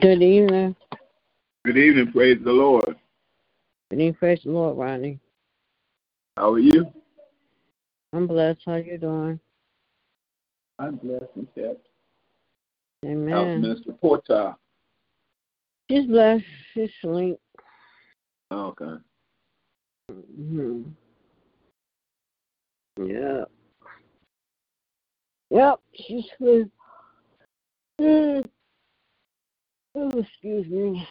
Good 0.00 0.22
evening. 0.22 0.74
Good 1.66 1.76
evening. 1.76 2.12
Praise 2.12 2.38
the 2.42 2.50
Lord. 2.50 2.96
Good 3.90 3.96
evening. 4.00 4.14
Praise 4.14 4.40
the 4.42 4.50
Lord, 4.50 4.78
Ronnie. 4.78 5.20
How 6.36 6.54
are 6.54 6.58
you? 6.58 6.90
I'm 8.14 8.26
blessed. 8.26 8.60
How 8.64 8.76
you 8.76 8.96
doing? 8.96 9.38
I'm 10.78 10.96
blessed 10.96 11.26
and 11.36 11.46
kept. 11.54 11.86
How's 13.02 13.10
Amen. 13.10 13.62
Mr. 13.62 14.00
Porter? 14.00 14.54
She's 15.90 16.06
blessed. 16.06 16.44
She's 16.72 16.88
asleep. 17.04 17.38
Oh, 18.50 18.74
okay. 18.80 19.02
hmm 20.08 20.82
Yeah. 22.98 23.44
Yep. 25.50 25.80
She's 25.94 26.24
asleep. 26.40 26.70
Mm. 28.00 28.44
Oh, 29.94 30.08
excuse 30.18 30.66
me. 30.68 31.06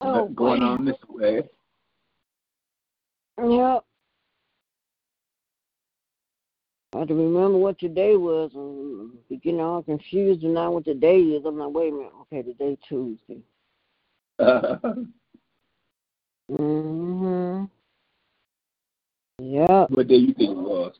Oh, 0.00 0.28
going 0.28 0.60
boy. 0.60 0.66
on 0.66 0.84
this 0.84 0.96
way? 1.08 1.42
Yep. 3.38 3.84
I 6.94 6.98
have 6.98 7.08
to 7.08 7.14
remember 7.14 7.58
what 7.58 7.78
today 7.78 8.16
was. 8.16 8.52
and 8.54 9.10
be 9.28 9.36
getting 9.36 9.60
all 9.60 9.82
confused 9.82 10.44
and 10.44 10.54
now 10.54 10.70
what 10.72 10.84
the 10.84 10.94
day 10.94 11.18
is. 11.18 11.44
I'm 11.44 11.58
like, 11.58 11.74
wait 11.74 11.92
a 11.92 11.96
minute. 11.96 12.12
Okay, 12.22 12.42
today 12.42 12.78
Tuesday. 12.88 13.40
Mhm. 16.50 17.70
Yep. 19.38 19.90
what 19.90 20.06
day 20.08 20.16
you 20.16 20.34
think 20.34 20.50
it 20.50 20.56
was? 20.56 20.94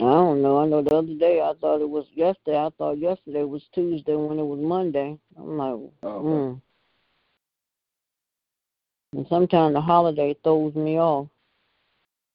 I 0.00 0.04
don't 0.04 0.40
know. 0.40 0.58
I 0.58 0.66
know 0.66 0.82
the 0.82 0.94
other 0.94 1.14
day 1.14 1.40
I 1.40 1.52
thought 1.60 1.82
it 1.82 1.88
was 1.88 2.06
yesterday. 2.14 2.56
I 2.56 2.70
thought 2.78 2.96
yesterday 2.98 3.44
was 3.44 3.62
Tuesday 3.74 4.14
when 4.14 4.38
it 4.38 4.44
was 4.44 4.58
Monday. 4.58 5.18
I'm 5.36 5.58
like, 5.58 5.74
Oh, 6.02 6.08
okay. 6.08 6.26
mm. 6.26 6.60
And 9.12 9.26
sometimes 9.28 9.74
the 9.74 9.80
holiday 9.80 10.34
throws 10.42 10.74
me 10.74 10.98
off. 10.98 11.28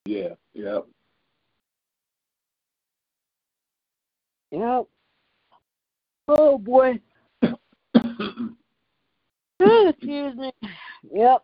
Yeah, 0.06 0.36
yeah. 0.54 0.80
Yep. 4.52 4.86
Oh 6.28 6.58
boy. 6.60 7.00
Excuse 9.60 10.36
me. 10.36 10.52
Yep. 11.12 11.44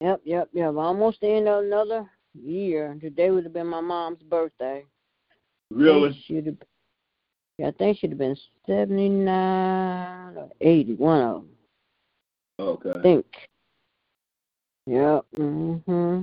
Yep, 0.00 0.20
yep, 0.24 0.48
yep. 0.52 0.74
Almost 0.76 1.22
of 1.24 1.30
another 1.30 2.08
year. 2.42 2.96
Today 3.00 3.30
would 3.30 3.44
have 3.44 3.52
been 3.52 3.66
my 3.66 3.80
mom's 3.80 4.22
birthday. 4.22 4.84
really? 5.70 6.18
She'd 6.26 6.46
have, 6.46 6.56
yeah, 7.58 7.68
I 7.68 7.70
think 7.72 7.98
she'd 7.98 8.10
have 8.10 8.18
been 8.18 8.36
79 8.66 10.36
or 10.36 10.48
80, 10.60 10.94
one 10.94 11.20
of 11.20 11.34
them, 11.42 11.48
I 12.58 12.62
Okay. 12.62 13.02
think. 13.02 13.26
Yep. 14.86 15.26
Mm-hmm. 15.36 16.22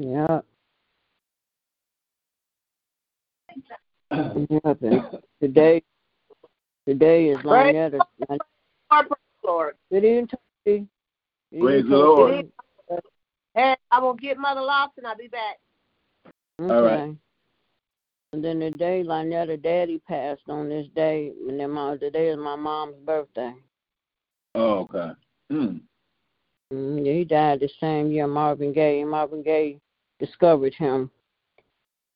Yep. 0.00 0.44
Yep. 4.64 4.78
And 4.82 5.02
today, 5.42 5.82
today 6.88 7.26
is 7.26 7.38
Praise 7.42 7.74
Lynetta. 7.74 8.02
Lord, 8.90 9.06
Lord. 9.44 9.74
Good 9.92 10.04
evening, 10.04 10.28
Toby. 10.28 10.86
Good 11.52 11.60
Praise 11.60 11.84
the 11.84 11.96
Lord. 11.96 12.50
And 13.58 13.76
I'm 13.90 14.02
gonna 14.02 14.16
get 14.18 14.38
Mother 14.38 14.60
Lawson. 14.60 15.04
I'll 15.04 15.16
be 15.16 15.26
back. 15.26 15.58
Okay. 16.60 16.72
All 16.72 16.82
right. 16.82 17.14
And 18.32 18.44
then 18.44 18.60
the 18.60 18.70
day 18.70 19.02
Lynetta 19.04 19.60
daddy 19.60 20.00
passed 20.06 20.42
on 20.48 20.68
this 20.68 20.86
day, 20.94 21.32
and 21.48 21.58
then 21.58 21.72
my 21.72 21.96
today 21.96 22.28
is 22.28 22.38
my 22.38 22.54
mom's 22.54 22.94
birthday. 23.04 23.52
Oh, 24.54 24.80
okay. 24.80 25.10
Mm. 25.50 25.80
Mm, 26.72 27.04
he 27.04 27.24
died 27.24 27.60
the 27.60 27.70
same 27.80 28.12
year 28.12 28.28
Marvin 28.28 28.72
Gaye. 28.72 29.02
Marvin 29.04 29.42
Gaye 29.42 29.80
discovered 30.20 30.74
him. 30.74 31.10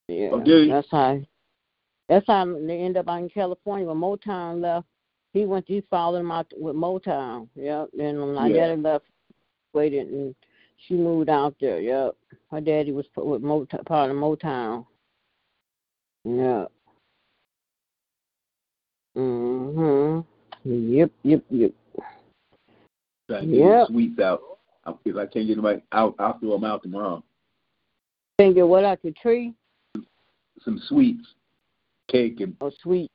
Yeah, 0.09 0.31
Oh, 0.33 0.41
did 0.41 0.67
he? 0.67 0.71
that's 0.71 0.89
how. 0.91 1.21
That's 2.09 2.27
how 2.27 2.45
they 2.45 2.79
end 2.79 2.99
up 2.99 3.09
out 3.09 3.21
in 3.23 3.31
California. 3.31 3.87
When 3.87 3.97
Motown 3.97 4.61
left, 4.61 4.87
he 5.33 5.45
went. 5.47 5.65
He 5.67 5.81
followed 5.89 6.19
him 6.19 6.31
out 6.31 6.53
with 6.57 6.77
Motown. 6.77 7.49
Yep. 7.57 7.89
And 7.99 8.21
when 8.21 8.35
my 8.35 8.49
Yeah. 8.49 8.69
daddy 8.69 8.81
left, 8.81 9.07
waited, 9.73 10.09
and 10.09 10.35
she 10.87 10.95
moved 10.95 11.29
out 11.29 11.55
there. 11.61 11.81
Yep. 11.81 12.17
Her 12.51 12.61
daddy 12.61 12.93
was 12.93 13.07
put 13.15 13.27
with 13.27 13.43
Motown, 13.43 13.85
part 13.87 14.11
of 14.11 14.17
Motown. 14.17 14.87
Yeah. 16.25 16.67
Mhm. 19.17 20.25
Yep. 20.65 21.11
Yep. 21.23 21.45
Yep. 21.51 21.73
Try 23.29 23.41
to 23.41 23.47
get 23.47 23.55
Yep. 23.55 23.87
sweets 23.89 24.21
out. 24.21 24.43
I- 24.85 24.95
If 25.05 25.17
I 25.17 25.27
can't 25.27 25.47
get 25.47 25.57
them 25.57 25.67
out, 25.93 26.15
I'll, 26.19 26.39
throw 26.39 26.53
them 26.53 26.65
out 26.65 26.83
tomorrow. 26.83 27.23
Can 28.39 28.55
get 28.55 28.67
what 28.67 28.85
out 28.85 29.01
the 29.03 29.13
tree? 29.13 29.55
Some 30.63 30.79
sweets, 30.79 31.35
cake 32.09 32.41
and 32.41 32.57
Oh, 32.61 32.71
sweet. 32.71 33.11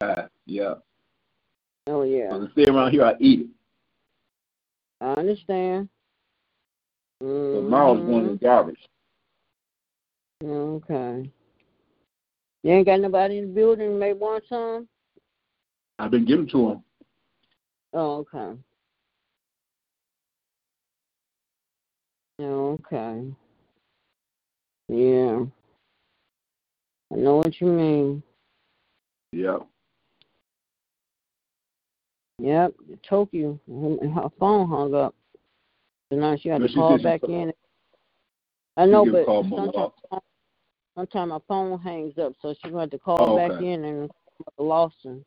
pie. 0.00 0.28
Yeah. 0.46 0.74
Oh 1.88 2.02
yeah. 2.02 2.34
If 2.34 2.48
I 2.48 2.52
stay 2.52 2.64
around 2.70 2.90
here, 2.92 3.04
I 3.04 3.16
eat 3.20 3.40
it. 3.40 3.50
I 5.00 5.12
understand. 5.14 5.88
So 7.26 7.60
tomorrow's 7.60 7.98
mm-hmm. 7.98 8.10
going 8.10 8.28
in 8.28 8.36
garbage. 8.36 8.88
Okay. 10.44 11.28
You 12.62 12.70
ain't 12.70 12.86
got 12.86 13.00
nobody 13.00 13.38
in 13.38 13.48
the 13.48 13.52
building 13.52 13.88
who 13.88 13.98
may 13.98 14.12
want 14.12 14.44
some? 14.48 14.86
I've 15.98 16.12
been 16.12 16.24
giving 16.24 16.46
to 16.48 16.68
them. 16.68 16.84
Oh, 17.92 18.24
okay. 18.32 18.56
Okay. 22.40 23.24
Yeah. 24.88 25.40
I 27.12 27.16
know 27.16 27.36
what 27.38 27.60
you 27.60 27.66
mean. 27.66 28.22
Yep. 29.32 29.66
Yep. 32.38 32.72
Tokyo. 33.02 33.58
Her 33.68 34.28
phone 34.38 34.68
hung 34.68 34.94
up. 34.94 35.15
Now 36.10 36.36
she 36.36 36.48
had 36.48 36.62
to 36.62 36.68
call 36.72 36.98
back 37.02 37.20
called- 37.22 37.32
in. 37.32 37.52
I 38.76 38.84
know, 38.86 39.06
but 39.10 39.24
sometimes, 39.26 39.92
sometimes 40.96 41.30
my 41.30 41.38
phone 41.48 41.78
hangs 41.80 42.18
up, 42.18 42.34
so 42.42 42.54
she's 42.62 42.70
going 42.72 42.90
to 42.90 42.98
call 42.98 43.16
Oh, 43.20 43.36
back 43.36 43.52
okay. 43.52 43.72
in 43.72 43.84
and 43.84 44.10
Lawson. 44.58 45.24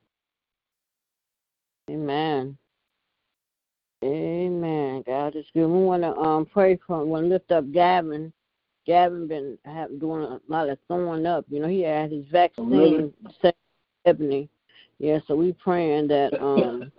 Amen. 1.90 2.58
Amen. 4.04 5.04
God 5.06 5.36
is 5.36 5.46
good. 5.54 5.68
We 5.68 5.84
want 5.84 6.04
to 6.04 6.16
um 6.16 6.46
pray 6.46 6.78
for. 6.88 7.04
We 7.04 7.10
want 7.10 7.26
to 7.26 7.30
lift 7.30 7.52
up 7.52 7.70
Gavin. 7.72 8.32
Gavin 8.86 9.28
been 9.28 9.58
have, 9.66 10.00
doing 10.00 10.24
a 10.24 10.40
lot 10.48 10.70
of 10.70 10.78
throwing 10.88 11.26
up. 11.26 11.46
You 11.50 11.60
know, 11.60 11.68
he 11.68 11.82
had 11.82 12.12
his 12.12 12.26
vaccine. 12.28 12.70
really? 12.70 13.14
second 13.42 13.58
Ebony. 14.06 14.48
Yeah, 15.00 15.20
so 15.28 15.36
we 15.36 15.54
praying 15.54 16.08
that 16.10 16.40
um 16.42 16.92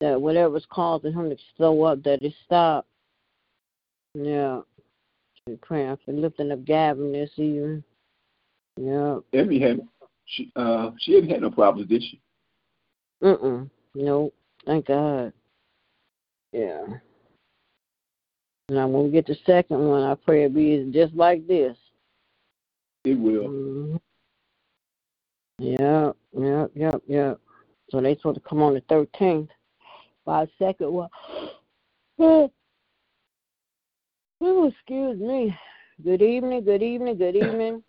that 0.00 0.20
whatever's 0.20 0.66
causing 0.70 1.12
him 1.12 1.30
to 1.30 1.36
throw 1.56 1.82
up, 1.82 2.02
that 2.04 2.22
it 2.22 2.34
stop. 2.44 2.86
Yeah. 4.14 4.60
We 5.46 5.56
praying 5.56 5.98
for 6.04 6.12
lifting 6.12 6.52
up 6.52 6.64
Gavin 6.64 7.12
this 7.12 7.30
evening. 7.36 7.82
Yeah. 8.76 9.18
Emmy 9.32 9.58
had 9.58 9.80
she 10.26 10.52
uh 10.56 10.90
she 10.98 11.14
hadn't 11.14 11.30
had 11.30 11.40
no 11.40 11.50
problems, 11.50 11.88
did 11.88 12.02
she? 12.02 12.20
Mm-mm. 13.22 13.68
Nope. 13.94 14.34
Thank 14.66 14.86
God. 14.86 15.32
Yeah. 16.52 16.84
Now 18.68 18.86
when 18.86 19.04
we 19.04 19.10
get 19.10 19.26
the 19.26 19.36
second 19.46 19.78
one, 19.78 20.02
I 20.02 20.14
pray 20.14 20.44
it 20.44 20.54
be 20.54 20.90
just 20.92 21.14
like 21.14 21.46
this. 21.46 21.76
It 23.04 23.18
will. 23.18 23.48
hmm 23.48 23.96
Yeah, 25.58 26.12
yeah, 26.38 26.66
yeah, 26.74 26.92
yeah. 27.06 27.34
So 27.90 28.00
they 28.00 28.16
supposed 28.16 28.42
to 28.42 28.48
come 28.48 28.62
on 28.62 28.74
the 28.74 28.82
thirteenth. 28.82 29.48
By 30.28 30.46
second 30.58 30.92
one. 30.92 31.08
Oh, 32.20 32.50
oh, 34.40 34.66
excuse 34.66 35.20
me. 35.20 35.56
Good 36.04 36.20
evening, 36.20 36.64
good 36.64 36.82
evening, 36.82 37.16
good 37.16 37.36
evening, 37.36 37.82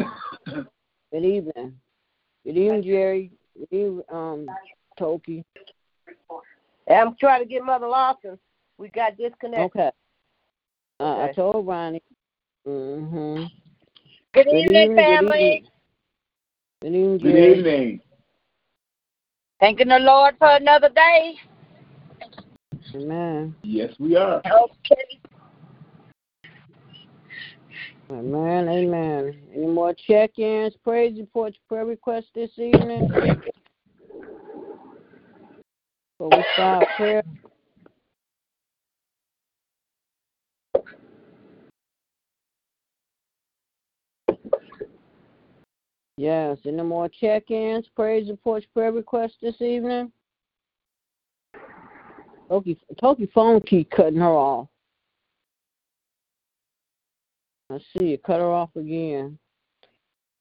good 1.12 1.25
evening. 1.25 1.74
Good 2.45 2.57
evening, 2.57 2.83
Jerry. 2.83 3.31
Good 3.57 3.75
evening, 3.75 4.03
um, 4.12 4.47
Toki. 4.97 5.44
I'm 6.88 7.15
trying 7.19 7.41
to 7.41 7.50
get 7.50 7.65
Mother 7.65 7.88
Lawson. 7.88 8.38
We 8.77 8.89
got 8.89 9.18
disconnected. 9.18 9.81
Okay. 9.81 9.92
Uh, 11.00 11.24
I 11.24 11.31
told 11.33 11.65
Ronnie. 11.65 12.03
Mm-hmm. 12.68 13.45
Good 14.33 14.45
Good 14.45 14.47
evening, 14.47 14.83
evening, 14.83 14.95
good 14.95 15.06
family. 15.06 15.38
evening. 15.39 15.68
Good 16.81 16.88
evening, 16.88 17.18
Good 17.18 17.31
Jerry. 17.31 17.57
evening. 17.57 18.01
Thanking 19.59 19.88
the 19.88 20.00
Lord 20.00 20.35
for 20.38 20.50
another 20.51 20.89
day. 20.89 21.35
Amen. 22.95 23.56
Yes, 23.63 23.94
we 24.00 24.15
are. 24.15 24.38
Okay. 24.45 25.19
Amen. 28.12 28.68
Amen. 28.68 29.36
Any 29.53 29.68
more 29.68 29.94
check-ins, 30.07 30.74
praise 30.83 31.18
reports, 31.19 31.57
prayer 31.68 31.86
requests 31.86 32.30
this 32.33 32.50
evening? 32.57 33.07
Before 36.18 36.38
we 36.38 36.44
start 36.53 36.88
prayer. 36.97 37.24
Yes. 46.18 46.57
Any 46.65 46.81
more 46.81 47.07
check-ins, 47.07 47.85
praise 47.95 48.27
reports, 48.30 48.65
prayer 48.74 48.92
requests 48.92 49.38
this 49.42 49.62
evening? 49.62 50.12
Toki, 52.50 53.30
phone 53.34 53.62
keep 53.62 53.92
cutting 53.92 54.19
her 54.19 54.28
off. 54.28 54.68
I 57.72 57.78
see 57.96 58.07
you 58.07 58.18
cut 58.18 58.40
her 58.40 58.51
off 58.51 58.75
again. 58.75 59.38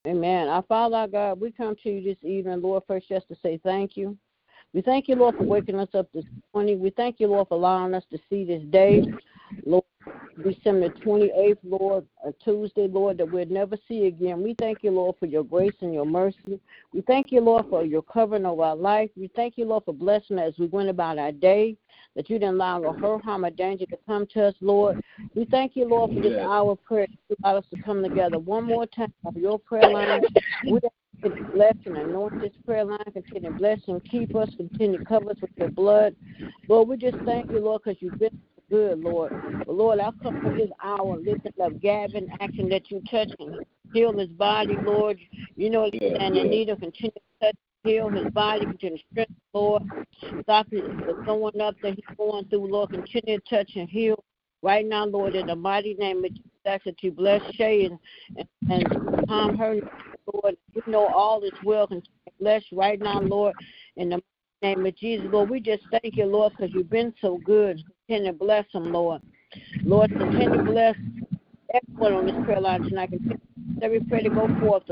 Amen. 0.06 0.49
Our 0.49 0.62
Father, 0.62 0.96
our 0.96 1.08
God, 1.08 1.40
we 1.40 1.52
come 1.52 1.76
to 1.82 1.90
you 1.90 2.02
this 2.02 2.16
evening, 2.22 2.62
Lord, 2.62 2.82
first 2.87 3.08
just 3.08 3.28
to 3.28 3.37
say 3.43 3.60
thank 3.62 3.96
you. 3.96 4.16
We 4.72 4.81
thank 4.81 5.08
you, 5.08 5.16
Lord, 5.16 5.37
for 5.37 5.44
waking 5.44 5.78
us 5.78 5.88
up 5.93 6.08
this 6.14 6.25
morning. 6.55 6.81
We 6.81 6.90
thank 6.90 7.20
you, 7.20 7.26
Lord, 7.26 7.49
for 7.49 7.56
allowing 7.56 7.93
us 7.93 8.05
to 8.11 8.19
see 8.31 8.44
this 8.44 8.62
day. 8.70 9.02
Lord, 9.64 9.84
December 10.42 10.88
28th, 10.88 11.58
Lord, 11.64 12.06
a 12.24 12.32
Tuesday, 12.44 12.86
Lord, 12.86 13.18
that 13.18 13.30
we'll 13.30 13.46
never 13.46 13.76
see 13.88 14.06
again. 14.06 14.42
We 14.42 14.54
thank 14.54 14.82
you, 14.82 14.90
Lord, 14.92 15.16
for 15.18 15.26
your 15.26 15.42
grace 15.42 15.74
and 15.80 15.92
your 15.92 16.06
mercy. 16.06 16.60
We 16.92 17.00
thank 17.02 17.32
you, 17.32 17.40
Lord, 17.40 17.66
for 17.68 17.84
your 17.84 18.02
covering 18.02 18.46
of 18.46 18.60
our 18.60 18.76
life. 18.76 19.10
We 19.16 19.30
thank 19.34 19.58
you, 19.58 19.64
Lord, 19.64 19.84
for 19.84 19.94
blessing 19.94 20.38
us 20.38 20.52
as 20.54 20.58
we 20.58 20.66
went 20.66 20.88
about 20.88 21.18
our 21.18 21.32
day, 21.32 21.76
that 22.14 22.30
you 22.30 22.38
didn't 22.38 22.54
allow 22.54 22.78
no 22.78 22.92
hurt, 22.92 23.24
harm, 23.24 23.44
or 23.44 23.50
danger 23.50 23.86
to 23.86 23.98
come 24.06 24.26
to 24.34 24.44
us, 24.46 24.54
Lord. 24.60 25.02
We 25.34 25.44
thank 25.46 25.74
you, 25.74 25.88
Lord, 25.88 26.14
for 26.14 26.20
this 26.22 26.38
hour 26.38 26.72
of 26.72 26.84
prayer. 26.84 27.06
You 27.28 27.36
allowed 27.42 27.58
us 27.58 27.66
to 27.74 27.82
come 27.82 28.02
together 28.02 28.38
one 28.38 28.64
more 28.64 28.86
time 28.86 29.12
on 29.24 29.34
your 29.34 29.58
prayer 29.58 29.90
line. 29.90 30.22
We 30.64 30.76
ask 30.76 30.94
you 31.24 31.30
to 31.30 31.44
bless 31.52 31.74
and 31.84 31.96
anoint 31.96 32.40
this 32.40 32.52
prayer 32.64 32.84
line. 32.84 32.98
Continue 33.12 33.50
to 33.50 33.56
bless 33.56 33.80
and 33.88 34.04
keep 34.04 34.34
us. 34.36 34.50
Continue 34.56 34.98
to 34.98 35.04
cover 35.04 35.30
us 35.30 35.36
with 35.40 35.50
your 35.56 35.70
blood. 35.70 36.14
Lord, 36.68 36.88
we 36.88 36.96
just 36.96 37.18
thank 37.24 37.50
you, 37.50 37.58
Lord, 37.60 37.82
because 37.84 38.00
you've 38.00 38.18
been 38.18 38.40
good, 38.70 39.00
Lord. 39.00 39.32
But 39.66 39.74
Lord, 39.74 39.98
I 40.00 40.10
come 40.22 40.42
for 40.42 40.54
this 40.54 40.70
hour 40.82 41.18
lifting 41.18 41.52
up 41.62 41.80
Gavin, 41.80 42.30
asking 42.40 42.68
that 42.70 42.90
you 42.90 43.02
touch 43.10 43.30
him, 43.38 43.60
heal 43.92 44.16
his 44.16 44.28
body, 44.28 44.76
Lord. 44.82 45.18
You 45.56 45.70
know 45.70 45.84
he's 45.90 46.00
Yes, 46.00 46.16
standing 46.16 46.44
in 46.44 46.50
need 46.50 46.68
of 46.68 46.80
continue 46.80 47.12
to 47.12 47.46
touch, 47.46 47.56
heal 47.84 48.08
his 48.10 48.32
body, 48.32 48.66
continue 48.66 48.98
to 48.98 49.04
strengthen, 49.10 49.36
Lord. 49.52 49.82
Stop 50.42 50.68
the 50.70 51.22
throwing 51.24 51.60
up 51.60 51.76
that 51.82 51.94
he's 51.94 52.16
going 52.16 52.44
through, 52.46 52.70
Lord. 52.70 52.90
Continue 52.90 53.38
to 53.38 53.44
touch 53.48 53.72
and 53.76 53.88
heal. 53.88 54.22
Right 54.60 54.84
now, 54.84 55.06
Lord, 55.06 55.36
in 55.36 55.46
the 55.46 55.54
mighty 55.54 55.94
name 55.94 56.24
of 56.24 56.34
Jesus, 56.34 56.50
ask 56.66 56.84
that 56.84 57.02
you 57.02 57.12
bless 57.12 57.40
Shay 57.54 57.84
and, 57.84 57.98
and, 58.36 58.48
and 58.70 59.28
calm 59.28 59.56
her, 59.56 59.76
Lord. 60.32 60.56
You 60.74 60.82
know 60.86 61.06
all 61.06 61.42
is 61.44 61.52
well. 61.62 61.88
Bless 62.40 62.64
right 62.72 63.00
now, 63.00 63.20
Lord, 63.20 63.54
in 63.96 64.10
the 64.10 64.22
name 64.62 64.87
of 64.87 64.96
Jesus, 64.96 65.26
Lord. 65.31 65.50
We 65.50 65.60
just 65.60 65.82
thank 65.90 66.16
you, 66.16 66.26
Lord, 66.26 66.52
because 66.56 66.75
you've 66.75 66.90
been 66.90 67.14
so 67.20 67.38
good. 67.44 67.82
Continue 68.06 68.32
to 68.32 68.38
bless 68.38 68.64
them, 68.72 68.93
Lord. 68.93 69.22
Lord, 69.84 70.10
continue 70.10 70.56
to 70.56 70.62
bless 70.64 70.96
everyone 71.75 72.12
on 72.14 72.26
this 72.26 72.44
prayer 72.44 72.60
line 72.60 72.82
tonight. 72.82 73.10
Continue 73.10 73.38
every 73.82 74.00
prayer 74.00 74.22
to 74.22 74.31
go 74.31 74.49
forth. 74.60 74.82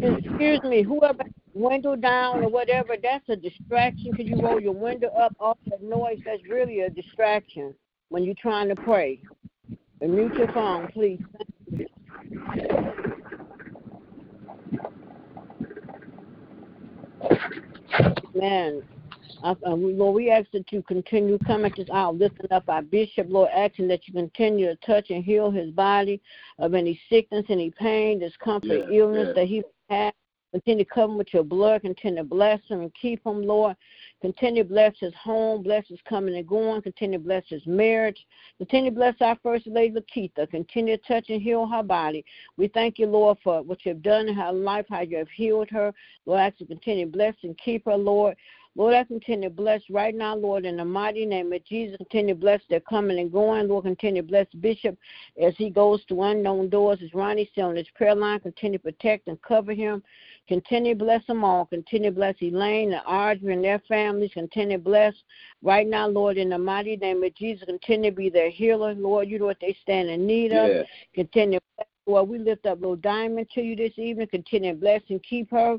Excuse 0.00 0.62
me, 0.62 0.82
whoever 0.82 1.24
window 1.54 1.94
down 1.96 2.42
or 2.42 2.48
whatever, 2.48 2.96
that's 3.00 3.28
a 3.28 3.36
distraction. 3.36 4.12
Could 4.14 4.28
you 4.28 4.40
roll 4.40 4.60
your 4.60 4.74
window 4.74 5.08
up? 5.08 5.34
All 5.38 5.56
that 5.66 5.82
noise, 5.82 6.18
that's 6.24 6.42
really 6.48 6.80
a 6.80 6.90
distraction 6.90 7.74
when 8.08 8.24
you're 8.24 8.34
trying 8.40 8.68
to 8.68 8.76
pray. 8.76 9.20
And 10.00 10.14
mute 10.14 10.34
your 10.34 10.52
phone, 10.52 10.88
please. 10.88 11.20
You. 17.30 17.62
Man, 18.34 18.82
I, 19.42 19.50
uh, 19.50 19.74
Lord, 19.74 20.14
we 20.14 20.30
ask 20.30 20.50
that 20.52 20.72
you 20.72 20.82
continue 20.82 21.38
coming 21.46 21.72
this 21.76 21.88
out, 21.92 22.16
lifting 22.16 22.50
up 22.50 22.64
our 22.68 22.82
bishop, 22.82 23.26
Lord, 23.28 23.50
asking 23.54 23.88
that 23.88 24.06
you 24.08 24.14
continue 24.14 24.66
to 24.66 24.76
touch 24.76 25.10
and 25.10 25.22
heal 25.22 25.50
his 25.50 25.70
body 25.70 26.20
of 26.58 26.74
any 26.74 26.98
sickness, 27.10 27.44
any 27.48 27.70
pain, 27.70 28.18
discomfort, 28.18 28.70
Yes, 28.70 28.88
illness 28.90 29.26
yes. 29.28 29.36
that 29.36 29.46
he 29.46 29.62
has. 29.90 30.12
Continue 30.54 30.84
to 30.84 30.90
cover 30.90 31.10
him 31.10 31.18
with 31.18 31.34
your 31.34 31.42
blood. 31.42 31.82
Continue 31.82 32.22
to 32.22 32.28
bless 32.28 32.60
him 32.68 32.80
and 32.80 32.94
keep 32.94 33.26
him, 33.26 33.42
Lord. 33.42 33.74
Continue 34.22 34.62
to 34.62 34.68
bless 34.68 34.92
his 35.00 35.12
home, 35.14 35.64
bless 35.64 35.84
his 35.88 35.98
coming 36.08 36.36
and 36.36 36.46
going. 36.46 36.80
Continue 36.80 37.18
to 37.18 37.24
bless 37.24 37.42
his 37.48 37.66
marriage. 37.66 38.24
Continue 38.58 38.90
to 38.90 38.94
bless 38.94 39.16
our 39.20 39.36
First 39.42 39.66
Lady 39.66 39.96
Lakeitha. 39.98 40.48
Continue 40.48 40.96
to 40.96 41.02
touch 41.02 41.28
and 41.28 41.42
heal 41.42 41.66
her 41.66 41.82
body. 41.82 42.24
We 42.56 42.68
thank 42.68 43.00
you, 43.00 43.06
Lord, 43.06 43.38
for 43.42 43.62
what 43.62 43.84
you've 43.84 44.04
done 44.04 44.28
in 44.28 44.34
her 44.36 44.52
life, 44.52 44.86
how 44.88 45.00
you 45.00 45.16
have 45.16 45.28
healed 45.30 45.70
her. 45.70 45.92
Lord, 46.24 46.38
I 46.38 46.46
ask 46.46 46.60
you 46.60 46.66
continue 46.66 47.06
to 47.06 47.10
bless 47.10 47.34
and 47.42 47.58
keep 47.58 47.86
her, 47.86 47.96
Lord. 47.96 48.36
Lord, 48.76 48.94
I 48.94 49.04
continue 49.04 49.48
to 49.48 49.54
bless 49.54 49.82
right 49.88 50.14
now, 50.14 50.34
Lord, 50.34 50.64
in 50.64 50.76
the 50.78 50.84
mighty 50.84 51.24
name 51.24 51.52
of 51.52 51.64
Jesus. 51.64 51.96
Continue 51.96 52.34
to 52.34 52.40
bless 52.40 52.60
their 52.68 52.80
coming 52.80 53.20
and 53.20 53.30
going. 53.30 53.68
Lord, 53.68 53.84
continue 53.84 54.22
to 54.22 54.26
bless 54.26 54.46
Bishop 54.60 54.98
as 55.40 55.54
he 55.56 55.70
goes 55.70 56.04
to 56.06 56.22
unknown 56.24 56.70
doors. 56.70 56.98
As 57.02 57.14
Ronnie 57.14 57.48
said 57.54 57.64
on 57.64 57.76
his 57.76 57.86
prayer 57.94 58.16
line, 58.16 58.40
continue 58.40 58.78
to 58.78 58.82
protect 58.82 59.28
and 59.28 59.40
cover 59.42 59.72
him. 59.72 60.02
Continue 60.46 60.94
to 60.94 61.04
bless 61.04 61.26
them 61.26 61.42
all. 61.42 61.64
Continue 61.64 62.10
to 62.10 62.14
bless 62.16 62.34
Elaine 62.42 62.92
and 62.92 63.02
Audrey 63.06 63.54
and 63.54 63.64
their 63.64 63.78
families. 63.88 64.30
Continue 64.34 64.76
to 64.76 64.82
bless 64.82 65.14
right 65.62 65.86
now, 65.86 66.06
Lord, 66.06 66.36
in 66.36 66.50
the 66.50 66.58
mighty 66.58 66.96
name 66.96 67.22
of 67.24 67.34
Jesus. 67.34 67.64
Continue 67.64 68.10
to 68.10 68.16
be 68.16 68.28
their 68.28 68.50
healer, 68.50 68.94
Lord. 68.94 69.28
You 69.28 69.38
know 69.38 69.46
what 69.46 69.60
they 69.60 69.76
stand 69.82 70.10
in 70.10 70.26
need 70.26 70.52
of. 70.52 70.70
Yes. 70.70 70.86
Continue 71.14 71.60
to 71.60 71.64
bless, 71.76 71.88
Lord. 72.06 72.28
We 72.28 72.38
lift 72.38 72.66
up 72.66 72.80
little 72.80 72.96
Diamond 72.96 73.48
to 73.54 73.62
you 73.62 73.74
this 73.74 73.98
evening. 73.98 74.26
Continue 74.26 74.72
to 74.72 74.78
bless 74.78 75.00
and 75.08 75.22
keep 75.22 75.50
her. 75.50 75.78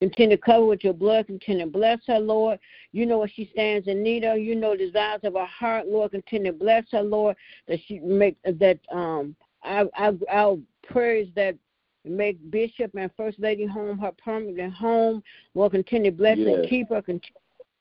Continue 0.00 0.36
to 0.36 0.42
cover 0.42 0.66
with 0.66 0.82
your 0.82 0.92
blood. 0.94 1.26
Continue 1.26 1.66
to 1.66 1.70
bless 1.70 1.98
her, 2.06 2.18
Lord. 2.18 2.58
You 2.92 3.06
know 3.06 3.18
what 3.18 3.30
she 3.30 3.48
stands 3.52 3.88
in 3.88 4.02
need 4.02 4.24
of. 4.24 4.38
You 4.38 4.54
know 4.54 4.72
the 4.72 4.86
desires 4.86 5.20
of 5.22 5.34
her 5.34 5.46
heart, 5.46 5.86
Lord. 5.86 6.10
Continue 6.10 6.52
to 6.52 6.58
bless 6.58 6.84
her, 6.92 7.02
Lord. 7.02 7.36
That 7.68 7.78
she 7.86 8.00
make 8.00 8.36
that 8.44 8.78
um 8.90 9.36
our 9.62 9.88
our, 9.96 10.12
our 10.30 10.58
prayers 10.82 11.28
that 11.36 11.56
make 12.04 12.50
Bishop 12.50 12.92
and 12.94 13.10
First 13.16 13.38
Lady 13.38 13.66
home 13.66 13.98
her 13.98 14.12
permanent 14.12 14.74
home. 14.74 15.22
Lord, 15.54 15.72
continue 15.72 16.10
to 16.10 16.16
bless 16.16 16.36
and 16.36 16.68
keep 16.68 16.90
her. 16.90 17.02
Continue 17.02 17.34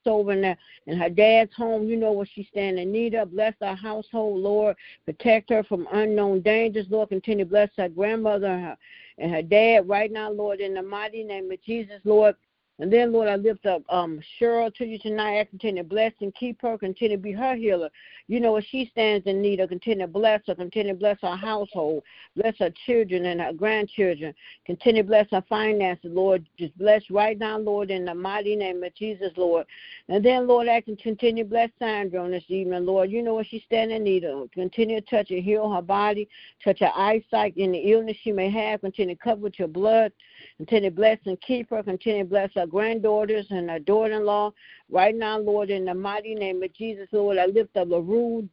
over 0.06 0.34
in, 0.34 0.42
the, 0.42 0.58
in 0.88 0.98
her 0.98 1.10
dad's 1.10 1.54
home. 1.56 1.88
You 1.88 1.96
know 1.96 2.12
what 2.12 2.28
she's 2.34 2.48
standing 2.48 2.84
in 2.84 2.92
need 2.92 3.14
of. 3.14 3.32
Bless 3.32 3.54
our 3.62 3.76
household, 3.76 4.42
Lord. 4.42 4.76
Protect 5.06 5.50
her 5.50 5.64
from 5.64 5.88
unknown 5.94 6.42
dangers, 6.42 6.88
Lord. 6.90 7.10
Continue 7.10 7.46
to 7.46 7.50
bless 7.50 7.70
her 7.78 7.90
grandmother 7.90 8.48
and 8.48 8.64
her, 8.66 8.78
and 9.20 9.32
her 9.32 9.42
dad 9.42 9.88
right 9.88 10.12
now, 10.12 10.32
Lord, 10.32 10.60
in 10.60 10.74
the 10.74 10.82
mighty 10.82 11.24
name 11.24 11.52
of 11.52 11.62
Jesus, 11.64 12.02
Lord. 12.04 12.36
And 12.80 12.92
then, 12.92 13.12
Lord, 13.12 13.28
I 13.28 13.36
lift 13.36 13.68
up 13.68 13.84
um, 13.90 14.20
Cheryl 14.40 14.74
to 14.76 14.86
you 14.86 14.98
tonight. 14.98 15.40
I 15.40 15.44
continue 15.44 15.84
to 15.84 15.88
bless 15.88 16.12
and 16.22 16.34
keep 16.34 16.60
her, 16.64 16.76
continue 16.78 17.18
to 17.18 17.22
be 17.22 17.32
her 17.32 17.56
healer. 17.56 17.90
You 18.28 18.40
know 18.40 18.54
what 18.54 18.66
she 18.70 18.88
stands 18.92 19.28
in 19.28 19.42
need 19.42 19.60
of. 19.60 19.70
Continue 19.70 20.08
to 20.08 20.12
bless 20.12 20.42
her, 20.48 20.56
continue 20.56 20.94
to 20.94 21.00
bless 21.00 21.18
her 21.22 21.36
household, 21.36 22.04
bless 22.36 22.58
her 22.58 22.72
children 22.86 23.26
and 23.28 23.42
her 23.42 23.54
grandchildren. 23.54 24.34
Continue 24.66 25.04
to 25.04 25.08
bless 25.08 25.28
her 25.30 25.44
finances, 25.48 26.12
Lord. 26.12 26.48
Just 26.58 26.76
bless 26.78 27.04
right 27.12 27.38
now, 27.38 27.60
Lord, 27.60 27.92
in 27.92 28.06
the 28.06 28.16
mighty 28.16 28.56
name 28.56 28.84
of 28.84 28.96
Jesus, 28.96 29.32
Lord. 29.38 29.68
And 30.10 30.26
then, 30.26 30.48
Lord, 30.48 30.68
I 30.68 30.82
can 30.82 30.96
continue 30.96 31.44
to 31.44 31.50
bless 31.50 31.70
Sandra 31.78 32.24
on 32.24 32.32
this 32.32 32.44
evening, 32.48 32.86
Lord. 32.86 33.12
You 33.12 33.22
know 33.22 33.36
what 33.36 33.48
she's 33.48 33.64
standing 33.64 33.98
in 33.98 34.04
need 34.04 34.26
of. 34.26 34.50
Continue 34.52 35.00
to 35.00 35.06
touch 35.06 35.30
and 35.30 35.44
heal 35.44 35.72
her 35.72 35.82
body, 35.82 36.28
touch 36.64 36.80
her 36.80 36.92
eyesight, 36.96 37.54
any 37.56 37.92
illness 37.92 38.18
she 38.24 38.32
may 38.32 38.50
have. 38.50 38.82
Continue 38.82 39.16
to 39.16 39.22
cover 39.22 39.42
with 39.42 39.60
your 39.60 39.68
blood. 39.68 40.12
Continue 40.58 40.90
to 40.90 40.96
bless 40.96 41.20
and 41.26 41.40
keep 41.42 41.70
her. 41.70 41.84
Continue 41.84 42.24
to 42.24 42.30
bless 42.30 42.50
her 42.56 42.63
granddaughters 42.68 43.48
and 43.50 43.70
her 43.70 43.80
daughter-in-law. 43.80 44.52
Right 44.90 45.16
now, 45.16 45.40
Lord, 45.40 45.70
in 45.70 45.86
the 45.86 45.94
mighty 45.94 46.36
name 46.36 46.62
of 46.64 46.74
Jesus, 46.74 47.08
Lord, 47.12 47.38
I 47.38 47.46
lift 47.46 47.76
up 47.78 47.90
LaRue. 47.90 48.48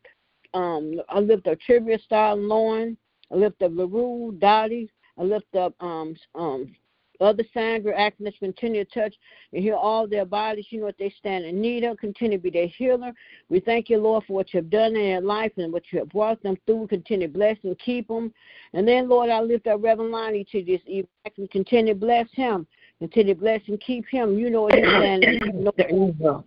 Um, 0.54 1.00
I 1.08 1.20
lift 1.20 1.46
up 1.46 1.58
Trivia 1.60 1.98
Star 1.98 2.34
Lauren. 2.36 2.96
I 3.32 3.36
lift 3.36 3.62
up 3.62 3.72
LaRue, 3.74 4.36
Dottie. 4.38 4.90
I 5.18 5.22
lift 5.22 5.54
up 5.54 5.74
um 5.80 6.16
um 6.34 6.74
other 7.20 7.44
Sandra, 7.52 7.94
us 7.94 8.12
continue 8.38 8.84
to 8.84 8.90
touch 8.90 9.14
and 9.52 9.62
heal 9.62 9.76
all 9.76 10.06
their 10.06 10.24
bodies. 10.24 10.66
You 10.70 10.80
know 10.80 10.86
what 10.86 10.98
they 10.98 11.12
stand 11.18 11.44
in 11.44 11.60
need 11.60 11.84
of. 11.84 11.98
Continue 11.98 12.38
to 12.38 12.42
be 12.42 12.50
their 12.50 12.66
healer. 12.66 13.12
We 13.48 13.60
thank 13.60 13.90
you, 13.90 13.98
Lord, 13.98 14.24
for 14.26 14.32
what 14.32 14.52
you 14.52 14.58
have 14.58 14.70
done 14.70 14.96
in 14.96 15.02
their 15.02 15.20
life 15.20 15.52
and 15.58 15.72
what 15.72 15.82
you 15.90 15.98
have 16.00 16.08
brought 16.08 16.42
them 16.42 16.56
through. 16.66 16.86
Continue 16.88 17.26
to 17.26 17.32
bless 17.32 17.56
and 17.62 17.78
keep 17.78 18.08
them. 18.08 18.32
And 18.72 18.86
then, 18.88 19.08
Lord, 19.08 19.30
I 19.30 19.40
lift 19.40 19.66
up 19.66 19.82
Reverend 19.82 20.12
Lonnie 20.12 20.46
to 20.52 20.64
this 20.64 20.80
evening. 20.86 21.48
Continue 21.52 21.94
to 21.94 22.00
bless 22.00 22.28
him. 22.32 22.66
Continue 23.00 23.34
to 23.34 23.40
bless 23.40 23.60
and 23.66 23.80
keep 23.80 24.06
him. 24.08 24.38
You 24.38 24.50
know 24.50 24.62
what 24.62 24.74
he's 24.74 24.84
standing. 24.84 25.40
You 25.42 25.52
know, 25.54 26.44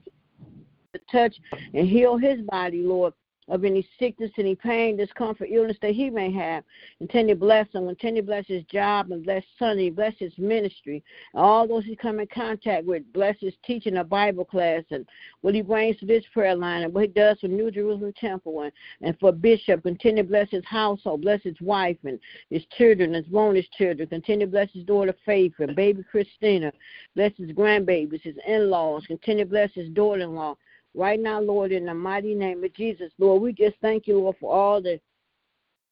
to 0.93 0.99
touch 1.11 1.35
and 1.73 1.87
heal 1.87 2.17
his 2.17 2.41
body, 2.41 2.83
Lord 2.83 3.13
of 3.49 3.65
any 3.65 3.87
sickness, 3.99 4.31
any 4.37 4.55
pain, 4.55 4.95
discomfort, 4.95 5.49
illness 5.51 5.77
that 5.81 5.91
he 5.91 6.09
may 6.09 6.31
have. 6.31 6.63
Continue 6.97 7.35
to 7.35 7.39
bless 7.39 7.67
him. 7.73 7.87
Continue 7.87 8.21
to 8.21 8.25
bless 8.25 8.47
his 8.47 8.63
job 8.63 9.11
and 9.11 9.23
bless 9.23 9.43
Sonny. 9.59 9.89
Bless 9.89 10.13
his 10.17 10.31
ministry. 10.37 11.03
All 11.33 11.67
those 11.67 11.85
he 11.85 11.95
come 11.95 12.19
in 12.19 12.27
contact 12.27 12.85
with. 12.85 13.03
Bless 13.13 13.35
his 13.39 13.53
teaching 13.65 13.97
a 13.97 14.03
Bible 14.03 14.45
class 14.45 14.83
and 14.91 15.05
what 15.41 15.55
he 15.55 15.61
brings 15.61 15.97
to 15.97 16.05
this 16.05 16.23
prayer 16.33 16.55
line 16.55 16.83
and 16.83 16.93
what 16.93 17.03
he 17.03 17.07
does 17.07 17.39
for 17.39 17.47
New 17.47 17.71
Jerusalem 17.71 18.13
Temple 18.19 18.61
and, 18.61 18.71
and 19.01 19.19
for 19.19 19.31
Bishop. 19.31 19.83
Continue 19.83 20.23
to 20.23 20.29
bless 20.29 20.49
his 20.49 20.65
household. 20.65 21.21
Bless 21.21 21.41
his 21.43 21.59
wife 21.61 21.97
and 22.05 22.19
his 22.49 22.63
children, 22.77 23.13
his 23.13 23.25
bonus 23.25 23.65
children. 23.77 24.07
Continue 24.07 24.45
to 24.45 24.51
bless 24.51 24.71
his 24.71 24.85
daughter 24.85 25.13
Faith 25.25 25.53
and 25.59 25.75
baby 25.75 26.03
Christina. 26.09 26.71
Bless 27.15 27.31
his 27.37 27.51
grandbabies, 27.51 28.21
his 28.21 28.35
in-laws. 28.47 29.05
Continue 29.07 29.45
to 29.45 29.49
bless 29.49 29.71
his 29.73 29.89
daughter-in-law 29.89 30.55
right 30.93 31.19
now, 31.19 31.39
Lord, 31.39 31.71
in 31.71 31.85
the 31.85 31.93
mighty 31.93 32.35
name 32.35 32.63
of 32.63 32.73
Jesus. 32.73 33.11
Lord, 33.17 33.41
we 33.41 33.53
just 33.53 33.75
thank 33.81 34.07
you, 34.07 34.19
Lord, 34.19 34.35
for 34.39 34.53
all 34.53 34.81
that 34.81 34.99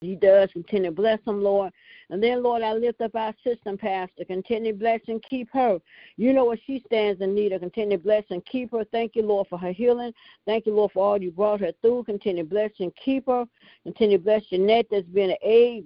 he 0.01 0.15
does. 0.15 0.49
Continue 0.53 0.89
to 0.89 0.95
bless 0.95 1.19
him, 1.25 1.43
Lord. 1.43 1.71
And 2.11 2.21
then, 2.21 2.43
Lord, 2.43 2.61
I 2.61 2.73
lift 2.73 2.99
up 2.99 3.15
our 3.15 3.33
system 3.41 3.77
pastor. 3.77 4.25
Continue 4.25 4.73
bless 4.73 4.99
and 5.07 5.23
keep 5.23 5.49
her. 5.53 5.79
You 6.17 6.33
know 6.33 6.43
what 6.43 6.59
she 6.67 6.83
stands 6.85 7.21
in 7.21 7.33
need 7.33 7.53
of. 7.53 7.61
Continue 7.61 7.97
bless 7.97 8.25
and 8.31 8.45
keep 8.45 8.71
her. 8.71 8.83
Thank 8.91 9.15
you, 9.15 9.23
Lord, 9.23 9.47
for 9.47 9.57
her 9.57 9.71
healing. 9.71 10.13
Thank 10.45 10.65
you, 10.65 10.75
Lord, 10.75 10.91
for 10.91 11.05
all 11.05 11.21
you 11.21 11.31
brought 11.31 11.61
her 11.61 11.71
through. 11.81 12.03
Continue 12.03 12.43
bless 12.43 12.71
and 12.79 12.91
keep 12.97 13.27
her. 13.27 13.45
Continue 13.83 14.17
bless 14.17 14.43
Jeanette 14.47 14.87
that's 14.91 15.07
been 15.07 15.29
an 15.29 15.37
aid, 15.41 15.85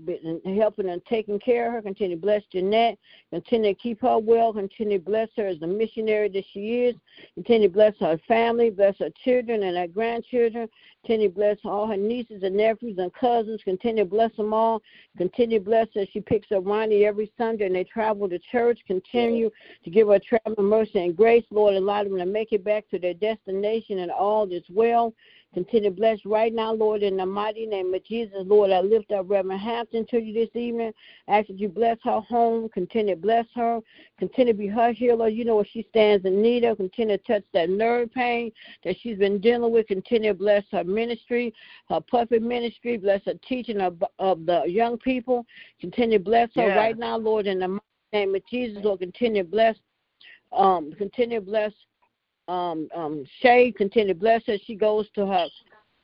helping 0.58 0.90
and 0.90 1.06
taking 1.06 1.40
care 1.40 1.68
of 1.68 1.74
her. 1.74 1.82
Continue 1.84 2.18
bless 2.18 2.42
Jeanette. 2.52 2.98
Continue 3.32 3.76
to 3.76 3.80
keep 3.80 4.02
her 4.02 4.18
well. 4.18 4.52
Continue 4.52 4.98
bless 5.00 5.30
her 5.38 5.46
as 5.46 5.60
the 5.60 5.68
missionary 5.68 6.30
that 6.30 6.46
she 6.52 6.86
is. 6.86 6.96
Continue 7.36 7.70
bless 7.70 7.94
her 8.00 8.20
family, 8.28 8.72
bless 8.72 8.98
her 8.98 9.12
children 9.24 9.62
and 9.62 9.78
her 9.78 9.88
grandchildren. 9.88 10.68
Continue 11.06 11.30
bless 11.30 11.58
all 11.66 11.86
her 11.86 11.98
nieces 11.98 12.42
and 12.42 12.58
nephews 12.58 12.98
and 12.98 13.14
cousins. 13.14 13.62
Continue 13.64 14.06
bless 14.06 14.36
them 14.36 14.56
all. 14.56 14.82
Continue 15.20 15.60
bless 15.60 15.88
her. 15.94 16.06
She 16.16 16.22
picks 16.22 16.50
up 16.54 16.66
Ronnie 16.66 17.04
every 17.04 17.30
Sunday 17.38 17.66
and 17.66 17.76
they 17.76 17.84
travel 17.84 18.30
to 18.30 18.40
church. 18.40 18.80
Continue 18.88 19.52
to 19.84 19.90
give 19.90 20.08
her 20.08 20.18
traveling 20.18 20.70
mercy 20.70 21.00
and 21.00 21.14
grace, 21.14 21.44
Lord. 21.52 21.76
Allow 21.76 22.06
them 22.06 22.18
to 22.18 22.26
make 22.26 22.54
it 22.54 22.64
back 22.64 22.88
to 22.92 23.00
their 23.00 23.14
destination 23.14 24.00
and 24.00 24.10
all 24.10 24.50
is 24.50 24.64
well. 24.70 25.14
Continue 25.56 25.90
to 25.90 25.96
bless 25.96 26.20
right 26.26 26.54
now, 26.54 26.74
Lord, 26.74 27.02
in 27.02 27.16
the 27.16 27.26
mighty 27.26 27.66
name 27.66 27.94
of 27.94 28.04
Jesus. 28.04 28.40
Lord, 28.46 28.72
I 28.72 28.82
lift 28.82 29.14
up 29.14 29.30
Reverend 29.30 29.62
Hampton 29.62 30.06
to 30.08 30.20
you 30.20 30.34
this 30.34 30.54
evening. 30.54 30.92
Ask 31.30 31.48
that 31.48 31.58
you 31.58 31.70
bless 31.70 31.98
her 32.04 32.20
home. 32.20 32.68
Continue 32.74 33.16
to 33.16 33.22
bless 33.22 33.46
her. 33.56 33.80
Continue 34.20 34.52
to 34.52 34.60
be 34.60 34.68
her 34.68 34.92
healer. 34.92 35.30
You 35.30 35.46
know 35.46 35.56
what 35.56 35.68
she 35.72 35.88
stands 35.90 36.26
in 36.26 36.42
need 36.42 36.66
of. 36.66 36.76
Continue 36.76 37.18
to 37.18 37.24
touch 37.24 37.44
that 37.54 37.70
nerve 37.70 38.14
pain 38.14 38.52
that 38.84 38.98
she's 39.00 39.18
been 39.18 39.40
dealing 39.40 39.72
with. 39.72 39.88
Continue 39.88 40.34
to 40.34 40.38
bless 40.38 40.66
her 40.74 40.84
ministry, 40.84 41.54
her 41.88 42.02
puppet 42.02 42.42
ministry. 42.42 42.98
Bless 42.98 43.22
her 43.24 43.36
teaching 43.48 43.80
of, 43.80 44.04
of 44.20 44.46
the 44.46 44.64
young 44.68 44.98
people. 44.98 45.46
Continue 45.80 46.18
to 46.18 46.24
bless 46.26 46.50
her 46.56 46.68
yeah. 46.68 46.76
right 46.76 46.98
now, 46.98 47.18
Lord, 47.18 47.48
in 47.48 47.60
the 47.60 47.70
mighty 47.70 47.82
name 48.12 48.36
of 48.36 48.46
Jesus. 48.52 48.84
Lord, 48.84 49.00
continue 49.00 49.44
to 49.44 49.50
bless. 49.50 49.78
Um, 50.52 50.92
continue 50.98 51.40
to 51.40 51.46
bless 51.46 51.72
um, 52.48 52.88
um, 52.96 53.26
Shay, 53.42 53.72
continue 53.72 54.14
to 54.14 54.20
bless 54.20 54.44
her. 54.48 54.58
She 54.66 54.76
goes 54.76 55.08
to 55.16 55.26
her 55.26 55.48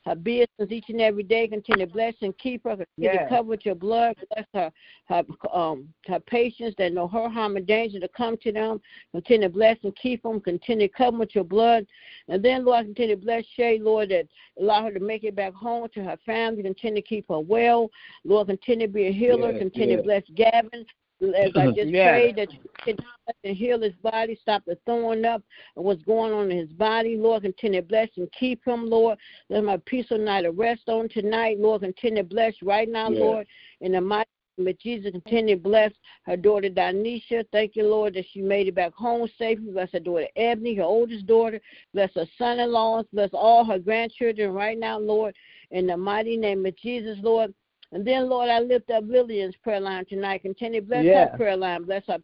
her 0.05 0.15
business 0.15 0.47
each 0.69 0.85
and 0.89 1.01
every 1.01 1.23
day. 1.23 1.47
Continue 1.47 1.85
to 1.85 1.91
bless 1.91 2.15
and 2.21 2.37
keep 2.37 2.63
her. 2.63 2.71
Continue 2.71 2.87
yes. 2.97 3.29
to 3.29 3.29
cover 3.29 3.49
with 3.49 3.65
your 3.65 3.75
blood. 3.75 4.15
Bless 4.33 4.45
her 4.53 4.71
her 5.05 5.23
um 5.53 5.87
her 6.07 6.19
patients 6.19 6.75
that 6.77 6.93
know 6.93 7.07
her 7.07 7.29
harm 7.29 7.57
and 7.57 7.67
danger 7.67 7.99
to 7.99 8.07
come 8.09 8.37
to 8.37 8.51
them. 8.51 8.81
Continue 9.11 9.47
to 9.47 9.53
bless 9.53 9.77
and 9.83 9.95
keep 9.95 10.23
them. 10.23 10.39
Continue 10.41 10.87
to 10.87 10.93
cover 10.93 11.19
with 11.19 11.35
your 11.35 11.43
blood. 11.43 11.85
And 12.27 12.43
then 12.43 12.65
Lord, 12.65 12.85
continue 12.85 13.15
to 13.15 13.21
bless 13.21 13.43
Shay, 13.55 13.79
Lord, 13.79 14.09
that 14.09 14.27
allow 14.59 14.83
her 14.83 14.91
to 14.91 14.99
make 14.99 15.23
it 15.23 15.35
back 15.35 15.53
home 15.53 15.87
to 15.93 16.03
her 16.03 16.17
family. 16.25 16.63
Continue 16.63 17.01
to 17.01 17.07
keep 17.07 17.27
her 17.29 17.39
well. 17.39 17.89
Lord, 18.23 18.47
continue 18.47 18.87
to 18.87 18.93
be 18.93 19.07
a 19.07 19.11
healer. 19.11 19.57
Continue 19.57 19.97
to 19.97 20.03
bless 20.03 20.23
Gavin. 20.35 20.85
As 21.21 21.51
I 21.55 21.67
just 21.75 21.91
yeah. 21.91 22.11
pray 22.11 22.31
that 22.33 22.51
you 22.53 22.59
can 22.83 22.97
and 23.43 23.55
heal 23.55 23.81
his 23.81 23.93
body, 24.03 24.37
stop 24.41 24.63
the 24.65 24.77
throwing 24.85 25.25
up 25.25 25.41
and 25.75 25.85
what's 25.85 26.03
going 26.03 26.33
on 26.33 26.51
in 26.51 26.57
his 26.57 26.71
body. 26.73 27.15
Lord, 27.17 27.43
continue 27.43 27.81
to 27.81 27.87
bless 27.87 28.09
and 28.17 28.31
keep 28.31 28.65
him, 28.65 28.89
Lord. 28.89 29.17
Let 29.49 29.63
my 29.63 29.77
peaceful 29.85 30.17
night 30.17 30.45
of 30.45 30.57
rest 30.57 30.83
on 30.87 31.09
tonight. 31.09 31.59
Lord, 31.59 31.81
continue 31.81 32.23
to 32.23 32.27
bless 32.27 32.53
right 32.61 32.89
now, 32.89 33.09
yeah. 33.09 33.19
Lord, 33.19 33.47
in 33.81 33.93
the 33.93 34.01
mighty 34.01 34.29
name 34.57 34.67
of 34.67 34.79
Jesus. 34.79 35.11
Continue 35.11 35.55
to 35.55 35.61
bless 35.61 35.91
her 36.23 36.37
daughter 36.37 36.69
Danisha. 36.69 37.45
Thank 37.51 37.75
you, 37.75 37.83
Lord, 37.87 38.15
that 38.15 38.25
she 38.31 38.41
made 38.41 38.67
it 38.67 38.75
back 38.75 38.93
home 38.93 39.27
safely. 39.37 39.71
Bless 39.71 39.91
her 39.91 39.99
daughter 39.99 40.27
Ebony, 40.35 40.75
her 40.75 40.83
oldest 40.83 41.25
daughter. 41.25 41.59
Bless 41.93 42.13
her 42.15 42.25
son-in-laws. 42.37 43.05
Bless 43.13 43.29
all 43.33 43.63
her 43.65 43.79
grandchildren 43.79 44.51
right 44.51 44.77
now, 44.77 44.99
Lord. 44.99 45.35
In 45.71 45.87
the 45.87 45.97
mighty 45.97 46.37
name 46.37 46.65
of 46.65 46.75
Jesus, 46.77 47.17
Lord. 47.21 47.53
And 47.91 48.05
then, 48.05 48.29
Lord, 48.29 48.49
I 48.49 48.59
lift 48.59 48.89
up 48.89 49.03
Lillian's 49.05 49.55
prayer 49.63 49.81
line 49.81 50.05
tonight. 50.05 50.43
Continue 50.43 50.81
to 50.81 50.87
bless 50.87 51.05
yeah. 51.05 51.29
her 51.29 51.37
prayer 51.37 51.57
line. 51.57 51.83
Bless 51.83 52.03
her 52.07 52.19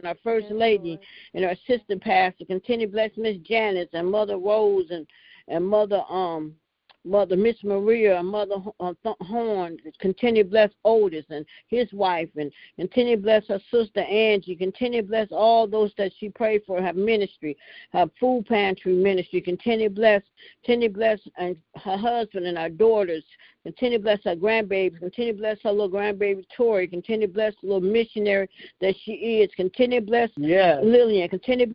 and 0.00 0.08
our 0.08 0.16
first 0.24 0.46
yes, 0.48 0.58
lady 0.58 0.90
Lord. 0.90 1.00
and 1.34 1.44
our 1.44 1.50
assistant 1.52 2.02
pastor. 2.02 2.44
Continue 2.46 2.86
to 2.86 2.92
bless 2.92 3.10
Miss 3.16 3.36
Janice 3.38 3.88
and 3.92 4.10
Mother 4.10 4.38
Rose 4.38 4.86
and 4.90 5.06
and 5.48 5.66
Mother 5.66 6.02
um 6.08 6.54
Mother 7.04 7.36
Miss 7.36 7.56
Maria 7.64 8.18
and 8.18 8.28
Mother 8.28 8.56
uh, 8.80 8.92
Horn. 9.20 9.78
Continue 10.00 10.44
to 10.44 10.50
bless 10.50 10.70
Otis 10.84 11.24
and 11.30 11.46
his 11.68 11.90
wife, 11.92 12.28
and 12.36 12.52
continue 12.76 13.16
to 13.16 13.22
bless 13.22 13.46
her 13.48 13.60
sister 13.70 14.00
Angie. 14.00 14.56
Continue 14.56 15.02
to 15.02 15.08
bless 15.08 15.28
all 15.30 15.66
those 15.66 15.92
that 15.96 16.12
she 16.18 16.28
prayed 16.28 16.62
for, 16.66 16.82
her 16.82 16.92
ministry, 16.92 17.56
her 17.92 18.10
food 18.18 18.46
pantry 18.46 18.92
ministry. 18.92 19.40
Continue 19.40 19.88
to 19.88 19.94
bless, 19.94 20.22
continue 20.64 20.90
bless 20.90 21.20
and 21.38 21.56
her 21.76 21.96
husband 21.96 22.46
and 22.46 22.58
her 22.58 22.68
daughters. 22.68 23.24
Continue 23.62 23.98
to 23.98 24.02
bless 24.02 24.24
her 24.24 24.36
grandbabies. 24.36 24.98
Continue 24.98 25.32
to 25.32 25.38
bless 25.38 25.58
her 25.62 25.70
little 25.70 25.90
grandbaby 25.90 26.44
Tori. 26.56 26.86
Continue 26.86 27.26
to 27.26 27.32
bless 27.32 27.54
the 27.60 27.68
little 27.68 27.80
missionary 27.80 28.48
that 28.80 28.94
she 29.04 29.12
is. 29.12 29.50
Continue 29.54 30.00
to 30.00 30.06
bless 30.06 30.30
yes. 30.36 30.80
Lillian. 30.82 31.28
Continue 31.28 31.66
to 31.66 31.74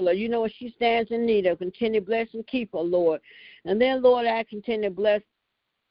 her. 0.00 0.12
You 0.12 0.28
know 0.28 0.40
what 0.40 0.52
she 0.58 0.70
stands 0.70 1.10
in 1.10 1.26
need 1.26 1.46
of. 1.46 1.58
Continue 1.58 2.00
to 2.00 2.06
bless 2.06 2.28
and 2.34 2.46
keep 2.46 2.72
her, 2.72 2.80
Lord. 2.80 3.20
And 3.64 3.80
then, 3.80 4.02
Lord, 4.02 4.26
I 4.26 4.44
continue 4.44 4.88
to 4.88 4.94
bless 4.94 5.22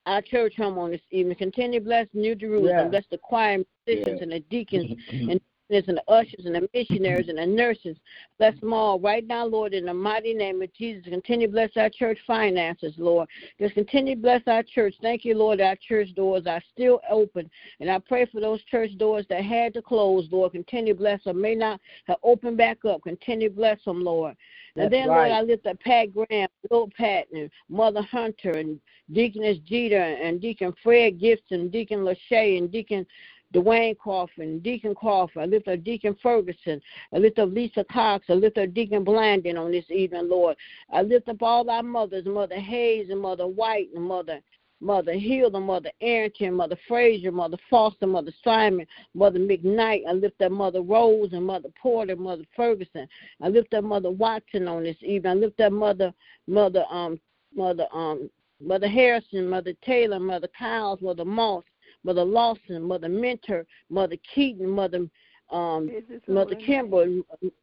our 0.05 0.21
church 0.21 0.55
home 0.57 0.77
on 0.77 0.91
this 0.91 1.01
evening. 1.11 1.37
Continue 1.37 1.79
to 1.79 1.85
bless 1.85 2.07
New 2.13 2.35
Jerusalem. 2.35 2.77
Yeah. 2.77 2.87
Bless 2.87 3.05
the 3.09 3.17
choir 3.17 3.63
musicians 3.87 4.17
yeah. 4.17 4.23
and 4.23 4.31
the 4.31 4.39
deacons 4.39 4.91
and 5.11 5.39
and 5.69 5.97
the 5.97 6.11
ushers 6.11 6.45
and 6.45 6.55
the 6.55 6.69
missionaries 6.73 7.29
and 7.29 7.37
the 7.37 7.45
nurses. 7.45 7.97
Bless 8.37 8.59
them 8.59 8.73
all 8.73 8.99
right 8.99 9.25
now, 9.25 9.45
Lord, 9.45 9.73
in 9.73 9.85
the 9.85 9.93
mighty 9.93 10.33
name 10.33 10.61
of 10.61 10.73
Jesus. 10.73 11.03
Continue 11.05 11.47
to 11.47 11.53
bless 11.53 11.71
our 11.77 11.89
church 11.89 12.19
finances, 12.27 12.93
Lord. 12.97 13.27
Just 13.59 13.73
continue 13.73 14.15
to 14.15 14.21
bless 14.21 14.41
our 14.47 14.63
church. 14.63 14.93
Thank 15.01 15.25
you, 15.25 15.35
Lord. 15.35 15.61
Our 15.61 15.75
church 15.87 16.13
doors 16.15 16.45
are 16.45 16.61
still 16.71 17.01
open. 17.09 17.49
And 17.79 17.89
I 17.89 17.99
pray 17.99 18.25
for 18.25 18.39
those 18.39 18.63
church 18.65 18.95
doors 18.97 19.25
that 19.29 19.43
had 19.43 19.73
to 19.73 19.81
close, 19.81 20.27
Lord. 20.31 20.51
Continue 20.51 20.93
to 20.93 20.99
bless 20.99 21.23
them. 21.23 21.41
May 21.41 21.55
not 21.55 21.79
have 22.05 22.17
opened 22.23 22.57
back 22.57 22.85
up. 22.85 23.01
Continue 23.03 23.49
to 23.49 23.55
bless 23.55 23.83
them, 23.83 24.03
Lord. 24.03 24.35
That's 24.75 24.85
and 24.85 24.93
then, 24.93 25.09
right. 25.09 25.29
Lord, 25.29 25.31
I 25.31 25.41
lift 25.41 25.67
up 25.67 25.79
Pat 25.79 26.09
Graham, 26.13 26.49
Bill 26.69 26.89
Patton, 26.97 27.49
Mother 27.69 28.01
Hunter, 28.01 28.51
and 28.51 28.79
Deaconess 29.11 29.59
Jeter, 29.59 30.01
and 30.01 30.41
Deacon 30.41 30.73
Fred 30.81 31.19
Gibson, 31.19 31.69
Deacon 31.69 31.99
Lachey, 31.99 32.57
and 32.57 32.71
Deacon 32.71 33.05
Dwayne 33.53 33.95
Crawford, 33.97 34.45
and 34.47 34.63
Deacon 34.63 34.95
Crawford. 34.95 35.43
I 35.43 35.45
lift 35.45 35.67
up 35.67 35.83
Deacon 35.83 36.15
Ferguson. 36.23 36.81
I 37.13 37.19
lift 37.19 37.37
up 37.37 37.49
Lisa 37.51 37.83
Cox. 37.91 38.25
I 38.29 38.33
lift 38.33 38.57
up 38.57 38.73
Deacon 38.73 39.05
Blandon 39.05 39.59
on 39.59 39.71
this 39.71 39.89
evening, 39.91 40.27
Lord. 40.27 40.57
I 40.91 41.03
lift 41.03 41.29
up 41.29 41.43
all 41.43 41.69
our 41.69 41.83
mothers, 41.83 42.25
Mother 42.25 42.59
Hayes 42.59 43.09
and 43.11 43.21
Mother 43.21 43.47
White 43.47 43.89
and 43.93 44.03
Mother 44.03 44.41
Mother 44.83 45.13
Hilda, 45.13 45.59
Mother 45.59 45.91
Arrington, 46.01 46.53
Mother 46.55 46.77
Frazier, 46.87 47.31
Mother 47.31 47.57
Foster, 47.69 48.05
Mother 48.05 48.33
Simon, 48.43 48.85
Mother 49.13 49.39
McKnight. 49.39 50.01
I 50.07 50.11
lift 50.11 50.41
up 50.41 50.51
Mother 50.51 50.81
Rose 50.81 51.29
and 51.31 51.45
Mother 51.45 51.69
Porter, 51.81 52.17
Mother 52.17 52.43
Ferguson. 52.55 53.07
I 53.41 53.47
lift 53.47 53.73
up 53.73 53.85
Mother 53.85 54.11
Watson 54.11 54.67
on 54.67 54.83
this 54.83 54.97
evening. 55.01 55.31
I 55.31 55.35
lift 55.35 55.59
up 55.61 55.71
Mother 55.71 56.13
Mother 56.47 56.83
um 56.91 57.19
Mother 57.55 57.87
um 57.93 58.29
Mother 58.61 58.87
Harrison, 58.87 59.49
Mother 59.49 59.73
Taylor, 59.85 60.19
Mother 60.19 60.49
Kyles, 60.57 61.01
Mother 61.01 61.25
Moss, 61.25 61.63
Mother 62.03 62.23
Lawson, 62.23 62.83
Mother 62.83 63.09
Mentor, 63.09 63.65
Mother 63.89 64.17
Keaton, 64.35 64.69
Mother 64.69 65.07
um, 65.49 65.91
Mother 66.27 66.55
Kimber, 66.55 67.05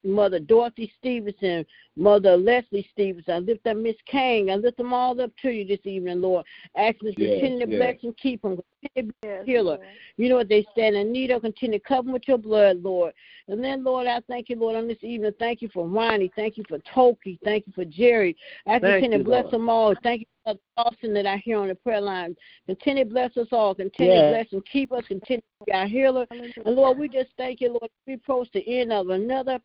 Mother 0.05 0.39
Dorothy 0.39 0.93
Stevenson, 0.99 1.65
Mother 1.97 2.37
Leslie 2.37 2.89
Stevenson. 2.93 3.35
I 3.35 3.39
lift 3.39 3.67
up 3.67 3.77
Miss 3.77 3.97
Kane. 4.07 4.51
I 4.51 4.55
lift 4.55 4.77
them 4.77 4.93
all 4.93 5.21
up 5.21 5.33
to 5.43 5.51
you 5.51 5.67
this 5.67 5.85
evening, 5.85 6.21
Lord. 6.21 6.47
Ask 6.77 6.97
us 6.97 7.15
to 7.15 7.41
continue 7.41 7.61
to 7.61 7.67
bless 7.67 7.97
and 8.03 8.17
keep 8.17 8.43
them. 8.43 8.61
Continue 8.83 9.13
Yes, 9.23 9.45
healer. 9.47 9.77
Lord. 9.77 9.87
You 10.17 10.29
know 10.29 10.37
what 10.37 10.49
they 10.49 10.67
stand 10.73 10.97
in 10.97 11.13
need 11.13 11.31
of. 11.31 11.43
Continue 11.43 11.79
to 11.79 11.85
cover 11.85 12.03
them 12.05 12.13
with 12.13 12.27
your 12.27 12.39
blood, 12.39 12.83
Lord. 12.83 13.13
And 13.49 13.63
then, 13.63 13.83
Lord, 13.85 14.07
I 14.07 14.21
thank 14.29 14.49
you, 14.49 14.57
Lord, 14.57 14.77
on 14.77 14.89
this 14.89 15.03
evening. 15.03 15.33
Thank 15.39 15.63
you 15.63 15.69
for 15.73 15.87
Ronnie. 15.87 16.31
Thank 16.37 16.57
you 16.57 16.65
for 16.69 16.79
Toki. 16.95 17.39
Thank 17.45 17.67
you 17.67 17.73
for 17.73 17.85
Jerry. 17.85 18.37
I 18.67 18.79
Thank 18.79 19.03
continue 19.03 19.19
you, 19.19 19.25
to 19.25 19.29
bless 19.29 19.43
Lord. 19.45 19.55
them 19.55 19.69
all. 19.69 19.95
Thank 20.03 20.21
you 20.23 20.27
for 20.45 20.55
the 20.55 20.83
Austin 20.83 21.15
that 21.15 21.27
I 21.27 21.39
hear 21.39 21.59
on 21.59 21.69
the 21.69 21.75
prayer 21.75 22.01
line. 22.01 22.37
Continue 22.67 23.05
to 23.05 23.11
bless 23.11 23.37
us 23.37 23.49
all. 23.53 23.75
Continue 23.75 24.15
to 24.15 24.21
Yes. 24.21 24.31
bless 24.31 24.53
and 24.53 24.67
keep 24.67 24.93
us. 24.93 25.05
Continue 25.07 25.41
to 25.41 25.65
be 25.67 25.73
our 25.73 25.87
healer. 25.87 26.27
And 26.31 26.77
Lord, 26.77 26.99
we 26.99 27.09
just 27.09 27.31
thank 27.37 27.61
you, 27.61 27.71
Lord. 27.71 27.91
We 28.07 28.15
approach 28.15 28.49
the 28.53 28.67
end 28.67 28.93
of 28.93 29.09
another 29.11 29.61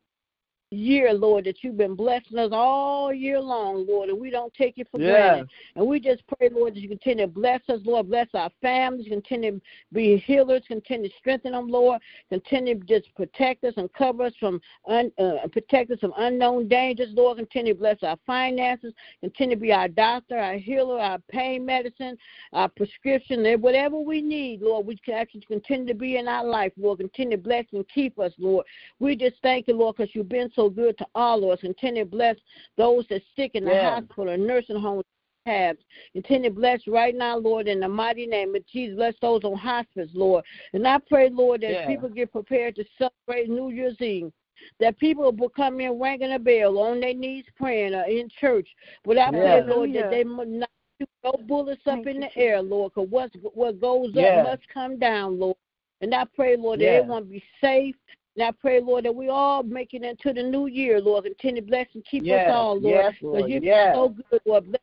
year, 0.76 1.14
Lord, 1.14 1.46
that 1.46 1.64
you've 1.64 1.78
been 1.78 1.96
blessing 1.96 2.38
us 2.38 2.50
all 2.52 3.14
year 3.14 3.40
long, 3.40 3.86
Lord, 3.88 4.10
and 4.10 4.20
we 4.20 4.30
don't 4.30 4.54
take 4.54 4.78
it 4.78 4.88
for 4.92 5.00
granted. 5.00 5.50
And 5.76 5.88
we 5.88 6.00
just 6.00 6.24
pray, 6.28 6.50
Lord, 6.50 6.76
that 6.76 6.80
you 6.82 6.90
continue 6.90 7.26
to 7.26 7.32
bless 7.32 7.62
us, 7.70 7.80
Lord, 7.84 8.10
bless 8.10 8.28
our 8.34 8.50
families, 8.62 9.08
continue 9.08 9.52
to 9.54 9.62
be 9.94 10.18
healers, 10.18 10.64
continue 10.68 11.10
to 11.10 11.16
strengthen 11.18 11.54
them, 11.54 11.68
Lord, 11.68 12.02
continue 12.30 12.80
to 12.80 12.86
just 12.86 13.14
protect 13.16 13.64
us 13.64 13.74
and 13.78 13.92
cover 13.94 14.24
us 14.24 14.34
from 14.40 14.60
un, 14.88 15.12
uh, 15.18 15.48
protect 15.52 15.92
us 15.92 16.00
from 16.00 16.14
unknown 16.18 16.68
dangers, 16.68 17.10
Lord, 17.14 17.38
continue 17.38 17.74
to 17.74 17.80
bless 17.80 17.98
our 18.04 18.18
finances, 18.26 18.94
continue 19.22 19.56
to 19.56 19.62
be 19.62 19.72
our 19.72 19.88
doctor, 19.88 20.38
our 20.38 20.58
healer, 20.58 21.00
our 21.00 21.20
pain 21.30 21.66
medicine, 21.66 22.18
our 22.54 22.70
prescription, 22.70 23.46
and 23.46 23.62
whatever 23.62 24.00
we 24.00 24.22
need, 24.22 24.62
Lord, 24.62 24.86
we 24.86 24.98
can 24.98 25.16
actually 25.16 25.42
continue 25.42 25.88
to 25.88 25.94
be 25.94 26.18
in 26.18 26.28
our 26.28 26.46
life, 26.46 26.72
Lord, 26.78 27.00
continue 27.00 27.38
to 27.38 27.44
bless 27.44 27.66
and 27.74 27.88
keep 27.90 28.20
us, 28.20 28.34
Lord. 28.38 28.66
We 29.00 29.16
just 29.16 29.36
thank 29.42 29.68
you, 29.68 29.76
Lord, 29.76 29.96
because 29.98 30.14
you've 30.16 30.30
been 30.30 30.52
so 30.56 30.65
good 30.70 30.98
to 30.98 31.06
all 31.16 31.44
of 31.44 31.50
us. 31.52 31.62
Continue 31.62 32.04
to 32.04 32.10
bless 32.10 32.38
those 32.78 33.06
that 33.10 33.22
sick 33.36 33.52
in 33.56 33.66
the 33.66 33.72
Yes. 33.72 33.84
hospital 33.84 34.30
and 34.30 34.46
nursing 34.46 34.80
homes 34.80 35.04
have. 35.46 35.78
Continue 36.14 36.50
to 36.50 36.56
bless 36.56 36.88
right 36.88 37.16
now, 37.16 37.38
Lord, 37.38 37.68
in 37.68 37.80
the 37.80 37.88
mighty 37.88 38.26
name 38.26 38.56
of 38.56 38.66
Jesus. 38.68 38.96
Bless 38.96 39.16
those 39.22 39.44
on 39.44 39.56
hospice, 39.56 40.10
Lord. 40.14 40.44
And 40.74 40.88
I 40.88 40.98
pray, 40.98 41.30
Lord, 41.30 41.62
that 41.62 41.72
Yeah. 41.72 41.88
people 41.88 42.10
get 42.10 42.32
prepared 42.32 42.76
to 42.76 42.86
celebrate 42.98 43.50
New 43.50 43.70
Year's 43.70 44.00
Eve. 44.02 44.32
That 44.80 44.98
people 45.00 45.32
will 45.32 45.50
come 45.50 45.82
in 45.82 46.00
ringing 46.00 46.32
a 46.32 46.40
bell 46.40 46.80
on 46.80 47.02
their 47.02 47.14
knees 47.14 47.46
praying 47.58 47.94
or 47.94 48.04
in 48.06 48.30
church. 48.40 48.68
But 49.04 49.18
I 49.18 49.30
pray, 49.30 49.62
Yeah. 49.62 49.66
Lord, 49.68 49.94
that 49.94 50.10
they 50.10 50.24
must 50.24 50.50
not 50.50 50.70
shoot 50.98 51.10
no 51.24 51.34
bullets 51.46 51.82
up 51.86 51.96
Thank 51.96 52.08
in 52.08 52.16
you, 52.16 52.22
the 52.22 52.38
air, 52.38 52.62
Lord, 52.62 52.94
because 52.96 53.10
what, 53.10 53.32
what 53.54 53.80
goes 53.82 54.12
Yeah. 54.14 54.40
up 54.40 54.44
must 54.44 54.68
come 54.74 54.98
down, 54.98 55.38
Lord. 55.38 55.58
And 56.02 56.16
I 56.16 56.24
pray, 56.36 56.56
Lord, 56.56 56.80
that 56.80 56.86
Yeah. 56.86 56.92
everyone 57.00 57.26
be 57.26 57.44
safe. 57.62 57.96
And 58.36 58.44
I 58.44 58.52
pray, 58.52 58.82
Lord, 58.82 59.06
that 59.06 59.16
we 59.16 59.30
all 59.30 59.64
make 59.64 59.94
it 59.94 60.04
into 60.04 60.34
the 60.34 60.44
new 60.48 60.68
year, 60.68 61.00
Lord. 61.00 61.24
Continue 61.24 61.62
to 61.62 61.68
bless 61.68 61.88
and 61.94 62.04
keep 62.06 62.24
Yes. 62.24 62.50
us 62.50 62.54
all, 62.54 62.80
Lord. 62.80 63.06
Yes, 63.06 63.14
Because 63.14 63.40
Lord. 63.40 63.52
you're 63.52 63.64
Yes. 63.64 63.96
so 63.96 64.10
good, 64.10 64.42
Lord. 64.46 64.66
Bless 64.66 64.82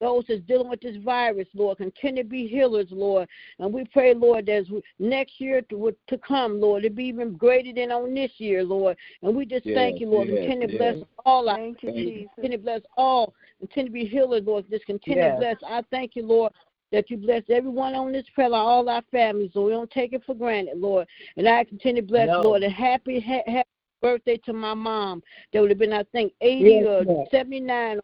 those 0.00 0.24
that's 0.26 0.40
dealing 0.42 0.68
with 0.68 0.80
this 0.80 0.96
virus, 0.96 1.46
Lord. 1.54 1.78
Continue 1.78 2.24
to 2.24 2.28
be 2.28 2.46
healers, 2.48 2.88
Lord. 2.90 3.28
And 3.60 3.72
we 3.72 3.84
pray, 3.84 4.12
Lord, 4.14 4.48
as 4.48 4.68
we, 4.68 4.82
next 4.98 5.40
year 5.40 5.62
to, 5.62 5.96
to 6.08 6.18
come, 6.18 6.60
Lord, 6.60 6.84
it 6.84 6.94
be 6.96 7.04
even 7.04 7.34
greater 7.36 7.72
than 7.72 7.92
on 7.92 8.12
this 8.12 8.32
year, 8.38 8.64
Lord. 8.64 8.96
And 9.22 9.34
we 9.34 9.46
just 9.46 9.64
thank 9.64 10.00
you, 10.00 10.10
Lord. 10.10 10.28
yes, 10.28 10.38
Continue 10.38 10.66
to 10.66 10.72
yes. 10.72 10.78
bless 10.96 11.08
all 11.24 11.48
our 11.48 11.56
Thank 11.56 11.82
you, 11.84 11.92
Jesus. 11.92 12.28
Continue 12.34 12.58
to 12.58 12.62
bless 12.62 12.80
all. 12.96 13.32
Continue 13.60 13.88
to 13.90 13.92
be 13.92 14.04
healers, 14.04 14.42
Lord. 14.44 14.64
Just 14.68 14.86
continue 14.86 15.22
Yes. 15.22 15.34
to 15.34 15.38
bless. 15.38 15.56
I 15.66 15.82
thank 15.90 16.16
you, 16.16 16.26
Lord, 16.26 16.52
that 16.92 17.10
you 17.10 17.16
bless 17.16 17.42
everyone 17.48 17.94
on 17.94 18.12
this 18.12 18.26
prayer, 18.34 18.50
line, 18.50 18.60
all 18.60 18.88
our 18.88 19.02
families, 19.10 19.50
Lord. 19.54 19.66
We 19.68 19.72
don't 19.72 19.90
take 19.90 20.12
it 20.12 20.22
for 20.24 20.34
granted, 20.34 20.78
Lord. 20.78 21.06
And 21.36 21.48
I 21.48 21.64
continue 21.64 22.02
to 22.02 22.08
bless, 22.08 22.28
No. 22.28 22.42
Lord. 22.42 22.62
And 22.62 22.72
happy, 22.72 23.18
ha- 23.18 23.50
happy 23.50 23.68
birthday 24.02 24.36
to 24.44 24.52
my 24.52 24.74
mom. 24.74 25.22
That 25.52 25.60
would 25.60 25.70
have 25.70 25.78
been, 25.78 25.92
I 25.92 26.04
think, 26.12 26.32
80 26.40 26.70
Yes, 26.70 26.86
or 26.86 27.04
Lord. 27.04 27.28
79, 27.30 28.00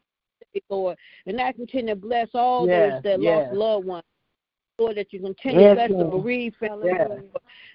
Lord. 0.71 0.97
And 1.27 1.41
I 1.41 1.53
continue 1.53 1.95
to 1.95 2.01
bless 2.01 2.29
all 2.35 2.67
Yes, 2.67 2.95
those 2.95 3.03
that 3.05 3.21
yes. 3.21 3.47
lost 3.49 3.55
loved 3.57 3.87
ones. 3.87 4.05
Lord, 4.79 4.97
that 4.97 5.13
you 5.13 5.21
continue 5.21 5.61
Yes, 5.61 5.71
to 5.71 5.75
bless 5.75 5.91
Lord. 5.91 6.07
the 6.07 6.19
bereaved 6.19 6.57
family. 6.57 6.91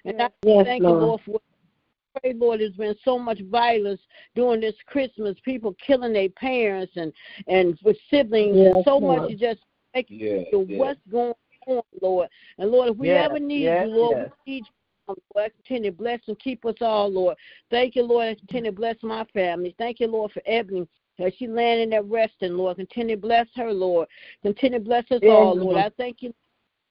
And 0.04 0.18
Yes. 0.18 0.18
I 0.20 0.28
Yes, 0.42 0.64
thank 0.66 0.82
you, 0.82 0.88
Lord. 0.88 1.20
For 1.24 1.40
pray, 2.20 2.32
Lord, 2.32 2.60
there's 2.60 2.72
been 2.72 2.94
so 3.04 3.18
much 3.18 3.40
violence 3.50 4.00
during 4.34 4.60
this 4.60 4.74
Christmas, 4.86 5.36
people 5.44 5.74
killing 5.84 6.12
their 6.12 6.28
parents 6.30 6.92
and 6.96 7.12
and 7.46 7.78
with 7.84 7.96
siblings, 8.10 8.56
and 8.56 8.76
Yes, 8.76 8.84
so 8.84 8.98
Lord. 8.98 9.22
much 9.22 9.30
to 9.30 9.36
just 9.36 9.60
make 9.94 10.10
you 10.10 10.46
yes. 10.50 10.78
what's 10.78 11.00
going 11.10 11.34
on, 11.66 11.82
Lord. 12.00 12.28
And 12.58 12.70
Lord, 12.70 12.90
if 12.90 12.96
we 12.96 13.10
ever 13.10 13.38
need 13.38 13.64
you, 13.80 13.88
Lord, 13.88 14.32
we 14.46 14.52
need 14.52 14.64
you. 14.66 14.72
Lord, 15.36 15.52
continue 15.56 15.90
to 15.90 15.96
bless 15.96 16.20
and 16.28 16.38
keep 16.38 16.64
us 16.64 16.76
all, 16.80 17.12
Lord. 17.12 17.36
Thank 17.70 17.94
you, 17.94 18.04
Lord, 18.04 18.38
continue 18.38 18.70
to 18.70 18.76
bless 18.76 18.96
my 19.02 19.24
family. 19.34 19.74
Thank 19.76 20.00
you, 20.00 20.06
Lord, 20.06 20.32
for 20.32 20.40
Ebony. 20.46 20.88
As 21.18 21.32
she 21.38 21.46
landing 21.46 21.90
there 21.90 22.02
resting, 22.02 22.56
Lord, 22.56 22.78
continue 22.78 23.16
to 23.16 23.20
bless 23.20 23.46
her, 23.54 23.70
Lord. 23.70 24.08
Continue 24.42 24.78
to 24.78 24.84
bless 24.84 25.04
us 25.10 25.20
all, 25.22 25.54
Lord. 25.54 25.76
I 25.76 25.90
thank 25.98 26.22
you 26.22 26.34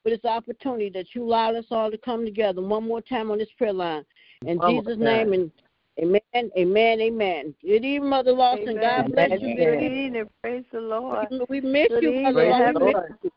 for 0.04 0.12
this 0.12 0.23
opportunity 0.25 0.89
that 0.91 1.08
you 1.13 1.23
allowed 1.23 1.56
us 1.56 1.65
all 1.71 1.89
to 1.89 1.97
come 1.97 2.23
together 2.23 2.62
one 2.62 2.88
more 2.88 3.01
time 3.01 3.32
on 3.32 3.39
this 3.39 3.49
prayer 3.58 3.73
line. 3.73 4.06
In 4.45 4.60
One 4.60 4.84
Jesus' 4.84 4.97
name, 4.99 5.34
and 5.34 5.51
amen, 5.99 6.51
amen, 6.58 7.01
amen. 7.01 7.56
Good 7.62 7.86
evening, 7.86 8.10
Mother 8.10 8.32
Lawson. 8.32 8.69
Amen. 8.69 8.82
God 8.82 9.12
bless 9.12 9.32
you, 9.32 9.56
Good 9.56 9.56
baby. 9.58 9.86
evening. 9.86 10.29
Praise 10.41 10.63
the 10.71 10.79
Lord. 10.79 11.27
We 11.49 11.62
miss 11.62 11.88
Good 11.89 12.03
you, 12.03 12.10
evening. 12.10 12.34
Mother 12.34 12.34
Praise 12.34 12.73
the 12.73 12.79
Lawson. 12.79 13.32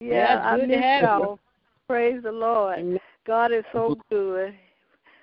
Yeah, 0.00 0.14
Yeah, 0.14 0.40
I 0.44 0.56
miss 0.56 0.82
have 0.82 1.00
you. 1.02 1.06
y'all. 1.06 1.38
Praise 1.88 2.22
the 2.22 2.32
Lord. 2.32 2.78
Amen. 2.78 2.98
God 3.26 3.52
is 3.52 3.64
so 3.72 3.90
mm-hmm. 3.90 4.14
good. 4.14 4.54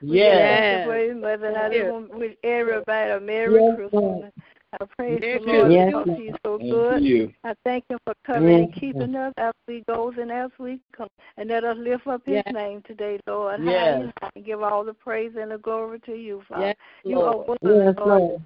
We 0.02 0.17
Yes. 0.17 0.28
just 0.28 0.38
Yes. 0.38 0.60
thank 0.60 0.86
you 0.86 0.91
for 0.91 0.97
his 0.97 1.21
mother, 1.21 1.58
I 1.58 1.69
just 1.73 1.91
want 1.91 2.12
to 2.12 2.17
wish 2.17 2.36
everybody 2.43 3.12
a 3.12 3.19
Merry 3.19 3.62
Yes, 3.62 3.76
Christmas. 3.76 4.32
Lord. 4.73 4.82
I 4.82 4.95
praise 4.95 5.19
Yes, 5.21 5.41
the 5.45 5.51
Lord 5.51 5.69
Lord. 5.69 5.88
because 5.88 6.08
he's 6.17 6.34
so 6.45 6.58
Thank 6.58 6.71
good. 6.71 7.03
you. 7.03 7.34
I 7.43 7.53
thank 7.63 7.84
him 7.89 7.97
for 8.06 8.13
covering 8.25 8.63
and 8.63 8.73
keeping 8.73 9.15
us 9.15 9.34
as 9.38 9.53
we 9.67 9.84
goes 9.88 10.13
and 10.19 10.32
as 10.32 10.51
we 10.60 10.80
come. 10.95 11.08
And 11.38 11.49
let 11.49 11.63
us 11.63 11.77
lift 11.80 12.08
up 12.08 12.21
his 12.25 12.36
Yes. 12.36 12.53
name 12.53 12.82
today, 12.86 13.19
Lord. 13.27 13.62
Yes. 13.63 14.12
And 14.36 14.45
give 14.45 14.62
all 14.62 14.84
the 14.84 14.93
praise 14.93 15.32
and 15.39 15.51
the 15.51 15.58
glory 15.58 15.99
to 16.01 16.13
you, 16.13 16.41
Father. 16.49 16.67
Yes, 16.67 16.75
you 17.06 17.21
are 17.21 17.36
Lord. 17.36 17.60
worthy, 17.62 17.86
Yes, 17.86 17.95
Lord. 17.97 18.21
Lord. 18.21 18.41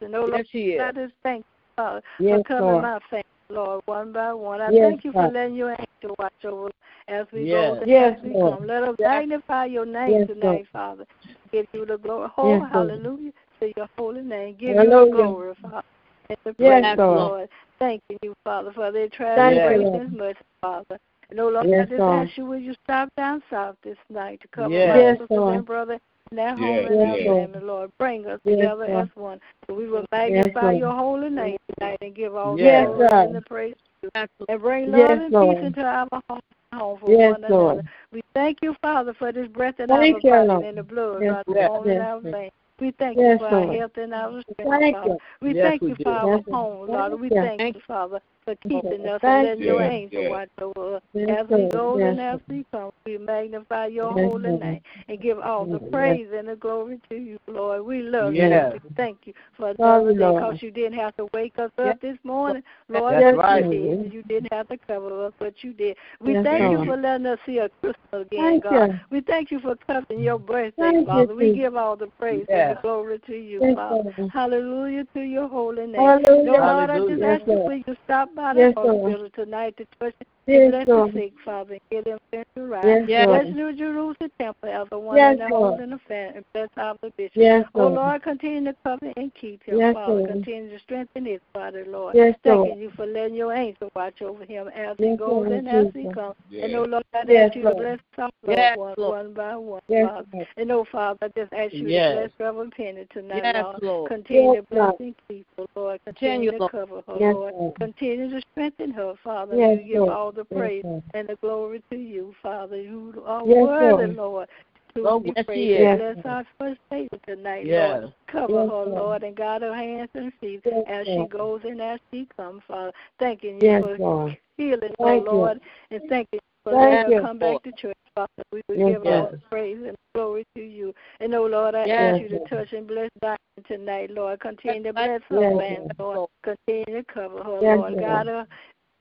And 0.00 0.14
oh, 0.14 0.24
Lord, 0.24 0.32
Yes, 0.36 0.46
she 0.50 0.58
I 0.78 0.90
is. 0.90 0.94
just 0.94 1.14
thank 1.22 1.38
you, 1.38 1.44
Father, 1.76 2.02
Yes, 2.18 2.38
for 2.38 2.44
covering 2.44 2.66
Lord. 2.66 2.82
my 2.82 2.98
family, 3.10 3.24
Lord, 3.50 3.80
one 3.86 4.12
by 4.12 4.32
one. 4.32 4.60
I 4.60 4.70
Yes, 4.70 4.82
thank 4.90 5.04
you 5.04 5.12
for 5.12 5.18
Father. 5.18 5.34
letting 5.34 5.54
your 5.54 5.70
angel 5.70 6.16
watch 6.18 6.32
over 6.44 6.66
us 6.66 6.72
as 7.08 7.26
we 7.32 7.44
Yes. 7.44 7.52
go 7.52 7.78
and 7.80 7.90
Yes, 7.90 8.16
as 8.18 8.22
we 8.24 8.32
Lord. 8.32 8.58
come. 8.58 8.66
Let 8.66 8.82
us 8.82 8.96
Yes. 8.98 9.10
magnify 9.12 9.66
your 9.66 9.86
name 9.86 10.12
Yes, 10.12 10.28
tonight, 10.28 10.42
Lord. 10.44 10.66
Father. 10.72 11.04
Give 11.52 11.66
you 11.72 11.86
the 11.86 11.98
glory. 11.98 12.28
Oh, 12.36 12.48
Yes, 12.48 12.62
Lord. 12.74 12.90
hallelujah 12.90 13.32
to 13.60 13.72
your 13.76 13.88
holy 13.98 14.22
name. 14.22 14.56
Give 14.58 14.70
you 14.70 14.76
Hallelujah. 14.76 15.06
the 15.06 15.10
glory, 15.10 15.54
Father. 15.62 15.82
And 16.28 16.38
the 16.44 16.54
Yes, 16.58 16.82
praise, 16.82 16.98
Lord. 16.98 17.16
Lord. 17.16 17.48
Thank 17.78 18.02
you, 18.22 18.34
Father, 18.44 18.72
for 18.72 18.90
their 18.90 19.08
Thank 19.08 19.12
you, 19.12 19.16
travel 19.16 20.08
much, 20.12 20.36
Father. 20.60 20.98
And 21.30 21.40
oh 21.40 21.48
Lord, 21.48 21.66
Yes, 21.68 21.86
I 21.88 21.90
just 21.96 22.00
Lord. 22.00 22.28
ask 22.28 22.38
you, 22.38 22.46
will 22.46 22.58
you 22.58 22.74
stop 22.84 23.08
down 23.16 23.42
south 23.50 23.76
this 23.82 23.96
night 24.10 24.40
to 24.42 24.48
cover 24.48 24.68
Yes. 24.70 24.88
my 24.88 25.00
Yes, 25.00 25.18
sisters 25.18 25.28
Lord. 25.30 25.56
and 25.56 25.66
brother 25.66 25.98
and 26.30 26.38
their 26.38 26.56
home 26.56 26.86
Yes, 26.86 26.90
and 26.90 27.00
yes. 27.00 27.50
family, 27.50 27.60
Lord. 27.66 27.90
Bring 27.98 28.26
us 28.26 28.40
Yes, 28.44 28.54
together 28.54 28.84
Lord. 28.84 29.04
as 29.04 29.08
one. 29.14 29.40
So 29.66 29.74
we 29.74 29.88
will 29.88 30.04
magnify 30.12 30.62
Lord. 30.62 30.76
your 30.76 30.94
holy 30.94 31.30
name 31.30 31.56
tonight 31.78 31.98
and 32.00 32.14
give 32.14 32.34
all 32.36 32.56
Yes, 32.56 32.86
glory 32.86 32.98
Lord. 32.98 33.12
and 33.12 33.34
the 33.34 33.40
praise 33.42 33.74
to 33.74 34.10
you. 34.14 34.26
And 34.48 34.60
bring 34.60 34.84
Yes, 34.86 35.08
love 35.08 35.10
and 35.10 35.32
Lord. 35.32 35.56
peace 35.56 35.66
into 35.66 35.82
our 35.82 36.06
home, 36.28 36.40
home 36.72 36.98
for 37.00 37.10
Yes, 37.10 37.30
one 37.30 37.44
another. 37.44 37.54
Lord. 37.54 37.88
We 38.12 38.22
thank 38.34 38.58
you, 38.62 38.76
Father, 38.82 39.14
for 39.14 39.32
this 39.32 39.48
breath 39.48 39.80
in 39.80 39.88
Thank 39.88 40.16
our 40.16 40.20
you, 40.22 40.30
body 40.30 40.48
Lord. 40.48 40.64
and 40.64 40.78
the 40.78 40.82
blood 40.82 41.22
Yes, 41.22 41.44
right 41.48 41.56
yes, 41.56 41.70
on 41.70 41.90
in 41.90 42.00
our 42.00 42.20
yes. 42.22 42.32
veins. 42.32 42.52
We 42.78 42.90
thank 42.98 43.18
Yes, 43.18 43.40
you 43.40 43.46
for 43.46 43.46
our 43.48 43.60
Lord. 43.62 43.76
health 43.78 43.96
and 43.96 44.12
our 44.14 44.42
strength, 44.52 44.70
Thank 44.80 44.96
Father. 44.96 45.08
you. 45.14 45.18
We 45.40 45.54
Yes, 45.54 45.62
thank 45.64 45.82
we 45.82 45.88
you 45.88 45.94
do. 45.96 46.02
for 46.04 46.10
our 46.12 46.36
Yes, 46.36 46.44
homes, 46.50 46.88
Lord. 46.88 47.10
Lord. 47.10 47.20
We 47.20 47.30
Yes. 47.30 47.44
thank 47.58 47.74
you, 47.74 47.80
Father, 47.86 48.20
for 48.46 48.54
keeping 48.68 49.06
us 49.06 49.20
Thank 49.20 49.24
and 49.24 49.42
letting 49.44 49.60
you. 49.60 49.66
your 49.66 49.82
Yes, 49.82 49.92
angel 49.92 50.22
yes. 50.22 50.30
watch 50.30 50.48
over 50.62 50.96
us. 50.96 51.02
Yes, 51.12 51.28
As 51.40 51.48
we 51.50 51.56
Lord. 51.56 51.72
go 51.72 51.98
Yes, 51.98 52.08
and 52.10 52.20
as 52.20 52.32
Lord. 52.32 52.42
we 52.48 52.66
come, 52.72 52.92
we 53.04 53.18
magnify 53.18 53.86
your 53.86 54.12
Yes, 54.16 54.30
holy 54.30 54.50
Lord. 54.50 54.60
name 54.60 54.80
and 55.08 55.20
give 55.20 55.38
all 55.40 55.66
the 55.66 55.80
Yes. 55.80 55.90
praise 55.92 56.28
and 56.32 56.48
the 56.48 56.56
glory 56.56 57.00
to 57.10 57.16
you, 57.16 57.38
Lord. 57.48 57.84
We 57.84 58.02
love 58.02 58.34
Yes. 58.34 58.72
you. 58.74 58.80
We 58.84 58.90
thank 58.96 59.18
you 59.26 59.34
for 59.56 59.74
Love 59.78 59.78
another 59.78 60.12
you, 60.12 60.18
day 60.18 60.24
Lord. 60.24 60.42
because 60.42 60.62
you 60.62 60.70
didn't 60.70 60.98
have 60.98 61.16
to 61.16 61.28
wake 61.34 61.58
us 61.58 61.72
up 61.78 61.84
Yes. 61.84 61.96
this 62.00 62.18
morning, 62.22 62.62
Lord. 62.88 63.14
That's 63.14 63.36
but 63.36 63.42
right. 63.44 63.64
You 63.64 63.70
did. 63.70 63.98
and 63.98 64.12
You 64.12 64.22
didn't 64.22 64.52
have 64.52 64.68
to 64.68 64.78
cover 64.78 65.26
us, 65.26 65.32
but 65.40 65.64
you 65.64 65.72
did. 65.72 65.96
We 66.20 66.34
Yes, 66.34 66.44
thank 66.44 66.62
you 66.70 66.76
Lord. 66.76 66.88
for 66.88 66.96
letting 66.96 67.26
us 67.26 67.38
see 67.44 67.58
a 67.58 67.68
Christmas 67.80 67.96
again, 68.12 68.44
Thank 68.44 68.62
God. 68.62 68.90
you. 68.92 69.00
We 69.10 69.20
thank 69.22 69.50
you 69.50 69.58
for 69.58 69.74
covering 69.74 70.20
your 70.20 70.38
birthday, 70.38 70.72
Thank 70.82 70.98
you, 71.00 71.06
Father. 71.06 71.34
we 71.34 71.44
Jesus. 71.46 71.56
give 71.56 71.76
all 71.76 71.96
the 71.96 72.06
praise 72.06 72.46
and 72.48 72.58
Yes. 72.58 72.76
the 72.76 72.82
glory 72.82 73.18
to 73.26 73.34
you, 73.34 73.60
Yes, 73.60 73.74
Father. 73.74 74.14
Lord. 74.16 74.30
Hallelujah 74.32 75.04
to 75.14 75.20
your 75.20 75.48
holy 75.48 75.86
name. 75.86 75.96
Hallelujah. 75.96 76.44
No, 76.44 76.52
Lord, 76.52 76.90
I 76.90 76.98
just 76.98 77.10
ask 77.10 77.10
you, 77.10 77.18
Yes, 77.18 77.40
Lord. 77.46 77.66
will 77.66 77.82
you 77.86 77.96
stop 78.04 78.28
the 78.36 78.60
Yes, 78.60 78.74
hospital 78.76 78.98
Lord. 79.00 79.32
tonight 79.34 79.76
to 79.78 79.86
touch 79.98 80.14
and 80.20 80.28
Yes, 80.46 80.70
bless 80.70 80.86
the 80.86 81.10
sick, 81.12 81.32
Father, 81.44 81.72
and 81.74 81.80
get 81.90 82.04
them 82.04 82.18
sent 82.32 82.46
to 82.54 82.62
right. 82.66 82.84
Yes, 82.84 83.04
Yes. 83.08 83.26
Bless 83.26 83.54
New 83.54 83.72
Jerusalem 83.76 84.30
Temple 84.38 84.68
as 84.68 84.88
the 84.90 84.98
one 84.98 85.16
Yes, 85.16 85.32
in 85.32 85.38
the 85.38 85.48
Lord. 85.48 85.72
home 85.72 85.80
and 85.80 85.92
the 85.92 85.98
fan, 86.06 86.34
and 86.36 86.44
bless 86.52 86.68
our 86.76 86.94
bishop. 87.16 87.32
Yes, 87.34 87.64
Oh, 87.74 87.80
Lord. 87.80 87.94
Lord, 87.94 88.22
continue 88.22 88.70
to 88.70 88.76
cover 88.84 89.12
and 89.16 89.34
keep 89.34 89.62
him, 89.64 89.78
Yes, 89.78 89.94
Father. 89.94 90.14
Lord. 90.14 90.28
Continue 90.28 90.70
to 90.70 90.78
strengthen 90.78 91.24
his 91.26 91.40
body, 91.52 91.82
Lord. 91.84 92.14
Yes, 92.14 92.36
Thanking 92.44 92.66
Lord. 92.68 92.78
you 92.78 92.90
for 92.94 93.06
letting 93.06 93.34
your 93.34 93.52
angel 93.52 93.90
watch 93.96 94.22
over 94.22 94.44
him 94.44 94.68
as 94.68 94.96
he 94.98 95.16
goes 95.16 95.18
Lord 95.18 95.52
and 95.52 95.68
as 95.68 95.86
he 95.92 96.04
comes. 96.12 96.36
Yes. 96.48 96.64
And, 96.66 96.74
oh, 96.76 96.84
Lord, 96.84 97.04
I 97.12 97.24
Yes, 97.26 97.48
ask 97.48 97.56
you 97.56 97.62
to 97.62 97.68
Lord. 97.70 97.82
bless 97.82 97.98
our 98.18 98.30
Yes, 98.46 98.76
loved 98.76 98.78
ones 98.78 98.98
Lord. 98.98 99.10
one 99.26 99.32
by 99.34 99.56
one, 99.56 99.80
Yes, 99.88 100.08
Father. 100.08 100.26
Lord. 100.32 100.46
And, 100.58 100.70
oh, 100.70 100.84
Father, 100.92 101.18
I 101.22 101.28
just 101.40 101.52
ask 101.52 101.72
you 101.74 101.88
Yes. 101.88 102.14
to 102.14 102.20
bless 102.20 102.30
Reverend 102.38 102.72
Penny 102.76 103.06
tonight, 103.12 103.42
Yes, 103.44 103.64
Lord. 103.64 103.82
Lord. 103.82 104.10
Continue 104.10 104.52
Yes, 104.52 104.56
to 104.56 104.62
bless 104.74 104.78
Lord. 104.80 105.00
and 105.00 105.14
keep 105.28 105.46
her, 105.58 105.64
Lord. 105.74 106.00
Continue, 106.04 106.50
Continue 106.50 106.50
to 106.52 106.58
Lord. 106.58 106.70
cover 106.70 107.02
her, 107.12 107.18
Yes, 107.20 107.34
Lord. 107.34 107.54
Lord. 107.54 107.74
Continue 107.80 108.30
to 108.30 108.40
strengthen 108.52 108.90
her, 108.92 109.14
Father. 109.24 109.56
Yes, 109.56 109.78
you 109.80 109.84
give 109.94 110.00
Lord. 110.02 110.12
all 110.12 110.32
the 110.36 110.44
praise 110.44 110.84
and 111.14 111.28
the 111.28 111.36
glory 111.40 111.82
to 111.90 111.96
you, 111.96 112.34
Father. 112.42 112.80
You 112.80 113.22
are 113.26 113.44
Yes, 113.44 113.62
worthy, 113.62 114.14
Lord. 114.14 114.16
Lord. 114.16 114.48
To 114.94 115.06
Oh, 115.06 115.20
be 115.20 115.32
yes, 115.36 115.44
praised. 115.44 115.60
He 115.60 115.74
is. 115.74 115.98
Bless 115.98 116.26
our 116.26 116.44
first 116.58 116.80
lady 116.90 117.08
tonight, 117.26 117.66
Yes. 117.66 118.00
Lord. 118.00 118.14
Cover 118.28 118.52
Yes, 118.52 118.68
her, 118.68 118.72
Lord. 118.72 118.88
Lord, 118.94 119.22
and 119.24 119.36
guide 119.36 119.62
her 119.62 119.74
hands 119.74 120.08
and 120.14 120.32
feet 120.40 120.62
Yes, 120.64 120.84
as 120.88 121.06
she 121.06 121.26
goes 121.26 121.60
and 121.64 121.80
as 121.82 122.00
she 122.10 122.26
comes, 122.36 122.62
Father. 122.66 122.92
Thanking 123.18 123.56
you 123.56 123.62
Yes, 123.66 123.82
for 123.82 123.98
Lord. 123.98 124.36
healing, 124.56 124.80
her, 124.82 125.04
Thank 125.04 125.24
you. 125.26 125.30
Lord, 125.32 125.60
and 125.90 126.00
thanking 126.08 126.28
you 126.32 126.40
for 126.64 126.72
Thank 126.72 127.08
you, 127.08 127.14
her 127.16 127.20
come 127.20 127.38
back 127.38 127.62
to 127.64 127.72
church, 127.72 127.96
Father. 128.14 128.28
We 128.52 128.62
will 128.68 128.76
Yes, 128.76 128.88
give 128.88 129.06
all 129.06 129.30
praise 129.50 129.78
and 129.86 129.96
glory 130.14 130.44
to 130.56 130.62
you. 130.62 130.94
And 131.20 131.34
oh 131.34 131.46
Lord, 131.46 131.74
I 131.74 131.86
Yes, 131.86 132.14
ask 132.14 132.20
you 132.22 132.28
to 132.28 132.36
Lord. 132.36 132.48
touch 132.48 132.72
and 132.72 132.86
bless 132.86 133.10
Diane 133.20 133.36
tonight, 133.68 134.10
Lord. 134.10 134.40
Continue 134.40 134.82
to 134.84 134.92
bless 134.94 135.08
Yes, 135.08 135.22
her 135.28 135.36
Lord. 135.36 135.64
family, 135.64 135.90
Lord. 135.98 136.28
Continue 136.42 137.02
to 137.02 137.04
cover 137.12 137.44
her, 137.44 137.60
Yes, 137.60 137.76
Lord. 137.76 137.92
Lord. 137.92 138.00
God 138.00 138.26
her. 138.26 138.46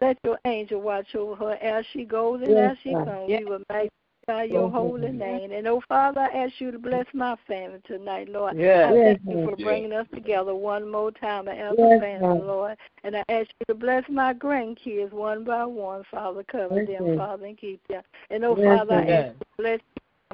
Let 0.01 0.17
your 0.23 0.39
angel 0.45 0.81
watch 0.81 1.15
over 1.15 1.35
her 1.35 1.53
as 1.53 1.85
she 1.93 2.03
goes 2.03 2.41
and 2.41 2.51
Yes, 2.51 2.71
as 2.71 2.77
she 2.83 2.93
comes. 2.93 3.29
Yes. 3.29 3.39
We 3.39 3.45
will 3.45 3.61
magnify 3.69 4.43
your 4.53 4.69
holy 4.69 5.11
name. 5.11 5.51
And 5.51 5.67
oh 5.67 5.81
Father, 5.87 6.21
I 6.21 6.37
ask 6.37 6.53
you 6.59 6.71
to 6.71 6.79
bless 6.79 7.05
my 7.13 7.35
family 7.47 7.79
tonight, 7.87 8.27
Lord. 8.27 8.57
Yes. 8.57 8.91
I 8.91 9.03
thank 9.03 9.21
you 9.25 9.49
for 9.49 9.55
bringing 9.55 9.93
us 9.93 10.07
together 10.13 10.53
one 10.53 10.89
more 10.89 11.11
time 11.11 11.47
as 11.47 11.75
Yes, 11.77 11.97
a 11.97 11.99
family, 11.99 12.41
Lord. 12.41 12.77
And 13.03 13.15
I 13.15 13.23
ask 13.29 13.49
you 13.59 13.65
to 13.69 13.75
bless 13.75 14.03
my 14.09 14.33
grandkids 14.33 15.13
one 15.13 15.43
by 15.43 15.65
one, 15.65 16.03
Father. 16.11 16.43
Cover 16.43 16.85
them. 16.85 17.17
Father, 17.17 17.45
and 17.45 17.57
keep 17.57 17.85
them. 17.87 18.03
And 18.29 18.43
oh, 18.43 18.55
Father, 18.55 18.95
I 18.95 19.07
ask 19.07 19.27
you 19.27 19.39
to 19.39 19.45
bless 19.57 19.79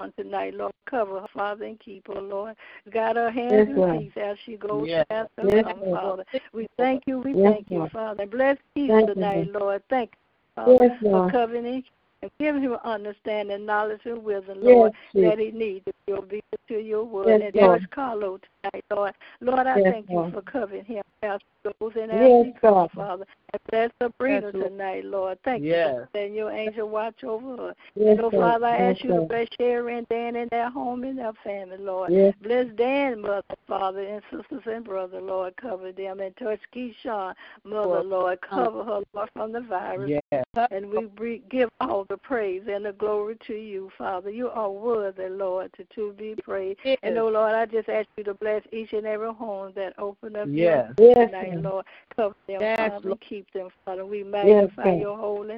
on 0.02 0.14
tonight, 0.18 0.54
Lord. 0.56 0.74
Cover 0.90 1.22
her, 1.22 1.28
Father, 1.34 1.66
and 1.66 1.80
keep 1.80 2.08
her, 2.08 2.22
Lord. 2.22 2.56
Guide 2.92 3.16
her 3.16 3.32
hands 3.32 3.52
Yes, 3.52 3.68
and 3.68 3.78
Lord. 3.78 4.00
feet 4.00 4.18
as 4.18 4.38
she 4.46 4.58
goes 4.58 4.88
Yes. 4.88 5.06
as 5.10 5.28
her 5.38 5.48
Yes, 5.48 5.64
comes, 5.64 5.82
Lord. 5.82 6.02
Father. 6.02 6.26
We 6.54 6.68
thank 6.78 7.04
you, 7.06 7.20
we 7.20 7.34
Yes, 7.34 7.54
thank 7.54 7.72
you, 7.72 7.78
Lord. 7.80 7.92
Father. 7.92 8.26
Bless 8.26 8.58
peace 8.76 8.90
Thank 8.90 9.08
you, 9.08 9.14
tonight, 9.14 9.48
Lord. 9.48 9.62
Lord. 9.62 9.84
Thank 9.90 10.12
you, 10.12 10.18
Father, 10.56 10.78
Yes, 10.82 10.98
for 11.02 11.12
Lord. 11.12 11.32
covering 11.32 11.84
and 12.22 12.32
giving 12.40 12.62
him 12.62 12.78
understanding, 12.84 13.66
knowledge, 13.66 14.02
and 14.06 14.24
wisdom, 14.24 14.62
Lord, 14.62 14.92
Jesus. 15.14 15.30
that 15.30 15.40
he 15.40 15.52
needs 15.52 15.86
to 15.86 15.94
be 16.06 16.14
obedient 16.14 16.44
to 16.68 16.80
your 16.80 17.04
word. 17.04 17.28
Yes, 17.28 17.42
and 17.54 17.56
Lord. 17.56 17.82
touch 17.82 17.90
Carlo 17.92 18.40
tonight, 18.64 18.86
Lord. 18.92 19.14
Lord, 19.42 19.68
I 19.68 19.78
Yes, 19.80 19.94
thank 19.94 20.10
Lord. 20.10 20.28
you 20.28 20.34
for 20.34 20.42
covering 20.42 20.86
him 20.86 21.04
as 21.24 21.40
he 21.64 21.70
goes 21.80 21.94
and 21.96 22.12
as 22.12 22.30
Yes, 22.30 22.46
he 22.46 22.52
comes, 22.54 22.62
God. 22.62 22.92
Father. 22.92 23.26
And 23.54 23.62
bless 23.70 23.92
Sabrina 24.02 24.52
Yes, 24.54 24.64
tonight, 24.64 25.06
Lord. 25.06 25.38
Thank 25.44 25.64
Yes. 25.64 25.88
you 25.88 25.92
for 25.92 26.10
letting 26.14 26.34
your 26.34 26.52
angel 26.52 26.90
watch 26.90 27.24
over 27.24 27.58
her. 27.58 27.76
Yes, 27.96 28.12
and, 28.12 28.20
oh, 28.22 28.30
Lord. 28.30 28.34
Father, 28.34 28.66
I 28.66 28.78
Yes, 28.78 28.96
ask 28.96 29.04
you 29.04 29.14
to 29.14 29.22
bless 29.22 29.48
Sherry 29.58 29.98
and 29.98 30.10
Dan 30.10 30.36
in 30.36 30.48
their 30.50 30.70
home 30.70 31.04
and 31.04 31.18
their 31.18 31.34
family, 31.44 31.78
Lord. 31.78 32.12
Yes. 32.12 32.34
Bless 32.42 32.68
Dan, 32.76 33.22
mother, 33.22 33.44
father, 33.68 34.02
and 34.02 34.22
sisters 34.32 34.64
and 34.66 34.84
brother, 34.84 35.22
Lord. 35.22 35.56
Cover 35.58 35.92
them 35.92 36.20
and 36.20 36.36
touch 36.38 36.60
Keyshawn, 36.76 37.34
mother, 37.64 38.04
Lord. 38.04 38.40
Cover 38.42 38.84
her, 38.84 39.02
Lord, 39.14 39.30
from 39.34 39.52
the 39.52 39.62
virus. 39.62 40.22
Yes. 40.32 40.46
And 40.72 40.90
we 41.18 41.42
give 41.50 41.70
all 41.80 42.06
the 42.10 42.18
praise 42.18 42.64
and 42.70 42.86
the 42.86 42.92
glory 42.94 43.38
to 43.48 43.54
you, 43.54 43.90
Father. 43.98 44.30
You 44.30 44.50
are 44.50 44.70
worthy, 44.70 45.30
Lord, 45.30 45.72
to, 45.78 45.86
to 45.96 46.14
be 46.14 46.36
praised. 46.44 46.80
And, 47.04 47.18
oh, 47.18 47.30
Lord, 47.30 47.54
I 47.54 47.66
just 47.66 47.88
ask 47.88 48.08
you 48.18 48.24
to 48.26 48.34
bless 48.34 48.51
each 48.72 48.94
and 48.94 49.06
every 49.06 49.34
home 49.34 49.72
that 49.76 49.94
open 49.98 50.36
up 50.36 50.50
Yes. 50.52 50.94
here 50.98 51.16
Yes, 51.16 51.28
tonight, 51.28 51.62
Lord. 51.64 51.86
Cover 52.16 52.36
them, 52.48 52.62
Yes, 52.62 52.78
Father, 52.78 53.08
Lord. 53.08 53.22
keep 53.28 53.46
them, 53.54 53.70
Father. 53.86 54.06
We 54.06 54.24
magnify 54.24 54.86
Lord. 54.86 55.00
your 55.02 55.18
holy 55.18 55.58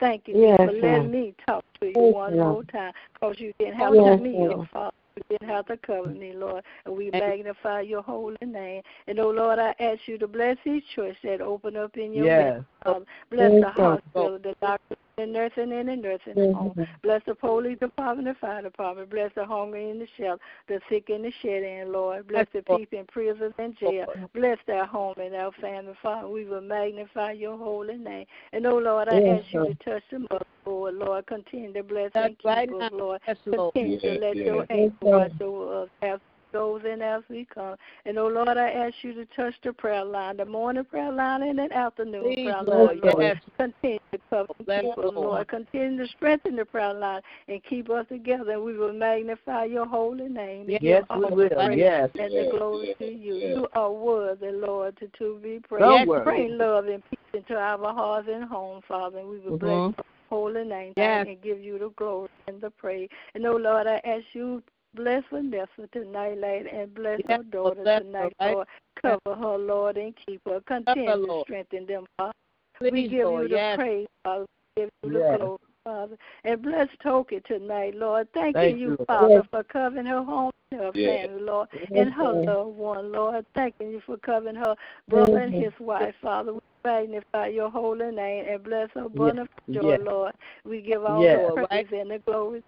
Thank 0.00 0.28
you 0.28 0.36
Yes, 0.36 0.58
for 0.60 0.72
letting 0.72 1.10
me 1.10 1.34
talk 1.46 1.64
to 1.80 1.86
you 1.88 1.94
Yes, 1.96 2.14
one 2.14 2.38
more 2.38 2.62
time 2.64 2.92
because 3.14 3.40
you 3.40 3.52
didn't 3.58 3.74
have 3.74 3.94
Yes, 3.94 4.18
to 4.18 4.22
me 4.22 4.46
up, 4.46 4.68
Father. 4.72 4.92
You 5.16 5.22
didn't 5.30 5.48
have 5.48 5.66
to 5.66 5.76
cover 5.78 6.10
me, 6.10 6.32
Lord. 6.32 6.64
And 6.86 6.96
we 6.96 7.10
magnify 7.10 7.80
your 7.80 8.02
holy 8.02 8.36
name. 8.44 8.82
And, 9.08 9.18
oh, 9.18 9.30
Lord, 9.30 9.58
I 9.58 9.74
ask 9.80 10.00
you 10.06 10.16
to 10.18 10.28
bless 10.28 10.56
each 10.64 10.84
church 10.94 11.16
that 11.24 11.40
open 11.40 11.76
up 11.76 11.96
in 11.96 12.12
your 12.12 12.26
Yes. 12.26 12.60
midst, 12.60 12.68
Father. 12.84 13.04
Bless 13.30 13.50
Yes, 13.50 13.60
the 13.60 13.70
hospital, 13.70 14.38
the 14.38 14.54
doctors, 14.62 14.98
the 15.18 15.26
nursing 15.26 15.72
and 15.72 15.88
the 15.88 15.96
nursing 15.96 16.34
Yes, 16.36 16.54
home. 16.54 16.70
Mm-hmm. 16.70 16.82
Bless 17.02 17.22
the 17.26 17.34
police 17.34 17.78
department, 17.78 18.28
the 18.28 18.34
fire 18.40 18.62
department. 18.62 19.10
Bless 19.10 19.30
the 19.34 19.44
hungry 19.44 19.90
in 19.90 19.98
the 19.98 20.06
shelter, 20.16 20.42
the 20.68 20.80
sick 20.88 21.10
in 21.10 21.22
the 21.22 21.32
shed 21.42 21.62
in, 21.62 21.92
Lord. 21.92 22.28
Bless 22.28 22.46
the 22.52 22.62
people 22.62 22.98
in 22.98 23.04
prisons 23.06 23.54
and 23.58 23.76
jail. 23.78 24.06
Bless 24.34 24.58
their 24.66 24.86
home 24.86 25.14
and 25.18 25.34
our 25.34 25.52
family, 25.60 25.92
Father. 26.02 26.28
We 26.28 26.44
will 26.44 26.60
magnify 26.60 27.32
your 27.32 27.58
holy 27.58 27.96
name. 27.96 28.26
And, 28.52 28.66
oh, 28.66 28.78
Lord, 28.78 29.08
I 29.08 29.18
Yes, 29.18 29.42
ask 29.44 29.52
you 29.52 29.66
to 29.66 29.74
touch 29.84 30.02
them 30.10 30.26
up, 30.30 30.46
Lord. 30.64 30.94
Lord, 30.94 31.26
continue 31.26 31.72
to 31.72 31.82
bless 31.82 32.12
That's 32.14 32.28
and 32.28 32.38
keep 32.38 32.46
right 32.46 32.68
us, 32.68 32.74
now. 32.78 32.90
Lord. 32.92 33.20
Yes, 33.26 33.36
Lord. 33.46 33.74
Continue 33.74 34.00
to 34.00 34.12
let 34.12 34.36
yes. 34.36 34.46
your 34.46 34.56
Yes, 34.56 34.66
angel 34.70 34.96
Lord. 35.02 35.32
watch 35.32 35.40
over 35.40 35.82
us 35.82 35.88
as 36.02 36.20
we 36.20 36.37
goes 36.52 36.82
in 36.84 37.02
as 37.02 37.22
we 37.28 37.46
come. 37.52 37.76
And, 38.04 38.18
oh, 38.18 38.28
Lord, 38.28 38.56
I 38.56 38.70
ask 38.70 38.94
you 39.02 39.12
to 39.14 39.26
touch 39.36 39.54
the 39.62 39.72
prayer 39.72 40.04
line, 40.04 40.36
the 40.38 40.44
morning 40.44 40.84
prayer 40.84 41.12
line 41.12 41.42
and 41.42 41.58
the 41.58 41.72
afternoon 41.74 42.22
Please, 42.22 42.44
prayer 42.44 42.62
Lord. 42.62 42.88
line, 42.88 43.00
Lord. 43.02 43.22
Yes. 43.22 43.36
Continue 43.58 43.98
to 44.12 44.18
cover 44.30 44.52
and 44.58 44.66
Bless 44.66 44.82
keep 44.84 44.94
the 44.96 45.00
us, 45.02 45.14
Lord. 45.14 45.16
Lord. 45.16 45.48
Continue 45.48 46.06
to 46.06 46.12
strengthen 46.12 46.56
the 46.56 46.64
prayer 46.64 46.94
line 46.94 47.22
and 47.48 47.60
keep 47.64 47.90
us 47.90 48.06
together. 48.08 48.52
And 48.52 48.62
we 48.64 48.76
will 48.76 48.92
magnify 48.92 49.64
your 49.64 49.86
holy 49.86 50.28
name. 50.28 50.68
and 50.68 50.78
Yes, 50.80 51.04
we 51.10 51.24
all 51.24 51.30
will. 51.30 51.48
the 51.48 51.74
Yes. 51.76 52.10
and 52.18 52.32
the 52.32 52.56
glory 52.56 52.88
yes, 52.88 52.96
to 52.98 53.04
you. 53.06 53.34
yes. 53.36 53.56
You 53.56 53.68
are 53.74 53.92
worthy, 53.92 54.50
Lord, 54.50 54.96
to, 54.98 55.08
to 55.18 55.38
be 55.42 55.60
praised. 55.68 55.84
So 55.84 56.04
worthy. 56.04 56.24
Bring 56.24 56.58
love 56.58 56.86
and 56.86 57.02
peace 57.10 57.18
into 57.34 57.56
our 57.56 57.78
hearts 57.92 58.28
and 58.32 58.44
homes, 58.44 58.84
Father. 58.88 59.18
And 59.18 59.28
we 59.28 59.38
will 59.38 59.58
bless 59.58 59.72
Mhm. 59.72 59.96
your 59.96 60.04
holy 60.30 60.64
name 60.64 60.92
Yes. 60.96 61.26
and 61.26 61.40
give 61.42 61.60
you 61.60 61.78
the 61.78 61.90
glory 61.90 62.28
and 62.46 62.60
the 62.60 62.70
praise. 62.70 63.08
And 63.34 63.44
oh 63.46 63.56
Lord, 63.56 63.86
I 63.86 64.00
ask 64.04 64.24
you 64.32 64.62
bless 64.94 65.22
Vanessa 65.30 65.88
tonight, 65.92 66.38
Lord, 66.38 66.66
and 66.66 66.94
bless 66.94 67.20
Yes, 67.28 67.38
her 67.38 67.44
daughter 67.44 67.82
bless 67.82 68.02
her, 68.02 68.04
tonight, 68.04 68.32
right? 68.40 68.52
Lord. 68.54 68.66
Cover 69.00 69.36
her, 69.40 69.56
Lord, 69.58 69.96
and 69.96 70.14
keep 70.26 70.40
her. 70.46 70.60
Continue 70.66 71.26
to 71.26 71.40
strengthen 71.42 71.86
them, 71.86 72.04
Father. 72.16 72.32
we 72.80 73.08
give 73.08 73.24
Lord. 73.24 73.42
you 73.44 73.48
the 73.48 73.54
Yes. 73.54 73.76
praise, 73.78 74.06
Father. 74.24 74.46
We 74.76 74.82
give 74.82 74.90
you 75.04 75.12
Yes. 75.12 75.32
the 75.32 75.38
glory, 75.38 75.58
Father. 75.84 76.16
And 76.44 76.62
bless 76.62 76.88
Toki 77.02 77.40
tonight, 77.46 77.94
Lord. 77.94 78.28
Thank, 78.34 78.56
Thank 78.56 78.78
you, 78.78 78.90
you, 78.90 79.04
Father, 79.06 79.34
Yes. 79.34 79.44
for 79.50 79.62
covering 79.64 80.06
her 80.06 80.22
home 80.22 80.50
and 80.72 80.80
her 80.80 80.92
Yes. 80.94 81.26
family, 81.26 81.42
Lord, 81.42 81.68
Yes, 81.72 81.90
and 81.94 82.12
her 82.14 82.32
Lord. 82.32 82.46
loved 82.46 82.76
one, 82.76 83.12
Lord. 83.12 83.46
Thanking 83.54 83.90
you 83.90 84.00
for 84.04 84.16
covering 84.18 84.56
her 84.56 84.74
brother 85.08 85.38
and 85.38 85.54
his 85.54 85.72
wife, 85.78 86.14
Father. 86.20 86.54
We 86.54 86.60
magnify 86.84 87.48
your 87.48 87.70
holy 87.70 88.10
name 88.10 88.46
and 88.48 88.62
bless 88.64 88.90
her 88.94 89.04
abundant 89.04 89.50
Yes. 89.68 89.82
joy, 89.82 89.90
Yes. 89.90 90.00
Lord. 90.02 90.32
We 90.64 90.80
give 90.80 91.04
all 91.04 91.22
Yes. 91.22 91.52
the 91.56 91.66
praise 91.68 91.86
and 91.92 92.10
the 92.10 92.18
glory. 92.18 92.62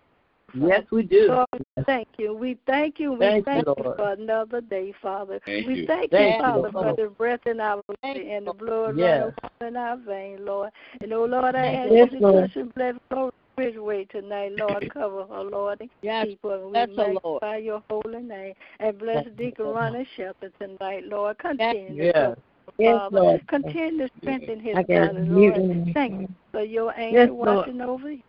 Yes, 0.55 0.85
we 0.91 1.03
do. 1.03 1.29
Lord, 1.29 1.65
thank 1.87 2.09
you. 2.19 2.35
We 2.35 2.59
thank 2.67 2.99
you. 2.99 3.13
We 3.13 3.19
Thank 3.19 3.45
thank, 3.45 3.67
you, 3.67 3.75
you, 3.77 3.93
for 3.97 4.13
another 4.13 4.61
day, 4.61 4.93
Father. 5.01 5.41
Thank 5.47 5.67
we 5.67 5.77
you. 5.77 5.87
thank, 5.87 6.11
Thank 6.11 6.27
you, 6.27 6.37
you, 6.39 6.43
Father, 6.43 6.71
Lord. 6.73 6.97
for 6.97 7.05
the 7.05 7.11
breath 7.11 7.47
in 7.47 7.61
our 7.61 7.83
Thank 8.03 8.17
body 8.19 8.31
you, 8.31 8.37
and 8.37 8.47
the 8.47 8.53
Lord. 8.53 8.59
blood 8.59 8.97
Yes. 8.97 9.33
running 9.61 9.75
in 9.75 9.77
our 9.77 9.97
veins, 9.97 10.41
Lord. 10.43 10.71
And 11.01 11.13
oh 11.13 11.25
Lord, 11.25 11.55
I 11.55 11.67
ask 11.67 11.91
you. 11.91 11.97
you 11.99 12.11
to 12.11 12.21
Lord. 12.21 12.45
touch 12.45 12.57
and 12.57 12.75
bless 12.75 12.95
Glory 13.11 13.33
Ridgeway 13.59 14.05
tonight, 14.07 14.53
Lord. 14.57 14.89
Cover 14.93 15.25
her, 15.27 15.43
Lord, 15.43 15.81
and 15.81 15.91
Yes. 16.03 16.27
keep 16.27 16.39
her. 16.43 16.67
We 16.67 16.73
Bless 16.73 16.89
her, 16.97 17.15
Lord. 17.25 17.43
magnify 17.43 17.57
your 17.59 17.83
holy 17.91 18.23
name. 18.23 18.55
And 18.81 18.99
bless 18.99 19.25
Yes, 19.25 19.35
Deacon 19.37 19.65
Lord. 19.67 19.77
Ronnie 19.77 20.09
Shepherd 20.17 20.53
tonight, 20.61 21.05
Lord. 21.05 21.39
Continue 21.39 21.97
to 21.97 22.05
Yes. 22.05 22.15
cover 22.15 22.37
Yes, 22.79 22.95
Father. 23.11 23.19
Lord. 23.19 23.47
Continue 23.49 24.07
to 24.07 24.13
strengthen 24.21 24.61
his 24.61 24.77
I 24.77 24.83
body, 24.83 25.19
Lord. 25.29 25.95
Thank 25.95 26.21
you 26.21 26.29
for 26.53 26.63
your 26.63 26.93
Yes, 26.93 26.99
angel 26.99 27.37
Lord. 27.37 27.59
watching 27.59 27.81
over 27.81 28.11
you. 28.13 28.23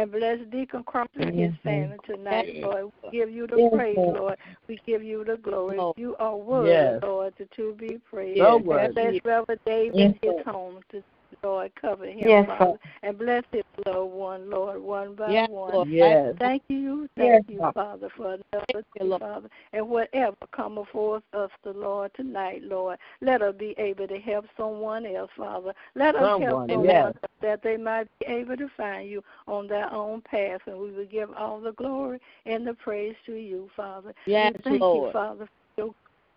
And 0.00 0.10
bless 0.10 0.38
Deacon 0.50 0.82
Cross 0.84 1.08
and 1.18 1.38
his 1.38 1.52
family 1.62 1.98
tonight, 2.06 2.62
Lord. 2.62 2.90
We 3.02 3.18
give 3.18 3.30
you 3.30 3.46
the 3.46 3.58
Yes, 3.58 3.70
praise, 3.74 3.96
Lord. 3.98 4.38
We 4.66 4.80
give 4.86 5.02
you 5.02 5.24
the 5.24 5.36
glory. 5.36 5.76
Lord. 5.76 5.94
You 5.98 6.16
are 6.18 6.36
worthy, 6.36 6.70
Yes. 6.70 7.00
Lord, 7.02 7.34
to, 7.36 7.44
to 7.56 7.74
be 7.74 7.98
praised. 8.10 8.40
So 8.40 8.56
And 8.56 8.64
bless 8.64 8.94
Reverend 9.26 9.60
David 9.66 9.94
Yes, 9.94 10.14
and 10.22 10.36
his 10.36 10.46
home, 10.46 10.80
to, 10.92 11.02
Lord. 11.42 11.72
Cover 11.80 12.06
him, 12.06 12.28
Yes, 12.28 12.46
Father. 12.46 12.64
Lord. 12.64 12.80
And 13.02 13.18
bless 13.18 13.44
his 13.52 13.62
loved 13.86 14.12
one, 14.12 14.50
Lord, 14.50 14.80
one 14.80 15.14
by 15.14 15.30
Yes, 15.30 15.48
one. 15.48 15.72
Lord. 15.72 15.88
Yes. 15.88 16.34
Thank 16.38 16.62
you, 16.68 17.08
Yes, 17.16 17.42
thank 17.42 17.50
you, 17.50 17.58
Lord. 17.58 17.74
Father, 17.74 18.08
for 18.16 18.26
another 18.52 18.84
you, 19.00 19.10
day, 19.10 19.18
Father. 19.18 19.48
And 19.72 19.88
whatever 19.88 20.36
come 20.52 20.82
forth 20.92 21.22
us, 21.32 21.50
the 21.64 21.72
Lord, 21.72 22.12
tonight, 22.14 22.62
Lord, 22.62 22.98
let 23.20 23.42
us 23.42 23.54
be 23.58 23.74
able 23.78 24.06
to 24.08 24.18
help 24.18 24.46
someone 24.56 25.06
else, 25.06 25.30
Father. 25.36 25.72
Let 25.94 26.16
us 26.16 26.20
help 26.20 26.42
Someone, 26.42 26.68
someone 26.68 26.86
yes. 26.86 27.14
that 27.40 27.62
they 27.62 27.76
might 27.76 28.08
be 28.18 28.26
able 28.26 28.56
to 28.56 28.68
find 28.76 29.08
you 29.08 29.22
on 29.46 29.66
their 29.66 29.92
own 29.92 30.20
path, 30.22 30.60
and 30.66 30.78
we 30.78 30.90
will 30.92 31.06
give 31.06 31.30
all 31.34 31.60
the 31.60 31.72
glory 31.72 32.20
and 32.46 32.66
the 32.66 32.74
praise 32.74 33.14
to 33.26 33.34
you, 33.34 33.70
Father. 33.76 34.12
Yes, 34.26 34.54
we 34.64 34.70
thank 34.72 34.80
Lord. 34.80 35.06
you, 35.08 35.12
Father, 35.12 35.48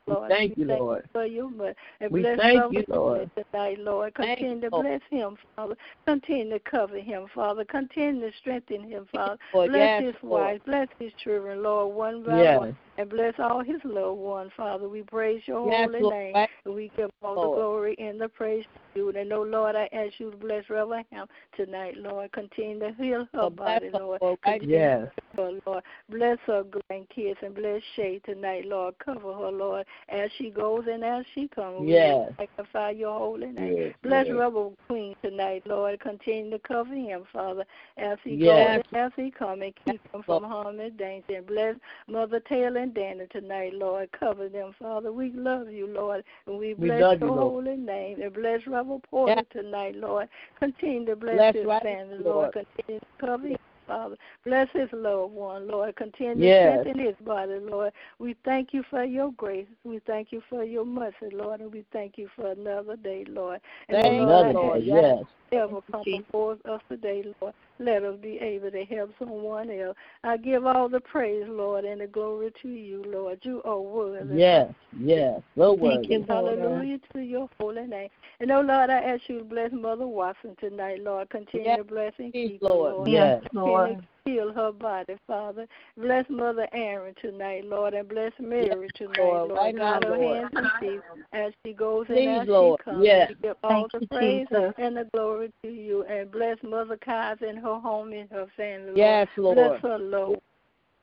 for 0.06 0.12
We 0.12 0.16
Lord. 0.16 0.30
thank 0.30 0.58
we 0.58 0.63
you, 0.63 0.68
thank 0.68 0.80
Lord. 0.80 1.04
you 1.04 1.10
for 1.12 1.28
much. 1.50 1.76
And 2.02 2.12
We 2.12 2.22
bless 2.22 2.38
thank 2.39 2.74
you, 2.74 2.84
Lord. 2.88 3.30
tonight, 3.36 3.80
Lord. 3.80 4.13
Continue 4.16 4.56
you, 4.56 4.62
to 4.62 4.70
bless 4.70 5.02
him, 5.10 5.38
Father. 5.56 5.76
Continue 6.06 6.50
to 6.52 6.60
cover 6.60 6.98
him, 6.98 7.28
Father. 7.34 7.66
Continue 7.66 8.30
to 8.30 8.38
strengthen 8.38 8.84
him, 8.84 9.08
Father. 9.12 9.38
Lord, 9.54 9.72
Bless 9.72 10.02
yes, 10.02 10.04
his 10.04 10.24
Lord. 10.24 10.42
wife. 10.42 10.62
Bless 10.66 10.88
his 11.00 11.12
children, 11.24 11.63
Lord, 11.63 11.96
one 11.96 12.24
by 12.24 12.42
Yes. 12.42 12.60
one. 12.60 12.78
And 12.97 13.10
bless 13.10 13.34
all 13.39 13.63
his 13.63 13.82
loved 13.84 14.19
ones, 14.19 14.51
Father. 14.56 14.88
We 14.88 15.01
praise 15.01 15.41
your 15.45 15.69
Yes, 15.69 15.88
holy 15.88 16.01
Lord. 16.01 16.13
name. 16.13 16.47
And 16.65 16.75
we 16.75 16.91
give 16.95 17.10
all 17.21 17.36
Lord. 17.36 17.51
the 17.51 17.56
glory 17.56 17.95
and 17.99 18.19
the 18.19 18.29
praise 18.29 18.65
to 18.95 18.99
you. 18.99 19.10
And 19.10 19.34
oh 19.34 19.43
Lord, 19.43 19.75
I 19.75 19.89
ask 19.91 20.13
you 20.19 20.32
to 20.32 20.38
bless 20.38 20.69
Reverend 20.69 21.06
Ham 21.12 21.27
tonight, 21.56 21.95
Lord. 21.97 22.32
Continue 22.32 22.79
to 22.79 22.93
heal 22.93 23.27
her 23.34 23.39
oh, 23.39 23.41
Lord, 23.41 23.56
body, 23.56 23.89
Lord. 23.91 24.21
Lord, 24.21 24.39
Continue 24.43 24.69
Yes. 24.69 25.08
her, 25.36 25.60
Lord. 25.65 25.84
Bless 26.10 26.38
her 26.45 26.63
grandkids 26.63 27.41
and 27.41 27.56
bless 27.56 27.82
Shay 27.95 28.21
tonight, 28.25 28.65
Lord. 28.65 28.95
Cover 29.03 29.34
her, 29.34 29.51
Lord, 29.51 29.86
as 30.10 30.29
she 30.38 30.49
goes 30.49 30.84
and 30.91 31.03
as 31.03 31.25
she 31.34 31.47
comes. 31.47 31.79
We 31.82 31.93
Yes. 31.93 32.32
magnify 32.38 32.91
your 32.91 33.17
holy 33.17 33.51
name. 33.51 33.77
Yes, 33.77 33.93
Bless 34.03 34.27
yes. 34.27 34.36
Rebel 34.36 34.75
Queen 34.88 35.15
tonight, 35.23 35.63
Lord. 35.65 35.99
Continue 35.99 36.51
to 36.51 36.60
cover 36.60 36.93
him, 36.93 37.23
Father, 37.34 37.65
as 37.97 38.17
he 38.23 38.36
Yes. 38.36 38.47
goes 38.47 38.84
and 38.93 39.06
as 39.06 39.12
he 39.15 39.32
comes 39.32 39.62
and 39.63 39.73
keep 39.86 40.01
him 40.13 40.23
from 40.23 40.43
harm 40.43 40.79
and 40.79 40.95
danger. 40.97 41.36
And 41.36 41.47
bless 41.47 41.75
Mother 42.08 42.39
Taylor 42.41 42.79
and 42.84 42.93
Danny 42.93 43.26
tonight, 43.32 43.74
Lord. 43.74 44.10
Cover 44.12 44.50
them, 44.50 44.76
Father. 44.78 45.12
We 45.12 45.32
love 45.32 45.69
you, 45.69 45.88
Lord, 45.88 46.24
and 46.46 46.60
we 46.60 46.74
We 46.74 46.89
bless 46.89 47.02
love 47.02 47.22
your 47.22 47.30
you, 47.30 47.36
holy 47.38 47.78
name. 47.78 48.22
And 48.22 48.34
bless 48.34 48.67
Rebel 48.67 49.02
Porter 49.10 49.36
Yes. 49.36 49.46
tonight, 49.52 49.96
Lord. 49.96 50.28
Continue 50.60 51.06
to 51.06 51.15
bless, 51.15 51.36
Bless 51.38 51.56
his 51.56 51.65
right, 51.65 51.82
family, 51.82 52.17
Lord. 52.19 52.26
Lord. 52.26 52.67
Continue 52.78 53.00
to 53.00 53.26
cover 53.26 53.48
him. 53.48 53.58
Father, 53.86 54.15
bless 54.46 54.69
his 54.72 54.88
loved 54.93 55.34
one, 55.34 55.67
Lord. 55.67 55.96
Continue 55.98 56.46
Yes. 56.46 56.74
to 56.74 56.82
strengthen 56.82 57.06
his 57.06 57.15
body, 57.26 57.60
Lord. 57.60 57.91
We 58.17 58.36
thank 58.46 58.74
you 58.74 58.82
for 58.89 59.04
your 59.04 59.32
grace. 59.34 59.67
We 59.84 60.00
thank 60.00 60.32
you 60.32 60.41
for 60.50 60.63
your 60.63 60.86
mercy, 60.86 61.30
Lord, 61.34 61.60
and 61.60 61.72
we 61.72 61.84
thank 61.91 62.17
you 62.17 62.30
for 62.36 62.52
another 62.52 62.96
day, 62.96 63.26
Lord. 63.28 63.60
And 63.89 64.02
Thank 64.02 64.22
oh, 64.22 64.24
Another 64.24 64.54
Lord, 64.54 64.56
Lord, 64.56 64.84
yes. 64.84 65.26
Ever 65.56 65.80
come 65.92 66.04
before 66.06 66.58
us 66.70 66.82
today, 66.89 67.24
Lord. 67.42 67.54
Let 67.80 68.04
us 68.04 68.18
be 68.22 68.38
able 68.39 68.72
to 68.72 68.86
help 68.86 69.12
someone 69.20 69.70
else. 69.70 69.96
I 70.24 70.38
give 70.38 70.66
all 70.66 70.89
the 70.89 71.00
praise, 71.00 71.46
Lord, 71.48 71.86
and 71.86 72.02
the 72.02 72.08
glory 72.08 72.52
to 72.62 72.70
you, 72.70 73.04
Lord. 73.08 73.39
You 73.44 73.62
are 73.66 73.80
worthy. 73.80 74.36
Yes, 74.38 74.74
yes. 75.00 75.42
So 75.58 75.76
Thank 75.76 76.10
you, 76.10 76.20
worthy. 76.20 76.28
hallelujah, 76.28 77.00
to 77.13 77.20
your 77.20 77.50
holy 77.60 77.88
name. 77.88 78.10
And 78.39 78.52
oh 78.52 78.62
Lord, 78.62 78.89
I 78.89 79.00
ask 79.02 79.22
you 79.28 79.39
to 79.39 79.46
bless 79.46 79.72
Mother 79.72 80.08
Watson 80.08 80.56
tonight, 80.60 81.02
Lord. 81.02 81.30
Continue 81.30 81.66
Yes, 81.66 81.78
to 81.78 81.84
bless 81.84 82.13
and 82.20 82.34
keep 82.34 82.62
her, 82.62 82.68
Lord. 82.68 82.94
Lord. 82.94 83.10
Yes. 83.10 83.44
Continue 83.52 83.96
to 83.96 84.08
heal 84.25 84.53
her 84.53 84.71
body, 84.71 85.15
Father. 85.27 85.67
Bless 85.97 86.25
Mother 86.29 86.67
Aaron 86.73 87.15
tonight, 87.21 87.65
Lord, 87.65 87.93
and 87.93 88.07
bless 88.07 88.31
Mary 88.39 88.88
tonight, 88.95 89.17
Lord. 89.17 89.49
Lord. 89.49 89.59
Right 89.59 89.75
God 89.77 90.03
now, 90.03 90.09
her 90.09 90.17
Lord. 90.17 90.38
hands 90.38 90.51
and 90.55 90.67
feet 90.79 91.01
as 91.33 91.53
she 91.65 91.73
goes 91.73 92.07
Please, 92.07 92.27
and 92.27 92.41
as 92.41 92.47
Lord. 92.47 92.79
she 92.79 92.91
comes. 92.91 93.05
Yes. 93.05 93.29
We 93.29 93.36
give 93.36 93.57
all 93.63 93.69
Thank 93.71 93.91
the 93.91 93.99
you, 94.01 94.07
praise 94.07 94.47
Jesus. 94.49 94.73
and 94.77 94.97
the 94.97 95.09
glory 95.13 95.51
to 95.63 95.69
you. 95.69 96.03
And 96.03 96.31
bless 96.31 96.57
Mother 96.63 96.97
Kaz 96.97 97.41
and 97.41 97.59
her 97.59 97.79
home 97.79 98.13
and 98.13 98.29
her 98.29 98.47
family, 98.55 98.88
Lord. 98.88 98.97
Yes, 98.97 99.27
Bless 99.36 99.81
her, 99.81 99.97
Lord 99.97 100.39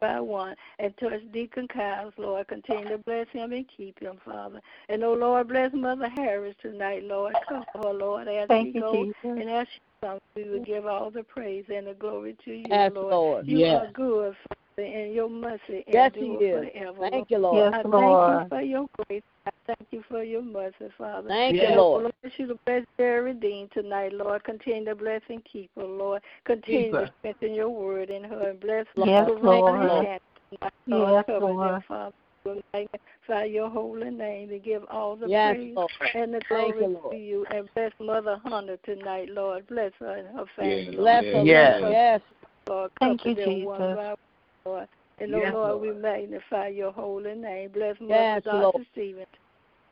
by 0.00 0.18
one 0.18 0.56
and 0.78 0.96
touch 0.98 1.20
Deacon 1.32 1.68
Kyle's, 1.68 2.14
Lord. 2.16 2.48
Continue 2.48 2.88
to 2.88 2.98
bless 2.98 3.28
him 3.28 3.52
and 3.52 3.66
keep 3.76 4.00
him, 4.00 4.18
Father. 4.24 4.60
And 4.88 5.04
oh 5.04 5.12
Lord, 5.12 5.48
bless 5.48 5.72
Mother 5.74 6.08
Harris 6.08 6.56
tonight, 6.62 7.04
Lord. 7.04 7.34
Cover 7.48 7.64
her, 7.74 7.92
Lord, 7.92 8.26
as 8.26 8.48
Thank 8.48 8.68
she 8.68 8.78
you, 8.78 8.80
goes 8.80 9.06
Jesus. 9.06 9.14
and 9.24 9.50
as 9.50 9.66
she 9.68 9.80
comes. 10.00 10.20
We 10.36 10.48
will 10.48 10.64
give 10.64 10.86
all 10.86 11.10
the 11.10 11.22
praise 11.22 11.64
and 11.74 11.86
the 11.86 11.94
glory 11.94 12.36
to 12.44 12.52
you, 12.52 12.66
Yes, 12.68 12.92
Lord. 12.94 13.10
Lord. 13.10 13.48
You 13.48 13.58
Yes. 13.58 13.76
are 13.76 13.92
good, 13.92 14.36
Father, 14.48 14.88
and 14.88 15.14
your 15.14 15.28
mercy 15.28 15.84
Yes, 15.86 16.12
He 16.14 16.20
endure 16.20 16.38
forever. 16.38 17.10
Thank 17.10 17.30
you, 17.30 17.38
Lord. 17.38 17.56
Yes, 17.56 17.72
I 17.74 17.82
thank 17.82 17.92
Lord. 17.92 18.42
you 18.42 18.48
for 18.48 18.60
your 18.62 18.86
grace. 19.08 19.22
I 19.46 19.50
thank 19.66 19.88
you 19.90 20.02
for 20.08 20.22
your 20.22 20.42
mercy, 20.42 20.88
Father. 20.96 21.28
Thank 21.28 21.56
Yes. 21.56 21.70
you, 21.70 21.76
Lord. 21.76 22.02
Lord, 22.02 22.14
ask 22.24 22.38
you 22.38 22.46
to 22.48 22.58
bless 22.66 22.84
Jerry 22.98 23.34
Dean 23.34 23.68
tonight, 23.72 24.12
Lord. 24.12 24.44
Continue 24.44 24.84
to 24.86 24.94
bless 24.94 25.22
and 25.28 25.44
keep 25.44 25.70
her, 25.76 25.84
Lord. 25.84 26.22
Continue 26.44 26.92
Keep 26.92 26.92
to 26.92 27.12
strengthen 27.18 27.54
your 27.54 27.70
word 27.70 28.10
in 28.10 28.24
her 28.24 28.50
and 28.50 28.60
bless 28.60 28.86
Yes, 28.96 29.28
Lorraine 29.28 29.42
Lord. 29.42 29.66
and 29.68 29.86
Shannon 29.86 30.20
tonight, 30.50 30.72
Lord. 30.86 31.24
Yes, 31.28 31.40
Lord. 31.40 31.84
Father. 31.88 32.12
We 32.44 32.60
magnify 32.72 33.44
your 33.44 33.68
holy 33.68 34.10
name 34.10 34.50
and 34.50 34.62
give 34.62 34.82
all 34.90 35.16
the 35.16 35.28
Yes, 35.28 35.56
praise 35.56 35.74
Lord. 35.76 35.90
and 36.14 36.34
the 36.34 36.40
glory 36.48 36.84
you, 36.84 37.00
to 37.10 37.16
you. 37.16 37.46
And 37.52 37.68
bless 37.74 37.92
Mother 38.00 38.40
Hunter 38.44 38.78
tonight, 38.84 39.28
Lord. 39.30 39.66
Bless 39.66 39.92
her 40.00 40.16
and 40.16 40.28
her 40.28 40.46
family, 40.56 40.84
Yeah. 40.84 40.90
Lord. 40.92 40.96
Bless 40.96 41.24
her, 41.24 41.44
Yes. 41.44 41.80
Lord. 41.80 41.92
Yes. 41.92 42.20
Lord. 42.68 42.90
Thank 43.00 43.26
you, 43.26 43.34
them 43.34 43.64
one 43.64 43.80
Jesus. 43.80 43.96
by 43.96 44.08
one, 44.08 44.16
Lord. 44.64 44.88
And 45.18 45.34
oh 45.34 45.38
Yes, 45.38 45.52
Lord, 45.54 45.82
we 45.82 45.92
magnify 45.92 46.68
your 46.68 46.92
holy 46.92 47.34
name. 47.34 47.70
Bless 47.72 48.00
Mother 48.00 48.14
Yes, 48.14 48.42
Dr. 48.44 48.62
Lord. 48.62 48.86
Stevens. 48.92 49.26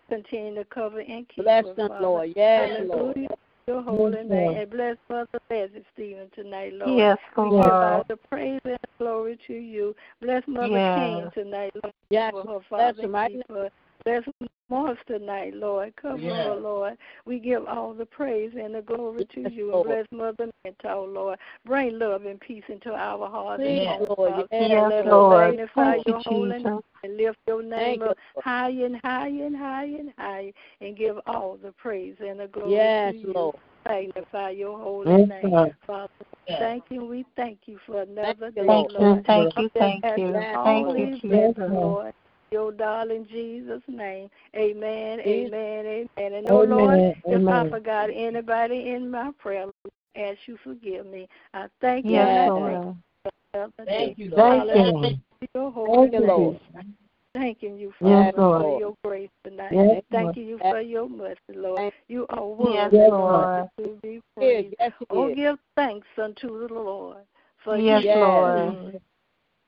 Continue 0.08 0.54
to 0.54 0.64
cover 0.64 1.00
and 1.00 1.28
keep 1.28 1.44
Bless 1.44 1.66
her, 1.66 1.74
them, 1.74 1.88
Father. 1.88 2.02
Lord. 2.02 2.32
Yes, 2.34 2.80
Lord. 2.86 3.16
Hallelujah. 3.68 3.68
Your 3.68 3.82
holy 3.82 4.24
name. 4.28 4.56
And 4.58 4.70
bless 4.70 4.96
Mother 5.08 5.28
Leslie 5.50 5.84
Stephen 5.94 6.30
tonight, 6.34 6.72
Lord. 6.74 6.98
Yes, 6.98 7.18
We 7.36 7.44
give 7.44 7.52
all 7.52 7.92
Lord. 7.92 8.04
the 8.08 8.16
praise 8.16 8.60
and 8.64 8.78
glory 8.98 9.38
to 9.46 9.54
you. 9.54 9.94
Bless 10.20 10.42
Mother 10.46 10.68
Yes. 10.68 10.98
King 11.34 11.44
tonight, 11.44 11.72
Lord. 11.82 11.94
Yes. 12.10 12.32
Cover 12.32 12.52
her, 12.54 12.60
Father. 12.68 13.02
them 13.02 13.14
her. 13.50 13.70
Bless 14.04 14.22
Morris 14.70 14.98
tonight, 15.06 15.54
Lord. 15.54 15.94
Cover 15.96 16.18
Yes. 16.18 16.36
her, 16.36 16.56
Lord. 16.56 16.98
We 17.24 17.38
give 17.38 17.66
all 17.66 17.94
the 17.94 18.06
praise 18.06 18.52
and 18.60 18.74
the 18.74 18.82
glory 18.82 19.26
to 19.34 19.40
Yes, 19.40 19.52
you. 19.54 19.74
And 19.74 19.84
bless 19.84 20.06
Mother 20.12 20.50
Mentor, 20.64 20.90
oh, 20.90 21.04
Lord. 21.04 21.38
Bring 21.64 21.98
love 21.98 22.26
and 22.26 22.40
peace 22.40 22.64
into 22.68 22.92
our 22.92 23.28
hearts 23.28 23.62
Please, 23.62 23.86
and 23.88 24.06
Lord. 24.08 24.30
Father. 24.30 24.48
Yes, 24.50 24.70
Yes, 24.70 24.90
Let 24.90 25.06
us 25.06 25.12
Lord. 25.12 25.50
magnify 25.50 25.94
Thank 25.94 26.06
you, 26.06 26.12
your 26.12 26.22
holy 26.22 26.48
name 26.58 26.80
and 27.02 27.16
lift 27.16 27.38
your 27.46 27.62
name 27.62 28.00
you, 28.00 28.06
up 28.06 28.18
Lord. 28.34 28.44
higher 28.44 28.86
and 28.86 28.96
higher 29.02 29.46
and 29.46 29.56
higher 29.56 29.96
and 29.98 30.12
higher 30.18 30.52
and 30.80 30.96
give 30.96 31.16
all 31.26 31.56
the 31.62 31.72
praise 31.72 32.16
and 32.20 32.40
the 32.40 32.48
glory 32.48 32.72
Yes, 32.72 33.12
to 33.14 33.18
you. 33.18 33.32
Lord. 33.32 33.56
Magnify 33.88 34.50
your 34.50 34.78
holy 34.78 35.18
Yes, 35.18 35.28
name, 35.28 35.50
Lord. 35.50 35.74
Father. 35.86 36.08
Thank 36.58 36.84
you. 36.90 37.04
We 37.04 37.24
thank 37.36 37.60
you 37.66 37.78
for 37.86 38.02
another 38.02 38.50
you, 38.54 38.62
day, 38.62 38.66
Thank 38.66 38.90
Lord. 38.92 38.98
you, 38.98 39.22
thank 39.26 39.58
you, 39.58 39.70
thank 39.74 40.04
you. 40.16 40.32
Thank 40.34 40.48
you, 40.48 40.54
always 40.56 41.20
Jesus. 41.20 41.54
been, 41.54 41.54
Lord. 41.74 42.12
Your 42.50 42.72
darling 42.72 43.26
Jesus' 43.30 43.82
name. 43.88 44.30
Amen, 44.56 45.20
amen, 45.20 45.86
amen. 45.86 46.32
And 46.32 46.50
oh 46.50 46.62
Lord, 46.62 46.94
Amen, 46.94 47.14
if 47.26 47.48
I 47.48 47.68
forgot 47.68 48.08
anybody 48.12 48.90
in 48.90 49.10
my 49.10 49.32
prayer, 49.38 49.66
ask 50.16 50.38
you 50.46 50.58
forgive 50.64 51.06
me. 51.06 51.28
I 51.52 51.66
thank 51.80 52.06
you 52.06 52.12
Yes, 52.12 52.28
and 52.28 52.38
I 52.38 52.44
Yes. 52.44 52.56
Lord. 52.56 52.72
thank 52.72 52.86
you 52.86 52.92
for 53.22 53.30
another 53.54 53.72
day. 53.84 53.84
Thank 53.86 54.18
you, 54.18 54.30
Lord. 54.30 54.40
Thank 54.40 54.64
you, 54.64 54.70
Hallelujah. 54.70 54.92
Lord. 54.92 55.20
Your 55.54 55.70
holy 55.72 56.00
Thank 56.00 56.12
you, 56.12 56.20
name. 56.20 56.26
Lord. 56.26 56.60
Thanking 57.34 57.78
you, 57.78 57.92
Yes, 58.00 58.34
Father, 58.34 58.38
Lord. 58.38 58.62
for 58.62 58.80
your 58.80 58.94
grace 59.04 59.30
tonight. 59.44 59.72
Yes, 59.72 59.90
and 59.90 60.02
thanking 60.10 60.46
you 60.46 60.58
for 60.58 60.80
your 60.80 61.08
mercy, 61.08 61.38
Lord. 61.54 61.78
Thank 61.78 61.94
You 62.08 62.26
are 62.30 62.38
Yes, 62.40 62.92
worthy, 62.92 63.10
Lord. 63.10 63.68
to 63.78 63.98
be 64.02 64.08
Yes, 64.08 64.22
praised. 64.36 64.74
yes, 64.80 64.92
he 64.98 65.06
Oh, 65.10 65.28
is. 65.28 65.36
give 65.36 65.58
thanks 65.76 66.06
unto 66.20 66.66
the 66.66 66.74
Lord, 66.74 67.18
for 67.62 67.76
Yes, 67.76 68.02
he 68.02 68.08
is 68.08 68.16
Lord. 68.16 69.00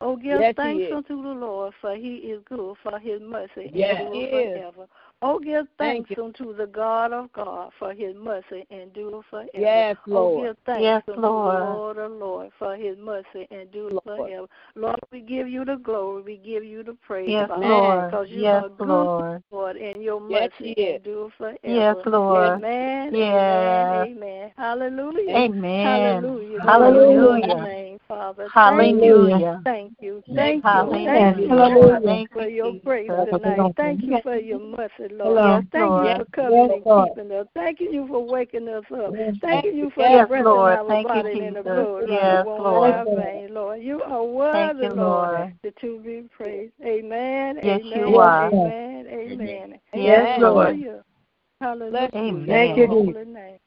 Good. 0.00 0.06
Oh, 0.06 0.16
give 0.16 0.40
Yes, 0.40 0.54
thanks 0.56 0.86
unto 0.92 1.22
the 1.22 1.28
Lord, 1.28 1.72
for 1.80 1.94
he 1.94 2.16
is 2.16 2.42
good, 2.48 2.76
for 2.82 2.98
his 2.98 3.20
mercy 3.20 3.70
Yes, 3.72 3.96
endures 3.98 4.12
he 4.12 4.20
is. 4.24 4.54
forever. 4.54 4.86
Oh, 5.22 5.38
give 5.38 5.66
Thank 5.78 6.08
thanks 6.08 6.22
unto 6.22 6.56
the 6.56 6.66
God 6.66 7.12
of 7.12 7.30
God, 7.34 7.70
for 7.78 7.92
his 7.92 8.16
mercy 8.16 8.66
endures 8.70 9.22
forever. 9.28 9.48
Yes, 9.54 9.96
Oh, 10.06 10.06
Lord. 10.10 10.46
give 10.46 10.56
thanks 10.64 10.82
Yes, 10.82 11.02
unto 11.08 11.20
Lord. 11.20 11.58
the 11.58 11.64
Lord 11.66 11.98
of 11.98 12.12
Lord, 12.12 12.50
for 12.58 12.74
his 12.76 12.96
mercy 12.98 13.46
endures 13.50 13.92
Lord. 13.92 14.02
forever. 14.06 14.46
Lord, 14.76 14.98
we 15.12 15.20
give 15.20 15.46
you 15.48 15.64
the 15.66 15.76
glory, 15.76 16.22
we 16.22 16.36
give 16.38 16.64
you 16.64 16.82
the 16.82 16.96
praise, 17.06 17.28
Yes, 17.28 17.48
Father, 17.50 17.66
Lord. 17.68 18.06
because 18.06 18.28
you 18.30 18.42
Yes, 18.44 18.62
are 18.64 18.68
good, 18.70 18.86
Lord. 18.88 19.42
Lord, 19.52 19.76
and 19.76 20.02
your 20.02 20.20
Yes, 20.28 20.50
mercy 20.60 20.74
he 20.74 20.82
is. 20.82 20.96
endures 20.96 21.32
forever. 21.36 21.58
Yes, 21.64 21.96
Lord. 22.06 22.56
Amen, 22.56 23.14
Yes. 23.14 23.90
amen, 23.90 23.90
amen. 23.92 24.52
Hallelujah. 24.56 25.36
Amen. 25.36 25.84
Hallelujah. 25.84 26.60
Hallelujah. 26.60 27.06
To 27.06 27.46
your 27.46 27.62
name, 27.62 27.79
Father. 28.10 28.48
Thank 28.52 29.02
you. 29.02 29.30
Hallelujah. 29.30 29.60
Thank 29.64 29.92
you. 30.00 30.22
Thank 30.34 30.64
you. 30.64 30.70
Thank 31.04 31.38
you, 31.38 31.48
Hallelujah. 31.48 31.74
Lord, 31.76 32.28
for 32.32 32.48
your 32.48 32.72
grace 32.84 33.08
tonight. 33.08 33.72
Thank 33.76 34.02
you 34.02 34.18
for 34.22 34.36
your 34.36 34.58
mercy, 34.58 35.14
Lord. 35.14 35.68
Thank 35.70 35.90
you 35.94 36.14
for 36.18 36.24
covering 36.34 36.70
Yes, 36.70 36.82
and 36.86 37.14
keeping 37.14 37.32
us. 37.38 37.46
Thanking 37.54 37.92
you 37.92 38.08
for 38.08 38.26
waking 38.26 38.68
us 38.68 38.82
up. 38.92 39.14
Yes, 39.16 39.34
Thanking 39.40 39.76
you 39.76 39.90
for 39.94 40.02
Yes, 40.02 40.22
the 40.22 40.28
breath 40.28 40.44
Lord. 40.44 40.72
in 40.72 40.78
our 40.78 40.88
Thank 40.88 41.08
you, 41.08 41.22
body 41.22 41.30
and 41.40 41.56
the 41.56 41.62
Jesus. 41.62 41.72
blood 41.72 42.08
Yes, 42.08 42.46
running 42.46 42.64
Lord. 42.64 42.90
our 42.90 43.04
veins, 43.04 43.50
Lord. 43.52 43.80
You 43.80 44.02
are 44.02 44.24
Thank 44.52 44.78
worthy, 44.78 44.82
you, 44.82 45.00
Lord, 45.00 45.30
Lord. 45.30 45.54
to 45.62 45.70
to 45.70 46.00
be 46.00 46.28
praised. 46.36 46.72
Amen. 46.84 47.60
Yes, 47.62 47.80
amen. 47.84 48.08
you 48.08 48.16
are. 48.16 48.48
Amen. 48.48 49.06
Amen. 49.08 49.80
Yes, 49.94 50.40
Lord. 50.40 50.66
Hallelujah. 50.66 51.04
Hallelujah. 51.60 51.90
Bless 51.90 52.10
you. 52.14 52.20
Amen. 52.20 52.46
Thank 52.48 52.76
Your 52.76 52.88
you, 52.88 53.04
Jesus. 53.04 53.22
holy 53.22 53.32
name. 53.32 53.58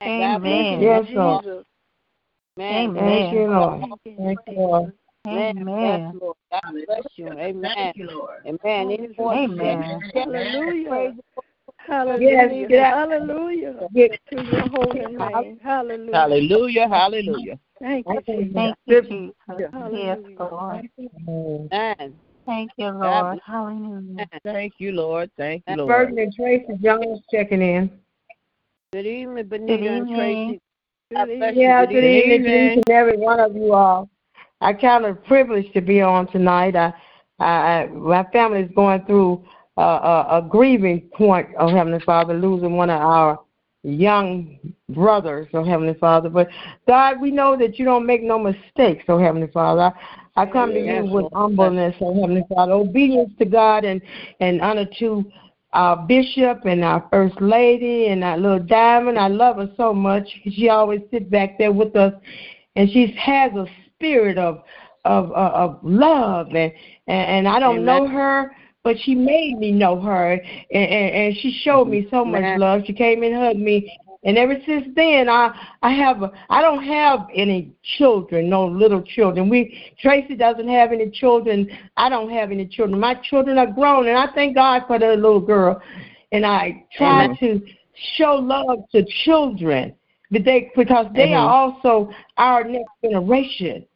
God 0.00 0.42
bless 0.42 0.42
Amen. 0.42 0.80
you. 0.80 0.86
Yes, 0.86 1.04
Lord. 1.14 1.64
Jesus. 2.58 2.76
Amen. 2.76 2.94
Thank 2.94 3.32
you, 3.32 3.38
Amen. 3.38 3.50
Lord. 3.50 3.80
Thank 3.80 4.00
you, 4.04 4.16
Thank 4.16 4.38
you, 4.48 4.56
Lord. 4.56 4.92
Amen. 5.26 5.56
Amen. 5.58 6.00
Yes, 6.12 6.20
Lord. 6.20 6.36
God 6.50 6.72
bless 6.86 7.04
you. 7.16 7.28
Amen. 7.28 7.70
Thank 7.74 7.96
you, 7.96 8.06
Lord. 8.10 8.40
Amen. 8.46 8.58
Any 8.92 9.08
more? 9.18 9.34
Amen. 9.34 10.10
Hallelujah. 10.14 10.88
Praise 10.88 11.14
Hallelujah. 11.88 12.28
Yes, 12.30 12.68
get 12.68 12.80
up. 12.80 12.94
Hallelujah. 12.94 13.88
Get 13.94 14.20
To 14.30 14.44
your 14.44 14.68
holy 14.68 15.16
name. 15.16 15.58
Hallelujah. 15.62 16.12
Hallelujah, 16.14 16.88
hallelujah. 16.88 17.58
Thank 17.80 18.06
you, 18.08 18.20
Jesus. 18.26 18.52
Thank 18.54 18.76
you, 18.86 19.02
Jesus. 19.02 19.34
Yes, 19.48 19.68
Hallelujah. 19.72 20.36
Lord. 20.38 20.88
Amen. 21.28 22.14
Thank 22.46 22.70
you, 22.76 22.86
God 22.86 23.00
Lord. 23.00 23.26
bless 23.26 23.40
Hallelujah. 23.46 24.26
Thank 24.44 24.74
you, 24.78 24.92
Lord. 24.92 25.30
Thank 25.36 25.64
you, 25.66 25.76
Lord. 25.76 25.88
Burton 25.88 26.18
and 26.18 26.34
Tracy 26.34 26.72
Jones 26.82 27.20
checking 27.30 27.62
in. 27.62 27.90
Good 28.92 29.06
evening, 29.06 29.46
Good 29.46 29.50
Benita 29.50 29.90
and 29.90 30.08
evening. 30.08 30.46
Tracy. 30.46 30.60
God 31.10 31.26
Good 31.26 31.38
bless 31.38 31.50
evening. 31.52 31.62
Yeah, 31.62 31.86
Good 31.86 31.92
good 31.94 32.04
evening. 32.04 32.34
evening 32.34 32.44
to 32.44 32.72
each 32.72 32.84
and 32.86 32.94
every 32.94 33.16
one 33.16 33.40
of 33.40 33.56
you 33.56 33.72
all. 33.72 34.10
I 34.60 34.74
count 34.74 35.06
it 35.06 35.10
a 35.10 35.14
privilege 35.14 35.72
to 35.72 35.80
be 35.80 36.02
on 36.02 36.26
tonight. 36.30 36.76
I 36.76 36.92
I, 37.38 37.86
my 37.86 38.24
family 38.24 38.62
is 38.62 38.70
going 38.74 39.04
through 39.06 39.44
uh, 39.78 39.80
a, 39.80 40.38
a 40.38 40.46
grieving 40.46 41.08
point, 41.14 41.48
oh 41.58 41.68
Heavenly 41.68 42.00
Father, 42.00 42.34
losing 42.34 42.76
one 42.76 42.90
of 42.90 43.00
our 43.00 43.38
young 43.84 44.58
brothers, 44.90 45.46
oh 45.54 45.64
Heavenly 45.64 45.94
Father. 45.94 46.28
But 46.28 46.48
God, 46.86 47.20
we 47.20 47.30
know 47.30 47.56
that 47.56 47.78
you 47.78 47.86
don't 47.86 48.04
make 48.04 48.22
no 48.22 48.38
mistakes, 48.38 49.04
oh 49.08 49.18
Heavenly 49.18 49.46
Father. 49.46 49.94
I, 50.36 50.42
I 50.42 50.46
come 50.46 50.74
to 50.74 50.80
you 50.80 51.04
with 51.04 51.32
humbleness, 51.32 51.94
oh 52.02 52.20
Heavenly 52.20 52.44
Father, 52.50 52.72
obedience 52.72 53.32
to 53.38 53.46
God 53.46 53.84
and, 53.84 54.02
and 54.40 54.60
honor 54.60 54.86
to 54.98 55.24
our 55.72 55.96
bishop 55.96 56.64
and 56.64 56.82
our 56.82 57.06
first 57.10 57.40
lady 57.40 58.06
and 58.06 58.24
our 58.24 58.38
little 58.38 58.58
diamond. 58.58 59.18
I 59.18 59.28
love 59.28 59.56
her 59.56 59.70
so 59.76 59.92
much. 59.92 60.28
She 60.50 60.68
always 60.68 61.00
sits 61.10 61.28
back 61.28 61.58
there 61.58 61.72
with 61.72 61.94
us, 61.96 62.14
and 62.76 62.90
she 62.90 63.14
has 63.18 63.52
a 63.52 63.66
spirit 63.94 64.38
of 64.38 64.62
of 65.04 65.30
uh, 65.32 65.52
of 65.54 65.78
love 65.82 66.48
and 66.48 66.72
and, 67.06 67.46
and 67.46 67.48
I 67.48 67.60
don't 67.60 67.80
Amen. 67.80 67.84
know 67.84 68.08
her. 68.08 68.52
But 68.84 68.96
she 69.02 69.14
made 69.14 69.58
me 69.58 69.72
know 69.72 70.00
her, 70.00 70.32
and, 70.32 70.42
and, 70.72 71.14
and 71.14 71.36
she 71.36 71.60
showed 71.62 71.88
me 71.88 72.06
so 72.10 72.24
much 72.24 72.38
Amen. 72.38 72.60
love. 72.60 72.82
She 72.86 72.94
came 72.94 73.22
and 73.22 73.34
hugged 73.34 73.58
me, 73.58 73.92
and 74.24 74.36
ever 74.36 74.56
since 74.66 74.86
then, 74.96 75.28
I 75.28 75.54
I 75.82 75.92
have 75.92 76.22
a, 76.22 76.32
I 76.50 76.60
don't 76.60 76.82
have 76.82 77.28
any 77.34 77.72
children, 77.96 78.50
no 78.50 78.66
little 78.66 79.02
children. 79.02 79.48
We 79.48 79.94
Tracy 80.00 80.34
doesn't 80.34 80.68
have 80.68 80.92
any 80.92 81.08
children. 81.10 81.68
I 81.96 82.08
don't 82.08 82.30
have 82.30 82.50
any 82.50 82.66
children. 82.66 82.98
My 82.98 83.14
children 83.14 83.58
are 83.58 83.70
grown, 83.70 84.08
and 84.08 84.18
I 84.18 84.26
thank 84.34 84.56
God 84.56 84.82
for 84.86 84.98
the 84.98 85.14
little 85.14 85.40
girl. 85.40 85.80
And 86.32 86.44
I 86.44 86.84
try 86.96 87.24
Amen. 87.24 87.36
to 87.40 87.62
show 88.16 88.34
love 88.34 88.80
to 88.92 89.04
children, 89.24 89.94
but 90.30 90.44
they 90.44 90.72
because 90.74 91.06
they 91.14 91.32
are 91.34 91.48
also 91.48 92.10
our 92.36 92.64
next 92.64 92.90
generation. 93.02 93.86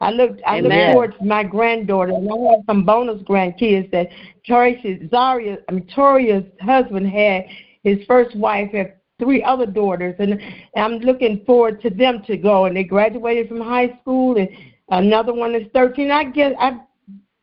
I 0.00 0.10
look 0.10 0.38
I 0.46 0.58
Amen. 0.58 0.94
look 0.94 0.94
towards 0.94 1.14
my 1.20 1.42
granddaughter, 1.42 2.12
and 2.12 2.28
I 2.28 2.52
have 2.52 2.60
some 2.66 2.84
bonus 2.84 3.20
grandkids 3.22 3.90
that 3.90 4.08
Tracy 4.46 5.08
Zaria, 5.10 5.58
I 5.68 5.72
mean 5.72 5.88
Toria's 5.92 6.44
husband 6.60 7.08
had. 7.08 7.46
His 7.82 7.98
first 8.06 8.36
wife 8.36 8.70
had 8.70 8.94
three 9.22 9.42
other 9.42 9.66
daughters, 9.66 10.16
and 10.18 10.40
I'm 10.76 10.98
looking 10.98 11.44
forward 11.46 11.80
to 11.82 11.90
them 11.90 12.22
to 12.26 12.36
go. 12.36 12.64
And 12.64 12.76
they 12.76 12.84
graduated 12.84 13.48
from 13.48 13.60
high 13.60 13.96
school, 14.00 14.36
and 14.36 14.48
another 14.88 15.32
one 15.32 15.54
is 15.54 15.68
13. 15.72 16.10
I 16.10 16.24
guess 16.24 16.52
I 16.58 16.80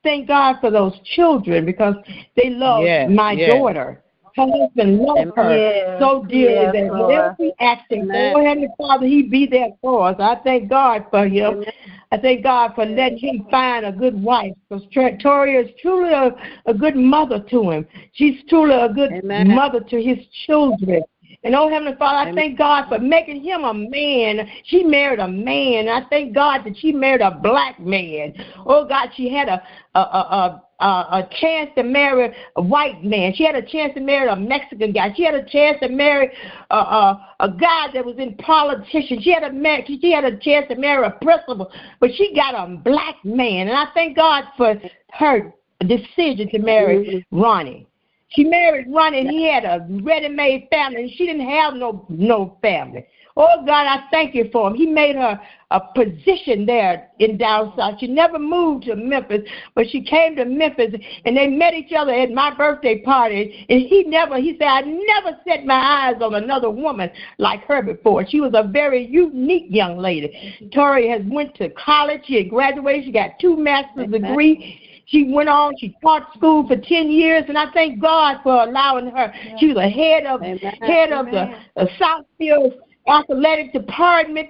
thank 0.03 0.27
God 0.27 0.57
for 0.59 0.69
those 0.69 0.93
children 1.15 1.65
because 1.65 1.95
they 2.35 2.49
love 2.49 2.83
yes, 2.83 3.09
my 3.09 3.31
yes. 3.31 3.51
daughter. 3.51 4.03
Her 4.35 4.45
husband 4.45 4.99
loved 4.99 5.31
her 5.35 5.57
yes, 5.57 5.99
so 5.99 6.23
dearly 6.23 6.79
that 6.79 6.93
whatever 6.93 7.35
we 7.39 7.53
ask 7.59 7.89
him 7.89 8.07
for, 8.07 8.43
Heavenly 8.43 8.69
Father, 8.77 9.05
He 9.05 9.23
be 9.23 9.47
there 9.47 9.69
for 9.81 10.09
us. 10.09 10.15
I 10.19 10.35
thank 10.43 10.69
God 10.69 11.05
for 11.09 11.27
him. 11.27 11.53
Amen. 11.55 11.99
I 12.11 12.17
thank 12.17 12.43
God 12.43 12.71
for 12.73 12.85
letting 12.85 13.19
him 13.19 13.47
find 13.51 13.85
a 13.85 13.91
good 13.91 14.21
wife. 14.21 14.53
Because 14.67 14.83
Toria 15.21 15.61
is 15.61 15.69
truly 15.81 16.11
a, 16.11 16.31
a 16.65 16.73
good 16.73 16.95
mother 16.95 17.39
to 17.51 17.69
him. 17.69 17.87
She's 18.13 18.41
truly 18.49 18.73
a 18.73 18.89
good 18.89 19.11
Amen. 19.11 19.53
mother 19.55 19.79
to 19.79 20.01
his 20.01 20.17
children. 20.45 21.03
And 21.43 21.55
oh 21.55 21.69
Heavenly 21.69 21.95
Father, 21.97 22.29
I 22.29 22.33
thank 22.35 22.57
God 22.57 22.89
for 22.89 22.99
making 22.99 23.41
him 23.41 23.63
a 23.63 23.73
man. 23.73 24.49
She 24.65 24.83
married 24.83 25.19
a 25.19 25.27
man. 25.27 25.87
I 25.87 26.05
thank 26.09 26.33
God 26.33 26.65
that 26.65 26.77
she 26.77 26.91
married 26.91 27.21
a 27.21 27.31
black 27.31 27.79
man. 27.79 28.33
Oh 28.65 28.85
God, 28.85 29.09
she 29.15 29.29
had 29.33 29.47
a 29.47 29.61
a 29.95 29.99
a, 29.99 30.61
a, 30.81 30.85
a 30.85 31.29
chance 31.39 31.69
to 31.77 31.83
marry 31.83 32.33
a 32.57 32.61
white 32.61 33.05
man. 33.05 33.33
She 33.35 33.45
had 33.45 33.55
a 33.55 33.61
chance 33.61 33.93
to 33.93 34.01
marry 34.01 34.27
a 34.27 34.35
Mexican 34.35 34.91
guy. 34.91 35.13
She 35.15 35.23
had 35.23 35.33
a 35.33 35.45
chance 35.45 35.77
to 35.81 35.87
marry 35.87 36.29
a 36.71 36.75
a, 36.75 37.35
a 37.39 37.49
guy 37.49 37.87
that 37.93 38.03
was 38.03 38.17
in 38.17 38.35
politician. 38.35 39.21
She 39.21 39.31
had 39.33 39.43
a 39.43 39.85
she 39.85 40.11
had 40.11 40.25
a 40.25 40.37
chance 40.39 40.67
to 40.69 40.75
marry 40.75 41.07
a 41.07 41.11
principal, 41.11 41.71
but 42.01 42.09
she 42.15 42.35
got 42.35 42.53
a 42.53 42.75
black 42.75 43.15
man. 43.23 43.69
And 43.69 43.77
I 43.77 43.85
thank 43.93 44.17
God 44.17 44.43
for 44.57 44.75
her 45.13 45.53
decision 45.87 46.49
to 46.49 46.59
marry. 46.59 47.25
Ronnie. 47.31 47.87
She 48.29 48.43
married 48.43 48.87
Ronnie, 48.89 49.21
and 49.21 49.29
he 49.29 49.51
had 49.51 49.65
a 49.65 49.87
ready-made 49.89 50.67
family, 50.71 51.03
and 51.03 51.11
she 51.11 51.25
didn't 51.25 51.49
have 51.49 51.73
no 51.73 52.05
no 52.09 52.57
family. 52.61 53.05
Oh 53.37 53.63
God, 53.65 53.85
I 53.85 54.03
thank 54.11 54.35
you 54.35 54.49
for 54.51 54.67
him. 54.67 54.75
He 54.75 54.85
made 54.85 55.15
her 55.15 55.39
a 55.71 55.79
position 55.95 56.65
there 56.65 57.09
in 57.19 57.37
down 57.37 57.73
south. 57.77 57.95
She 57.99 58.07
never 58.07 58.37
moved 58.37 58.85
to 58.85 58.97
Memphis, 58.97 59.47
but 59.75 59.89
she 59.89 60.01
came 60.01 60.35
to 60.35 60.43
Memphis, 60.43 60.93
and 61.23 61.37
they 61.37 61.47
met 61.47 61.73
each 61.73 61.93
other 61.93 62.11
at 62.11 62.31
my 62.31 62.53
birthday 62.53 63.01
party. 63.01 63.65
And 63.69 63.81
he 63.81 64.03
never, 64.03 64.37
he 64.37 64.57
said, 64.57 64.67
I 64.67 64.81
never 64.81 65.39
set 65.47 65.65
my 65.65 66.09
eyes 66.09 66.21
on 66.21 66.35
another 66.35 66.69
woman 66.69 67.09
like 67.37 67.63
her 67.63 67.81
before. 67.81 68.27
She 68.27 68.41
was 68.41 68.51
a 68.55 68.67
very 68.67 69.05
unique 69.05 69.67
young 69.69 69.97
lady. 69.97 70.27
Mm-hmm. 70.27 70.69
Tori 70.71 71.07
has 71.07 71.21
went 71.25 71.55
to 71.55 71.69
college. 71.69 72.23
She 72.25 72.35
had 72.35 72.49
graduated. 72.49 73.05
She 73.05 73.11
got 73.11 73.39
two 73.39 73.55
master's 73.55 74.11
degrees. 74.11 74.75
She 75.09 75.23
went 75.23 75.49
on, 75.49 75.73
she 75.79 75.95
taught 76.03 76.31
school 76.35 76.67
for 76.67 76.75
10 76.75 77.09
years, 77.09 77.43
and 77.47 77.57
I 77.57 77.71
thank 77.71 77.99
God 77.99 78.37
for 78.43 78.63
allowing 78.63 79.09
her. 79.09 79.33
She 79.57 79.67
was 79.67 79.77
a 79.77 79.89
head 79.89 80.25
of, 80.25 80.41
Amen. 80.41 80.59
head 80.81 81.11
of 81.11 81.25
the, 81.25 81.49
the 81.75 81.89
Southfield 81.99 82.75
Athletic 83.07 83.73
Department 83.73 84.49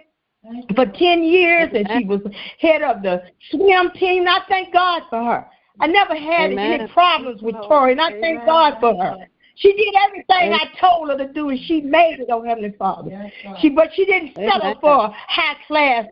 for 0.75 0.85
10 0.85 1.23
years, 1.23 1.69
and 1.73 1.87
she 1.93 2.05
was 2.05 2.19
head 2.59 2.81
of 2.81 3.01
the 3.01 3.23
swim 3.51 3.91
team. 3.95 4.27
I 4.27 4.41
thank 4.49 4.73
God 4.73 5.03
for 5.09 5.23
her. 5.23 5.47
I 5.79 5.87
never 5.87 6.15
had 6.15 6.51
Amen. 6.51 6.81
any 6.81 6.91
problems 6.91 7.41
with 7.41 7.55
Tori, 7.55 7.93
and 7.93 8.01
I 8.01 8.09
thank 8.19 8.45
God 8.45 8.75
for 8.81 9.01
her. 9.01 9.15
She 9.55 9.73
did 9.73 9.93
everything 10.07 10.53
I 10.53 10.65
told 10.79 11.09
her 11.09 11.17
to 11.17 11.31
do, 11.31 11.49
and 11.49 11.59
she 11.67 11.81
made 11.81 12.19
it, 12.19 12.27
oh 12.31 12.43
Heavenly 12.43 12.73
Father. 12.77 13.31
She, 13.61 13.69
but 13.69 13.89
she 13.93 14.05
didn't 14.05 14.35
settle 14.35 14.77
for 14.81 15.13
high 15.27 15.55
class 15.67 16.05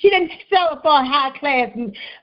she 0.00 0.08
didn't 0.08 0.32
settle 0.48 0.78
for 0.80 0.92
a 0.92 1.04
high 1.04 1.30
class 1.38 1.68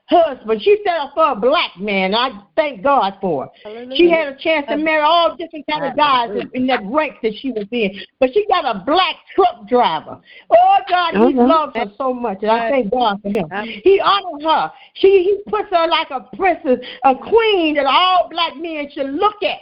husband. 0.06 0.62
She 0.62 0.78
settled 0.84 1.12
for 1.14 1.32
a 1.32 1.36
black 1.36 1.78
man. 1.78 2.12
I 2.12 2.42
thank 2.56 2.82
God 2.82 3.14
for 3.20 3.44
her. 3.44 3.50
Hallelujah. 3.62 3.96
She 3.96 4.10
had 4.10 4.26
a 4.28 4.36
chance 4.36 4.66
to 4.68 4.76
marry 4.76 5.02
all 5.02 5.36
different 5.36 5.64
kind 5.70 5.84
of 5.84 5.96
guys 5.96 6.30
in, 6.30 6.50
in 6.54 6.66
that 6.66 6.80
rank 6.84 7.16
that 7.22 7.34
she 7.40 7.52
was 7.52 7.66
in. 7.70 7.92
But 8.18 8.30
she 8.34 8.46
got 8.48 8.64
a 8.64 8.82
black 8.84 9.14
truck 9.34 9.68
driver. 9.68 10.20
Oh 10.50 10.76
God, 10.88 11.14
he 11.14 11.38
uh-huh. 11.38 11.46
loves 11.46 11.76
her 11.76 11.86
so 11.96 12.12
much, 12.12 12.38
and 12.42 12.50
I 12.50 12.68
thank 12.68 12.90
God 12.90 13.22
for 13.22 13.28
him. 13.28 13.48
He 13.84 14.00
honored 14.00 14.42
her. 14.42 14.72
She 14.94 15.22
he 15.22 15.50
puts 15.50 15.70
her 15.70 15.86
like 15.86 16.10
a 16.10 16.28
princess, 16.36 16.84
a 17.04 17.14
queen 17.14 17.76
that 17.76 17.86
all 17.86 18.28
black 18.28 18.56
men 18.56 18.88
should 18.92 19.10
look 19.10 19.40
at. 19.42 19.58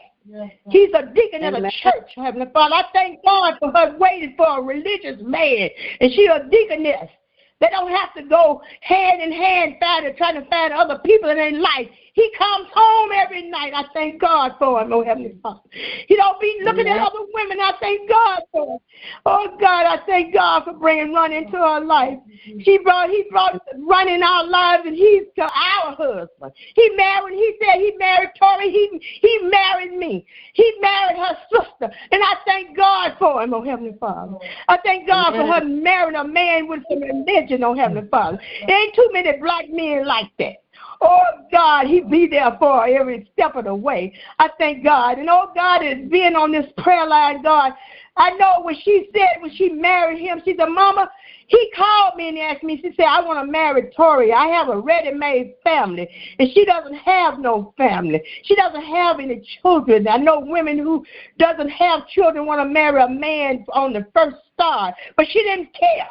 He's 0.70 0.90
a 0.94 1.06
deacon 1.14 1.44
in 1.44 1.54
a 1.54 1.70
church, 1.70 2.10
Heavenly 2.16 2.46
Father. 2.52 2.74
I 2.74 2.84
thank 2.92 3.22
God 3.24 3.54
for 3.60 3.70
her 3.70 3.96
waiting 3.98 4.34
for 4.36 4.58
a 4.58 4.62
religious 4.62 5.20
man, 5.22 5.68
and 6.00 6.12
she 6.12 6.26
a 6.26 6.48
deaconess. 6.48 7.10
They 7.60 7.68
don't 7.70 7.90
have 7.90 8.12
to 8.14 8.22
go 8.22 8.60
hand 8.80 9.22
in 9.22 9.32
hand 9.32 9.76
fighting, 9.80 10.14
trying 10.16 10.34
to 10.34 10.48
find 10.48 10.72
other 10.72 10.98
people 10.98 11.30
in 11.30 11.36
their 11.36 11.52
life. 11.52 11.88
He 12.16 12.32
comes 12.38 12.66
home 12.72 13.10
every 13.14 13.42
night. 13.50 13.74
I 13.74 13.84
thank 13.92 14.22
God 14.22 14.52
for 14.58 14.80
him, 14.80 14.90
oh 14.90 15.04
Heavenly 15.04 15.36
Father. 15.42 15.60
He 16.08 16.16
don't 16.16 16.40
be 16.40 16.62
looking 16.64 16.86
at 16.88 16.98
other 17.02 17.26
women. 17.34 17.58
I 17.60 17.72
thank 17.78 18.08
God 18.08 18.40
for 18.50 18.72
him. 18.72 18.78
Oh 19.26 19.54
God, 19.60 19.84
I 19.84 19.98
thank 20.06 20.32
God 20.32 20.64
for 20.64 20.72
bringing 20.72 21.12
Ron 21.12 21.34
into 21.34 21.58
our 21.58 21.84
life. 21.84 22.18
He 22.42 22.78
brought 22.78 23.10
he 23.10 23.26
brought 23.30 23.60
Ron 23.76 24.08
in 24.08 24.22
our 24.22 24.46
lives, 24.46 24.84
and 24.86 24.96
he's 24.96 25.24
to 25.36 25.42
our 25.42 25.94
husband. 25.94 26.52
He 26.74 26.90
married. 26.96 27.34
He 27.34 27.54
said 27.60 27.80
he 27.80 27.94
married 27.98 28.30
Tori. 28.40 28.70
He 28.70 28.98
he 29.20 29.38
married 29.50 29.92
me. 29.92 30.24
He 30.54 30.72
married 30.80 31.18
her 31.18 31.36
sister, 31.52 31.94
and 32.12 32.22
I 32.22 32.34
thank 32.46 32.74
God 32.74 33.16
for 33.18 33.42
him, 33.42 33.52
oh 33.52 33.62
Heavenly 33.62 33.94
Father. 34.00 34.38
I 34.68 34.78
thank 34.78 35.06
God 35.06 35.34
for 35.34 35.52
her 35.52 35.62
marrying 35.66 36.16
a 36.16 36.24
man 36.26 36.66
with 36.66 36.80
some 36.88 37.02
religion, 37.02 37.62
oh 37.62 37.74
Heavenly 37.74 38.08
Father. 38.08 38.38
There 38.66 38.82
ain't 38.82 38.94
too 38.94 39.10
many 39.12 39.38
black 39.38 39.66
men 39.68 40.06
like 40.06 40.30
that. 40.38 40.62
Oh 41.00 41.20
God, 41.50 41.86
He 41.86 42.00
be 42.00 42.26
there 42.26 42.56
for 42.58 42.86
every 42.86 43.28
step 43.32 43.56
of 43.56 43.64
the 43.64 43.74
way. 43.74 44.14
I 44.38 44.48
thank 44.58 44.84
God. 44.84 45.18
And 45.18 45.28
oh 45.30 45.50
God 45.54 45.84
is 45.84 46.10
being 46.10 46.34
on 46.34 46.52
this 46.52 46.66
prayer 46.78 47.06
line, 47.06 47.42
God. 47.42 47.72
I 48.16 48.30
know 48.32 48.62
when 48.62 48.76
she 48.82 49.08
said 49.12 49.42
when 49.42 49.54
she 49.54 49.68
married 49.68 50.18
him, 50.18 50.40
she 50.44 50.56
said, 50.56 50.66
Mama, 50.66 51.10
he 51.48 51.70
called 51.76 52.16
me 52.16 52.28
and 52.30 52.38
asked 52.38 52.64
me, 52.64 52.80
she 52.82 52.92
said, 52.96 53.04
I 53.04 53.20
want 53.20 53.44
to 53.44 53.50
marry 53.50 53.90
Tori. 53.96 54.32
I 54.32 54.46
have 54.46 54.68
a 54.68 54.78
ready 54.78 55.12
made 55.12 55.54
family. 55.62 56.08
And 56.38 56.48
she 56.52 56.64
doesn't 56.64 56.94
have 56.94 57.38
no 57.38 57.74
family. 57.76 58.22
She 58.44 58.54
doesn't 58.56 58.82
have 58.82 59.20
any 59.20 59.46
children. 59.62 60.08
I 60.08 60.16
know 60.16 60.40
women 60.40 60.78
who 60.78 61.04
doesn't 61.38 61.68
have 61.68 62.08
children 62.08 62.46
want 62.46 62.60
to 62.60 62.64
marry 62.64 63.02
a 63.02 63.08
man 63.08 63.64
on 63.72 63.92
the 63.92 64.06
first 64.14 64.36
start. 64.54 64.94
But 65.16 65.26
she 65.30 65.42
didn't 65.42 65.72
care. 65.74 66.08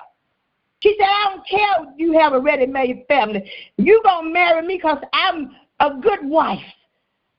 She 0.82 0.96
said, 1.00 1.08
I 1.08 1.32
don't 1.32 1.48
care 1.48 1.90
if 1.90 1.90
you 1.98 2.18
have 2.20 2.34
a 2.34 2.40
ready 2.40 2.66
made 2.66 3.06
family. 3.08 3.50
you 3.78 4.02
going 4.04 4.26
to 4.26 4.34
marry 4.34 4.66
me 4.66 4.78
because 4.78 5.00
I'm 5.14 5.52
a 5.80 6.00
good 6.02 6.20
wife. 6.24 6.60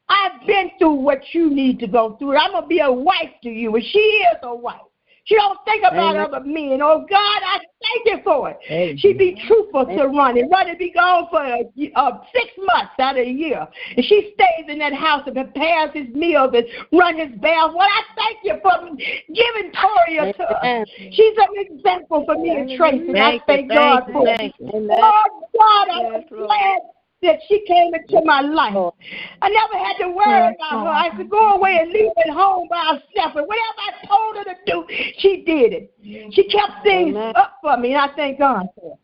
I've 0.09 0.47
been 0.47 0.71
through 0.79 0.95
what 0.95 1.21
you 1.33 1.51
need 1.51 1.79
to 1.81 1.87
go 1.87 2.17
through. 2.19 2.37
I'm 2.37 2.53
going 2.53 2.63
to 2.65 2.69
be 2.69 2.81
a 2.81 2.91
wife 2.91 3.31
to 3.43 3.49
you. 3.49 3.75
And 3.75 3.85
she 3.85 3.99
is 3.99 4.39
a 4.43 4.55
wife. 4.55 4.81
She 5.27 5.35
don't 5.35 5.59
think 5.65 5.83
about 5.83 6.15
Amen. 6.15 6.35
other 6.35 6.45
men. 6.45 6.81
Oh 6.83 7.05
God, 7.11 7.41
I 7.43 7.59
thank 7.59 8.07
you 8.07 8.19
for 8.23 8.51
it. 8.51 8.59
Amen. 8.71 8.97
She 8.97 9.13
be 9.13 9.43
truthful 9.47 9.83
Amen. 9.83 9.99
to 9.99 10.07
Ronnie. 10.07 10.45
Ronnie 10.51 10.77
be 10.77 10.93
gone 10.93 11.27
for 11.31 11.41
uh, 11.41 11.59
uh, 11.97 12.19
six 12.33 12.47
months 12.59 12.93
out 13.01 13.19
of 13.19 13.27
a 13.27 13.29
year. 13.29 13.67
And 13.97 14.07
she 14.07 14.35
stays 14.35 14.67
in 14.69 14.79
that 14.79 14.95
house 14.95 15.23
and 15.27 15.35
prepares 15.35 15.91
his 15.95 16.09
meals 16.15 16.55
and 16.55 16.65
run 16.93 17.19
his 17.19 17.37
bath. 17.41 17.73
Well, 17.75 17.89
I 17.89 18.03
thank 18.15 18.39
you 18.45 18.55
for 18.63 18.89
giving 18.97 19.73
Toria 19.73 20.33
to 20.33 20.45
us. 20.45 20.89
She's 20.97 21.37
an 21.39 21.49
example 21.57 22.25
for 22.25 22.37
me 22.37 22.51
and 22.51 22.79
Tracy. 22.79 23.09
And 23.09 23.19
I 23.19 23.41
thank, 23.49 23.69
God 23.69 24.05
for 24.13 24.29
it. 24.29 24.53
Oh 24.61 25.49
God, 25.59 25.89
I'm 25.91 26.29
glad 26.29 26.79
that 27.23 27.39
she 27.49 27.65
came 27.67 27.95
into 27.95 28.25
my 28.25 28.41
life. 28.41 28.95
I 29.43 29.49
never 29.49 29.85
had 29.85 29.97
to 29.99 30.09
worry 30.09 30.55
about 30.55 30.85
her. 30.85 30.93
I 30.93 31.11
could 31.17 31.31
go 31.31 31.55
away 31.55 31.79
and 31.81 31.91
leave 31.91 32.13
at 32.25 32.33
home 32.33 32.69
by 32.69 32.85
herself. 32.85 33.37
And 33.37 33.47
whatever 33.47 33.81
I 33.81 34.07
told 34.07 34.37
her 34.37 34.45
to 34.45 34.57
do, 34.67 34.85
she 35.19 35.43
did 35.45 35.73
it. 35.73 35.95
She 36.33 36.49
kept 36.49 36.83
things 36.85 37.17
up 37.35 37.59
for 37.63 37.77
me, 37.77 37.95
and 37.95 38.03
I 38.11 38.15
thank 38.15 38.39
God 38.39 38.67
for 38.75 38.93
it. 38.93 38.99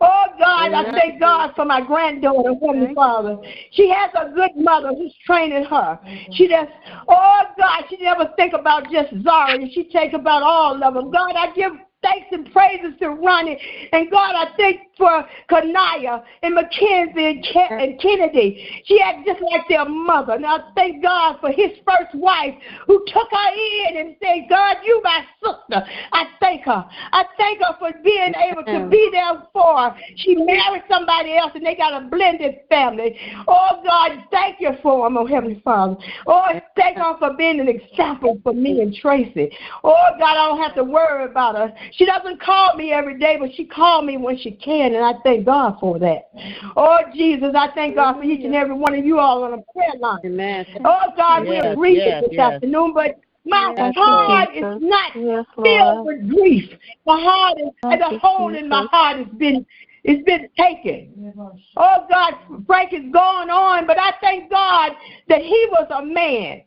Oh 0.00 0.24
God, 0.38 0.72
I 0.72 0.92
thank 0.92 1.20
God 1.20 1.52
for 1.56 1.64
my 1.64 1.80
granddaughter, 1.80 2.54
Heavenly 2.64 2.94
Father. 2.94 3.38
She 3.72 3.88
has 3.90 4.10
a 4.14 4.32
good 4.32 4.52
mother 4.56 4.88
who's 4.88 5.14
training 5.26 5.64
her. 5.64 5.98
She 6.32 6.48
just, 6.48 6.70
oh 7.08 7.40
God, 7.58 7.84
she 7.88 7.96
never 7.96 8.32
think 8.36 8.52
about 8.52 8.90
just 8.90 9.12
Zara. 9.22 9.58
She 9.72 9.88
take 9.92 10.12
about 10.12 10.42
all 10.42 10.82
of 10.82 10.94
them. 10.94 11.10
God, 11.10 11.34
I 11.36 11.52
give 11.54 11.72
thanks 12.04 12.28
and 12.30 12.52
praises 12.52 12.92
to 13.00 13.10
Ronnie. 13.10 13.58
And 13.92 14.10
God, 14.10 14.34
I 14.36 14.54
thank 14.56 14.80
for 14.96 15.26
Kanaya 15.48 16.22
and 16.42 16.54
Mackenzie 16.54 17.26
and, 17.26 17.44
Ke- 17.44 17.70
and 17.70 18.00
Kennedy. 18.00 18.82
She 18.84 19.00
acted 19.00 19.26
just 19.26 19.42
like 19.50 19.62
their 19.68 19.88
mother. 19.88 20.38
Now, 20.38 20.72
thank 20.76 21.02
God 21.02 21.38
for 21.40 21.50
his 21.50 21.70
first 21.84 22.14
wife 22.14 22.54
who 22.86 23.04
took 23.06 23.28
her 23.30 23.50
in 23.88 23.96
and 23.96 24.16
said, 24.22 24.46
God, 24.48 24.76
you 24.84 25.00
my 25.02 25.20
sister. 25.42 25.84
I 26.12 26.24
thank 26.40 26.62
her. 26.64 26.84
I 27.12 27.24
thank 27.36 27.60
her 27.60 27.74
for 27.78 27.90
being 28.04 28.34
able 28.50 28.64
to 28.64 28.88
there 29.14 29.42
for 29.52 29.78
her. 29.78 29.96
She 30.16 30.34
married 30.34 30.82
somebody 30.90 31.36
else 31.36 31.52
and 31.54 31.64
they 31.64 31.74
got 31.76 32.02
a 32.02 32.06
blended 32.06 32.56
family. 32.68 33.16
Oh, 33.46 33.82
God, 33.84 34.24
thank 34.30 34.60
you 34.60 34.70
for 34.82 35.06
them, 35.06 35.16
oh, 35.16 35.26
Heavenly 35.26 35.60
Father. 35.64 35.96
Oh, 36.26 36.44
thank 36.76 36.98
her 36.98 37.16
for 37.18 37.34
being 37.34 37.60
an 37.60 37.68
example 37.68 38.40
for 38.42 38.52
me 38.52 38.80
and 38.80 38.94
Tracy. 38.94 39.56
Oh, 39.82 39.94
God, 40.18 40.36
I 40.36 40.48
don't 40.48 40.58
have 40.58 40.74
to 40.74 40.84
worry 40.84 41.24
about 41.24 41.54
her. 41.54 41.72
She 41.92 42.04
doesn't 42.04 42.40
call 42.40 42.74
me 42.76 42.92
every 42.92 43.18
day, 43.18 43.36
but 43.38 43.50
she 43.54 43.64
calls 43.64 44.04
me 44.04 44.16
when 44.16 44.36
she 44.38 44.52
can, 44.52 44.94
and 44.94 45.04
I 45.04 45.14
thank 45.22 45.46
God 45.46 45.76
for 45.80 45.98
that. 46.00 46.30
Oh, 46.76 46.98
Jesus, 47.14 47.54
I 47.56 47.68
thank 47.74 47.94
God 47.94 48.14
for 48.14 48.24
each 48.24 48.44
and 48.44 48.54
every 48.54 48.74
one 48.74 48.94
of 48.94 49.04
you 49.04 49.18
all 49.18 49.44
on 49.44 49.52
the 49.52 49.62
prayer 49.72 49.98
line. 50.00 50.20
Amen. 50.24 50.66
Oh, 50.84 51.12
God, 51.16 51.46
we 51.46 51.54
Yes, 51.54 51.66
are 51.66 51.76
grieved 51.76 52.04
yes, 52.04 52.22
this 52.22 52.32
yes. 52.32 52.54
afternoon, 52.54 52.92
but 52.94 53.20
my 53.44 53.74
Yes, 53.76 53.94
heart 53.96 54.48
Lord. 54.54 54.76
is 54.76 54.82
not 54.82 55.12
Yes, 55.14 55.44
filled 55.56 56.06
with 56.06 56.28
grief. 56.28 56.70
My 57.06 57.20
heart 57.20 57.58
is, 57.58 57.70
Thank 57.82 58.00
the 58.00 58.18
hole 58.18 58.54
in 58.54 58.68
my 58.68 58.86
heart 58.90 59.18
has 59.18 59.26
been 59.38 59.66
it's 60.04 60.22
been 60.24 60.48
taken. 60.56 61.32
Oh 61.76 62.06
God, 62.10 62.34
Frank 62.66 62.92
is 62.92 63.10
going 63.10 63.50
on, 63.50 63.86
but 63.86 63.98
I 63.98 64.12
thank 64.20 64.50
God 64.50 64.92
that 65.28 65.40
he 65.40 65.66
was 65.70 65.88
a 65.90 66.04
man. 66.04 66.62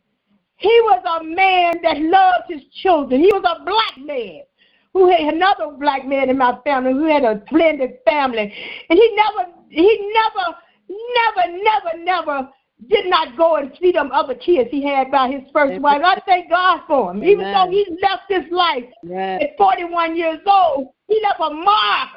He 0.56 0.80
was 0.82 1.20
a 1.20 1.22
man 1.22 1.76
that 1.84 2.00
loved 2.00 2.48
his 2.48 2.62
children. 2.82 3.20
He 3.20 3.32
was 3.32 3.44
a 3.44 3.64
black 3.64 4.04
man 4.04 4.42
who 4.92 5.08
had 5.08 5.20
another 5.20 5.76
black 5.78 6.04
man 6.04 6.30
in 6.30 6.38
my 6.38 6.58
family 6.64 6.92
who 6.92 7.04
had 7.04 7.22
a 7.22 7.36
blended 7.48 7.98
family. 8.04 8.52
And 8.90 8.98
he 8.98 9.16
never, 9.16 9.50
he 9.68 10.12
never, 10.12 10.56
never, 11.14 11.62
never, 11.62 12.04
never 12.04 12.48
did 12.86 13.06
not 13.06 13.36
go 13.36 13.56
and 13.56 13.72
see 13.80 13.90
them 13.90 14.10
other 14.12 14.34
kids 14.34 14.70
he 14.70 14.84
had 14.84 15.10
by 15.10 15.28
his 15.28 15.42
first 15.52 15.70
Amen. 15.72 15.82
wife. 15.82 16.02
I 16.04 16.20
thank 16.26 16.48
God 16.48 16.80
for 16.86 17.10
him. 17.10 17.24
Even 17.24 17.52
though 17.52 17.68
he 17.70 17.84
left 18.02 18.22
this 18.28 18.44
life 18.52 18.84
Yes. 19.02 19.42
at 19.42 19.56
41 19.58 20.16
years 20.16 20.38
old, 20.46 20.92
he 21.08 21.20
left 21.22 21.40
a 21.40 21.54
mark. 21.54 22.08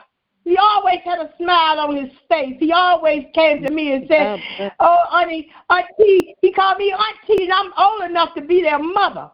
He 0.44 0.58
always 0.58 1.00
had 1.04 1.20
a 1.20 1.32
smile 1.38 1.80
on 1.80 1.96
his 1.96 2.12
face. 2.30 2.56
He 2.60 2.72
always 2.72 3.26
came 3.34 3.64
to 3.64 3.72
me 3.72 3.94
and 3.94 4.08
said, 4.08 4.42
Oh, 4.80 4.98
honey, 5.08 5.50
auntie, 5.70 6.36
he 6.42 6.52
called 6.52 6.78
me 6.78 6.94
auntie, 6.94 7.44
and 7.44 7.54
I'm 7.54 7.72
old 7.78 8.10
enough 8.10 8.34
to 8.36 8.42
be 8.42 8.62
their 8.62 8.80
mother. 8.80 9.30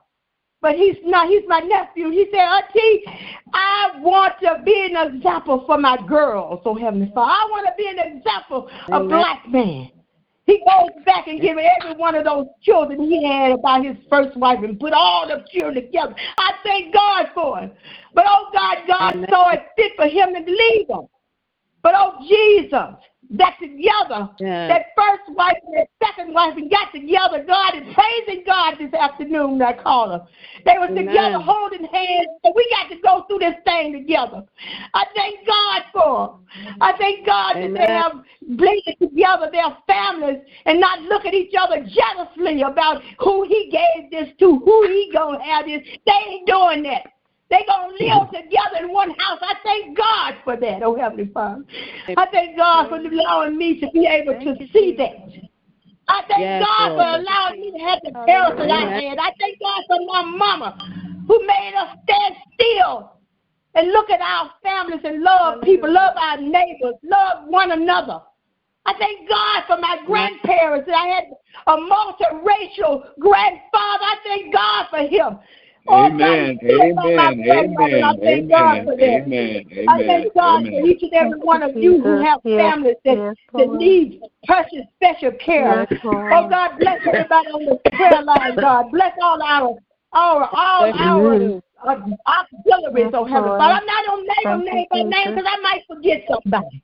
But 0.61 0.75
he's 0.75 0.97
not, 1.03 1.29
he's 1.29 1.43
my 1.47 1.59
nephew. 1.59 2.09
He 2.09 2.27
said, 2.31 2.39
Auntie, 2.41 3.03
I 3.53 3.91
want 3.99 4.33
to 4.43 4.61
be 4.65 4.89
an 4.91 5.15
example 5.15 5.63
for 5.65 5.77
my 5.77 5.97
girls, 6.07 6.61
oh 6.65 6.75
Heavenly 6.75 7.11
Father. 7.13 7.31
I 7.31 7.47
want 7.51 7.67
to 7.67 7.73
be 7.77 7.87
an 7.89 7.99
example 8.17 8.69
of 8.91 8.91
Amen. 8.93 9.07
black 9.07 9.47
man. 9.47 9.91
He 10.47 10.59
goes 10.59 11.03
back 11.05 11.27
and 11.27 11.41
gives 11.41 11.59
every 11.81 11.97
one 11.97 12.15
of 12.15 12.23
those 12.23 12.47
children 12.61 13.01
he 13.01 13.27
had 13.27 13.51
about 13.51 13.83
his 13.85 13.97
first 14.09 14.35
wife 14.37 14.59
and 14.63 14.79
put 14.79 14.93
all 14.93 15.27
the 15.27 15.45
children 15.51 15.85
together. 15.85 16.15
I 16.37 16.51
thank 16.63 16.93
God 16.93 17.25
for 17.35 17.59
it. 17.63 17.75
But 18.13 18.25
oh 18.27 18.49
God, 18.53 18.77
God 18.87 19.15
Amen. 19.15 19.29
saw 19.29 19.51
it 19.51 19.63
fit 19.75 19.91
for 19.97 20.07
him 20.07 20.33
to 20.33 20.39
leave 20.49 20.87
them. 20.87 21.07
But 21.83 21.95
oh 21.97 22.15
Jesus, 22.27 22.95
that 23.31 23.55
together, 23.59 24.29
Yes. 24.39 24.69
that 24.69 24.85
first 24.95 25.35
wife 25.35 25.57
and 25.65 25.77
that 25.77 25.89
second 26.05 26.33
wife 26.33 26.55
and 26.55 26.69
got 26.69 26.91
together, 26.93 27.43
God, 27.45 27.73
and 27.75 27.93
praising 27.93 28.43
God 28.45 28.75
this 28.79 28.93
afternoon, 28.93 29.61
I 29.61 29.73
call 29.73 30.09
them. 30.09 30.21
They 30.65 30.77
were 30.77 30.85
Amen. 30.85 31.05
together 31.05 31.39
holding 31.39 31.85
hands, 31.85 32.27
and 32.43 32.53
we 32.55 32.67
got 32.71 32.89
to 32.89 33.01
go 33.01 33.25
through 33.27 33.39
this 33.39 33.55
thing 33.65 33.93
together. 33.93 34.43
I 34.93 35.05
thank 35.15 35.45
God 35.45 35.81
for 35.93 36.27
them. 36.27 36.75
I 36.81 36.93
thank 36.97 37.25
God 37.25 37.55
that 37.55 37.73
they 37.73 37.93
have 37.93 38.23
blended 38.41 38.95
together 38.99 39.49
their 39.51 39.77
families 39.85 40.41
and 40.65 40.79
not 40.79 41.01
look 41.01 41.25
at 41.25 41.33
each 41.33 41.53
other 41.59 41.85
jealously 41.85 42.61
about 42.61 43.01
who 43.19 43.43
he 43.43 43.69
gave 43.71 44.09
this 44.11 44.33
to, 44.39 44.59
who 44.59 44.87
he 44.87 45.11
gonna 45.13 45.43
have 45.43 45.65
this. 45.65 45.81
They 46.05 46.13
ain't 46.29 46.47
doing 46.47 46.83
that. 46.83 47.11
They 47.49 47.63
gonna 47.67 47.93
live 47.93 48.27
together 48.29 48.83
in 48.83 48.91
one 48.91 49.09
house. 49.11 49.39
I 49.41 49.55
thank 49.63 49.97
God 49.97 50.35
for 50.43 50.57
that, 50.57 50.83
oh 50.83 50.95
Heavenly 50.95 51.31
Father. 51.33 51.63
I 52.17 52.25
thank 52.31 52.57
God 52.57 52.89
for 52.89 52.97
allowing 52.97 53.57
me 53.57 53.79
to 53.79 53.89
be 53.91 54.05
able 54.05 54.33
to 54.33 54.55
you, 54.59 54.67
see 54.73 54.91
Jesus. 54.91 54.97
that. 54.97 55.47
I 56.09 56.21
thank 56.27 56.41
Yes, 56.41 56.65
God 56.65 56.89
Lord. 56.89 56.99
for 56.99 57.21
allowing 57.21 57.61
me 57.61 57.71
to 57.71 57.79
have 57.79 57.99
the 58.03 58.11
parents 58.25 58.57
that 58.57 58.71
I 58.71 59.01
had. 59.01 59.17
I 59.17 59.31
thank 59.39 59.59
God 59.59 59.83
for 59.87 59.97
my 60.05 60.23
mama 60.23 61.23
who 61.27 61.39
made 61.45 61.73
us 61.77 61.97
stand 62.03 62.35
still 62.53 63.11
and 63.75 63.91
look 63.91 64.09
at 64.09 64.21
our 64.21 64.51
families 64.63 65.01
and 65.03 65.21
love 65.21 65.61
people, 65.63 65.91
love 65.91 66.15
our 66.17 66.37
neighbors, 66.37 66.95
love 67.03 67.47
one 67.47 67.71
another. 67.71 68.19
I 68.85 68.93
thank 68.97 69.27
God 69.29 69.63
for 69.67 69.77
my 69.81 69.97
grandparents. 70.05 70.87
that 70.87 70.95
I 70.95 71.07
had 71.07 71.23
a 71.67 71.75
multiracial 71.77 73.03
grandfather. 73.19 74.03
I 74.03 74.15
thank 74.23 74.53
God 74.53 74.87
for 74.89 74.99
him. 74.99 75.39
Oh, 75.89 76.09
God, 76.17 76.39
Amen. 76.41 76.59
he 76.61 76.67
still 76.67 76.95
love 76.95 77.13
my 77.15 77.31
Amen. 77.31 77.43
grandmother. 77.43 77.97
I 78.03 78.13
Amen. 78.13 78.19
thank 78.23 78.49
God 78.49 78.79
Amen. 78.79 78.85
for 78.85 78.97
that. 78.97 79.03
Amen. 79.03 79.65
Amen. 79.71 79.85
I 79.87 79.93
Amen. 79.93 80.07
thank 80.07 80.33
God 80.33 80.61
for 80.63 80.67
Amen. 80.67 80.85
each 80.85 81.03
and 81.03 81.13
every 81.13 81.39
one 81.39 81.63
of 81.63 81.75
you 81.75 82.01
who 82.01 82.17
have 82.21 82.41
Yes, 82.43 82.73
families 82.73 82.95
that, 83.05 83.17
yes, 83.17 83.35
that 83.53 83.67
Lord. 83.67 83.79
need 83.79 84.21
precious 84.45 84.85
special 84.95 85.31
care. 85.43 85.87
Yes, 85.89 85.99
Lord. 86.03 86.33
Oh 86.33 86.49
God, 86.49 86.71
bless 86.79 86.99
everybody 87.07 87.47
on 87.47 87.65
the 87.65 87.91
prayer 87.95 88.21
line, 88.21 88.55
God. 88.59 88.91
Bless 88.91 89.13
all 89.21 89.41
our 89.41 89.77
our 90.13 90.49
all 90.53 90.91
Bless 90.91 90.95
you 90.95 91.01
our 91.01 91.37
too. 91.37 91.61
uh, 91.85 91.95
auxiliaries, 92.27 93.11
oh 93.13 93.25
Yes, 93.25 93.33
Heavenly 93.33 93.49
Lord. 93.49 93.59
Father. 93.59 93.73
I'm 93.73 93.85
not 93.85 94.05
gonna 94.05 94.21
name 94.21 94.35
them 94.43 94.65
Thank 94.65 94.69
you, 94.69 94.75
name 94.75 94.87
by 94.89 94.97
name 94.97 95.11
Jesus. 95.11 95.35
because 95.35 95.51
I 95.51 95.61
might 95.61 95.83
forget 95.87 96.23
somebody. 96.27 96.81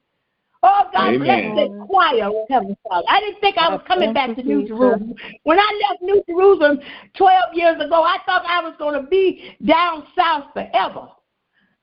Oh 0.65 0.83
God, 0.93 1.17
bless 1.17 1.43
Amen. 1.43 1.55
the 1.55 1.85
choir, 1.87 2.23
oh 2.23 2.45
Heavenly 2.49 2.77
Father. 2.87 3.05
I 3.09 3.19
didn't 3.19 3.41
think 3.41 3.57
I 3.57 3.69
was 3.69 3.81
coming 3.85 4.13
back 4.13 4.33
to 4.35 4.43
New 4.43 4.65
Jerusalem. 4.65 5.13
When 5.43 5.59
I 5.59 5.81
left 5.89 6.01
New 6.01 6.23
Jerusalem 6.27 6.79
12 7.17 7.53
years 7.53 7.75
ago, 7.81 8.01
I 8.03 8.17
thought 8.25 8.43
I 8.47 8.61
was 8.61 8.73
going 8.79 9.01
to 9.01 9.07
be 9.07 9.55
down 9.65 10.07
south 10.17 10.45
forever. 10.53 11.07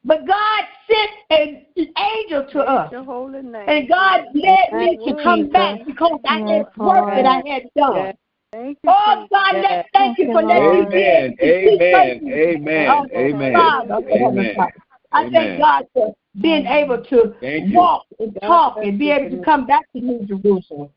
But 0.02 0.26
God 0.26 0.64
sent 0.88 1.10
an 1.76 1.92
angel 1.98 2.46
to 2.52 2.60
us. 2.60 2.90
Your 2.90 3.04
holy 3.04 3.42
name. 3.42 3.68
And 3.68 3.86
God 3.86 4.22
led 4.34 4.72
me 4.72 4.98
to 5.06 5.14
come 5.22 5.50
back 5.50 5.84
because 5.84 6.18
I 6.26 6.38
had 6.38 6.46
Yes, 6.46 6.66
work 6.78 7.06
that 7.08 7.26
I 7.26 7.34
Lord. 7.34 7.46
had 7.46 7.62
done. 7.76 8.12
Thank 8.52 8.78
you, 8.82 8.90
Oh 8.90 9.26
God, 9.30 9.54
Yes. 9.62 9.86
thank 9.92 10.18
you 10.18 10.32
for 10.32 10.40
you, 10.40 10.48
letting 10.48 10.70
me 10.70 10.80
Lord. 10.80 10.90
be 10.90 10.96
able 10.96 11.28
Amen. 11.28 11.36
to 11.36 11.44
Amen. 11.44 12.20
Amen. 12.32 12.88
Oh, 12.90 13.06
Amen. 13.14 13.52
Father, 13.52 13.94
of 13.94 14.04
the 14.04 14.18
Heavenly 14.18 14.54
Amen. 14.54 14.72
Father. 15.10 15.24
I 15.24 15.28
Amen. 15.28 15.32
thank 15.32 15.60
God 15.60 15.84
for 15.92 16.14
being 16.40 16.66
able 16.66 17.02
to 17.04 17.34
Thank 17.40 17.70
you. 17.70 17.76
walk 17.76 18.06
and 18.18 18.36
talk 18.40 18.76
and 18.82 18.98
be 18.98 19.10
able 19.10 19.36
to 19.36 19.44
come 19.44 19.66
back 19.66 19.90
to 19.92 20.00
New 20.00 20.24
Jerusalem. 20.26 20.90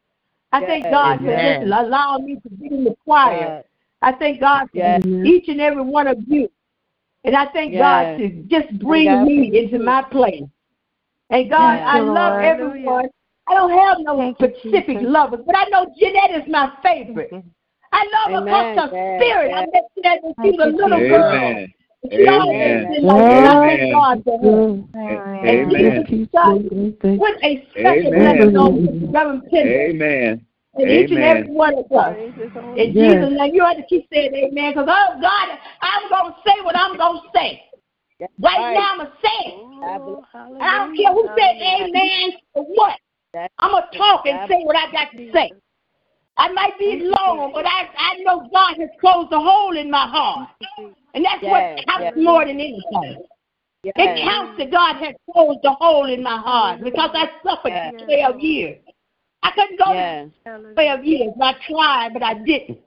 I 0.52 0.60
thank 0.66 0.84
Yes. 0.86 0.94
God 0.94 1.18
for 1.20 1.32
Amen. 1.32 1.62
just 1.62 1.74
allowing 1.74 2.26
me 2.26 2.36
to 2.36 2.50
be 2.50 2.68
in 2.68 2.84
the 2.84 2.96
choir. 3.04 3.38
Yes. 3.38 3.66
I 4.02 4.12
thank 4.12 4.40
God 4.40 4.70
for 4.70 4.78
Yes. 4.78 5.04
each 5.06 5.48
and 5.48 5.60
every 5.60 5.82
one 5.82 6.08
of 6.08 6.18
you. 6.28 6.50
And 7.24 7.36
I 7.36 7.46
thank 7.48 7.74
Yes. 7.74 7.82
God 7.82 8.18
to 8.20 8.30
just 8.44 8.80
bring 8.80 9.06
God 9.06 9.26
me 9.26 9.58
into 9.58 9.80
my 9.80 10.04
place. 10.04 10.44
And 11.30 11.50
God, 11.50 11.78
Yes. 11.78 11.88
I 11.88 12.00
love 12.02 12.34
Lord. 12.34 12.46
everyone. 12.46 13.06
I 13.48 13.56
don't 13.56 13.72
have 13.72 13.98
no 14.00 14.18
Thank 14.18 14.38
specific 14.38 15.00
Jesus. 15.00 15.10
lovers, 15.10 15.42
but 15.46 15.58
I 15.58 15.66
know 15.70 15.88
Jeanette 16.00 16.44
is 16.44 16.48
my 16.48 16.72
favorite. 16.82 17.32
I 17.92 18.06
love 18.14 18.32
her 18.32 18.48
Amen. 18.48 18.76
because 18.76 18.90
her 18.92 18.96
Yes. 18.96 19.22
spirit. 19.22 19.54
I 19.54 19.60
Yes. 19.62 19.70
met 19.74 19.84
Jeanette 19.96 20.24
when 20.24 20.34
she 20.44 20.58
was 20.58 20.68
a 20.68 20.70
little 20.70 21.00
Jesus. 21.00 21.10
girl. 21.10 21.66
Amen. 22.12 22.20
She 22.20 22.28
always 22.28 22.58
Amen. 22.58 22.92
been 22.92 23.04
like 23.06 23.30
that. 23.30 23.46
I 23.46 23.68
thank 23.68 23.82
Amen. 23.82 23.92
God 23.92 24.24
for 24.24 24.40
her. 24.40 24.84
Amen. 25.46 26.06
With 27.18 27.44
a 27.44 27.68
special 27.72 28.14
Amen. 28.14 28.38
blessing 28.38 28.58
on 28.58 29.12
Reverend 29.12 29.44
Pender 29.50 29.80
Amen. 29.80 30.46
and 30.76 30.90
each 30.90 31.12
and 31.12 31.20
Amen. 31.20 31.38
every 31.38 31.54
one 31.54 31.78
of 31.78 31.92
us. 31.92 32.14
Praise 32.14 32.34
his 32.36 32.52
holy 32.54 32.82
In 32.82 32.94
name. 32.94 33.22
Jesus' 33.22 33.38
name, 33.38 33.56
you 33.56 33.64
have 33.64 33.78
to 33.78 33.84
keep 33.84 34.08
saying 34.12 34.34
amen 34.36 34.74
because, 34.74 34.88
oh, 34.90 35.22
God, 35.22 35.58
I'm 35.82 36.10
going 36.10 36.34
to 36.34 36.40
say 36.46 36.62
what 36.64 36.76
I'm 36.76 36.98
going 36.98 37.22
to 37.22 37.30
say. 37.34 37.64
That's 38.20 38.34
Right, 38.40 38.60
right. 38.60 38.74
now, 38.74 38.92
I'm 38.92 38.98
going 38.98 39.10
to 39.10 39.16
say 39.22 39.40
it. 39.46 39.54
Oh, 39.54 40.26
And 40.60 40.64
I 40.64 40.78
don't 40.80 40.98
care 40.98 41.14
who 41.14 41.30
said 41.38 41.56
amen 41.62 42.32
or 42.54 42.64
what. 42.66 43.00
That's 43.34 43.54
I'm 43.60 43.72
going 43.72 43.84
to 43.92 43.98
talk 43.98 44.26
and 44.26 44.40
say 44.50 44.64
what 44.64 44.76
I 44.76 44.92
got 44.92 45.12
to 45.12 45.32
say. 45.32 45.52
I 46.38 46.52
might 46.52 46.78
be 46.80 47.04
long, 47.04 47.52
but 47.54 47.66
I, 47.66 47.88
I 47.96 48.18
know 48.24 48.50
God 48.52 48.76
has 48.80 48.90
closed 49.00 49.32
a 49.32 49.40
hole 49.40 49.78
in 49.78 49.90
my 49.92 50.08
heart. 50.08 50.50
And 51.14 51.24
that's 51.24 51.42
Yes, 51.44 51.52
what 51.78 51.86
counts 51.88 52.18
yes. 52.18 52.24
more 52.24 52.46
than 52.46 52.60
anything. 52.60 53.24
It 53.84 54.24
counts 54.24 54.58
that 54.58 54.72
God 54.72 54.96
has 54.98 55.14
closed 55.32 55.60
the 55.62 55.72
hole 55.74 56.06
in 56.06 56.24
my 56.24 56.38
heart 56.38 56.82
because 56.84 57.12
I 57.14 57.30
suffered 57.44 57.70
Yes. 57.74 57.94
for 58.00 58.06
12 58.06 58.40
years. 58.40 58.80
I 59.44 59.52
couldn't 59.52 59.78
go 59.78 59.94
Yes. 59.94 60.30
to 60.46 60.74
12 60.74 61.04
years. 61.04 61.34
I 61.42 61.54
tried, 61.68 62.14
but 62.14 62.24
I 62.24 62.34
didn't. 62.36 62.80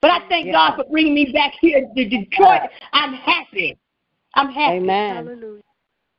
But 0.00 0.10
I 0.10 0.20
thank 0.28 0.46
Yes. 0.46 0.54
God 0.54 0.76
for 0.76 0.84
bringing 0.90 1.14
me 1.14 1.32
back 1.32 1.54
here 1.60 1.80
to 1.96 2.04
Detroit. 2.04 2.70
I'm 2.92 3.14
happy. 3.14 3.76
I'm 4.34 4.50
happy. 4.50 4.76
Amen. 4.76 5.16
Hallelujah. 5.16 5.62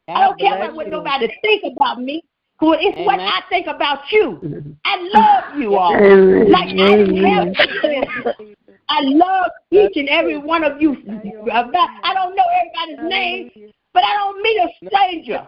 I 0.10 0.22
don't 0.22 0.40
care 0.40 0.58
about 0.58 0.76
what 0.76 0.88
you. 0.88 0.92
nobody 0.92 1.28
think 1.42 1.64
about 1.78 2.02
me. 2.02 2.24
'cause 2.60 2.78
It's 2.82 2.98
what 3.06 3.20
I 3.20 3.42
think 3.48 3.68
about 3.68 4.12
you. 4.12 4.76
I 4.84 4.98
love 4.98 5.58
you 5.58 5.76
all. 5.78 5.96
Amen. 5.96 6.52
Like 6.52 6.70
I 6.70 6.98
didn't 6.98 7.16
have 7.16 7.48
Amen. 7.48 7.54
to. 7.54 8.56
I 8.90 9.02
love 9.02 9.52
each 9.72 9.96
and 9.96 10.10
every 10.10 10.38
one 10.38 10.64
of 10.64 10.82
you. 10.82 10.98
I 11.08 12.14
don't 12.14 12.36
know 12.36 12.44
everybody's 12.60 13.10
name, 13.10 13.52
but 13.94 14.04
I 14.04 14.16
don't 14.16 14.42
meet 14.42 14.58
a 14.58 14.88
stranger. 14.88 15.48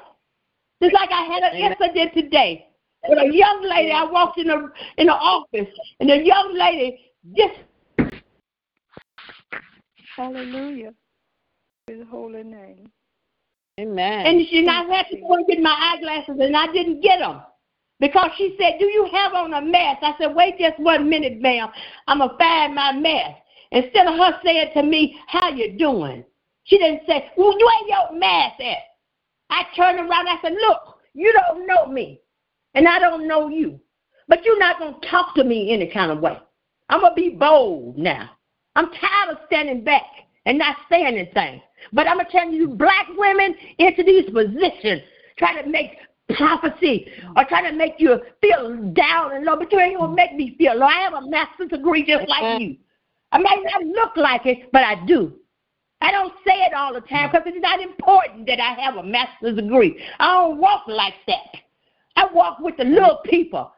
Just 0.82 0.94
like 0.94 1.10
I 1.12 1.24
had 1.24 1.44
an 1.44 1.56
Amen. 1.56 1.76
incident 1.80 2.14
today 2.14 2.68
with 3.08 3.20
a 3.20 3.36
young 3.36 3.64
lady. 3.64 3.92
I 3.92 4.04
walked 4.04 4.38
in 4.38 4.48
the 4.48 4.72
in 4.98 5.08
the 5.08 5.14
office, 5.14 5.68
and 6.00 6.10
the 6.10 6.24
young 6.24 6.56
lady 6.56 7.12
just 7.36 7.54
Hallelujah. 10.16 10.94
His 11.88 12.02
holy 12.10 12.44
name. 12.44 12.92
Amen. 13.80 14.26
and 14.28 14.48
she 14.48 14.60
and 14.60 14.70
I 14.70 14.84
had 14.96 15.08
to 15.12 15.18
go 15.18 15.34
and 15.34 15.48
get 15.48 15.60
my 15.62 15.76
eyeglasses, 15.96 16.36
and 16.40 16.56
I 16.56 16.72
didn't 16.72 17.02
get 17.02 17.20
them 17.20 17.42
because 18.02 18.32
she 18.36 18.58
said, 18.60 18.80
"Do 18.80 18.86
you 18.86 19.06
have 19.14 19.34
on 19.34 19.54
a 19.54 19.62
mask?" 19.62 20.00
I 20.02 20.16
said, 20.18 20.36
"Wait 20.36 20.58
just 20.60 20.78
one 20.80 21.08
minute, 21.08 21.40
ma'am. 21.40 21.70
I'm 22.08 22.18
gonna 22.18 22.38
find 22.38 22.76
my 22.76 22.92
mask." 22.92 23.38
Instead 23.72 24.08
of 24.08 24.16
her 24.16 24.42
saying 24.44 24.72
to 24.74 24.84
me, 24.84 25.18
"How 25.28 25.50
you 25.50 25.78
doing?" 25.78 26.26
She 26.64 26.78
didn't 26.78 27.06
say, 27.08 27.32
"Well, 27.38 27.58
you 27.58 27.70
ain't 27.80 27.88
your 27.88 28.20
mask 28.20 28.60
at." 28.60 28.80
I 29.50 29.64
turned 29.76 30.00
around. 30.00 30.28
I 30.28 30.42
said, 30.42 30.54
"Look, 30.54 31.00
you 31.14 31.32
don't 31.32 31.68
know 31.68 31.86
me, 31.86 32.20
and 32.74 32.88
I 32.88 33.00
don't 33.00 33.28
know 33.28 33.48
you, 33.48 33.80
but 34.28 34.44
you're 34.44 34.60
not 34.60 34.80
gonna 34.80 34.98
talk 35.04 35.36
to 35.36 35.44
me 35.44 35.72
any 35.72 35.88
kind 35.88 36.12
of 36.12 36.20
way. 36.20 36.38
I'm 36.90 37.02
gonna 37.02 37.16
be 37.16 37.30
bold 37.30 37.98
now. 37.98 38.32
I'm 38.76 38.92
tired 38.92 39.30
of 39.30 39.46
standing 39.46 39.84
back 39.84 40.08
and 40.46 40.58
not 40.58 40.76
saying 40.90 41.06
anything. 41.06 41.62
But 41.94 42.08
I'm 42.08 42.18
gonna 42.18 42.30
tell 42.32 42.50
you, 42.50 42.68
black 42.70 43.08
women 43.16 43.56
into 43.78 44.04
these 44.04 44.30
positions, 44.30 45.04
try 45.38 45.62
to 45.62 45.70
make 45.70 45.98
prophecy 46.36 47.12
or 47.36 47.44
trying 47.46 47.72
to 47.72 47.78
make 47.78 47.96
you 47.98 48.20
feel 48.42 48.76
down 48.94 49.34
and 49.36 49.46
low, 49.46 49.58
but 49.58 49.72
you 49.72 49.80
ain't 49.80 50.00
gonna 50.00 50.16
make 50.16 50.34
me 50.36 50.56
feel 50.58 50.76
low. 50.76 50.86
I 50.86 51.02
have 51.02 51.14
a 51.14 51.30
master's 51.30 51.70
degree 51.70 52.06
just 52.06 52.28
like 52.28 52.62
you. 52.62 52.78
I 53.32 53.38
might 53.38 53.60
not 53.64 53.86
look 53.86 54.18
like 54.18 54.46
it, 54.46 54.72
but 54.72 54.84
I 54.84 55.06
do. 55.06 55.34
I 56.02 56.12
don't 56.12 56.34
say 56.46 56.56
it 56.62 56.74
all 56.74 56.94
the 56.94 57.02
time 57.02 57.30
because 57.30 57.44
it's 57.46 57.62
not 57.62 57.80
important 57.80 58.48
that 58.48 58.60
I 58.60 58.74
have 58.82 58.96
a 58.96 59.04
master's 59.04 59.56
degree. 59.56 60.02
I 60.20 60.34
don't 60.34 60.58
walk 60.58 60.84
like 60.88 61.14
that. 61.28 61.62
I 62.16 62.26
walk 62.34 62.60
with 62.60 62.76
the 62.78 62.84
little 62.84 63.20
people. 63.26 63.72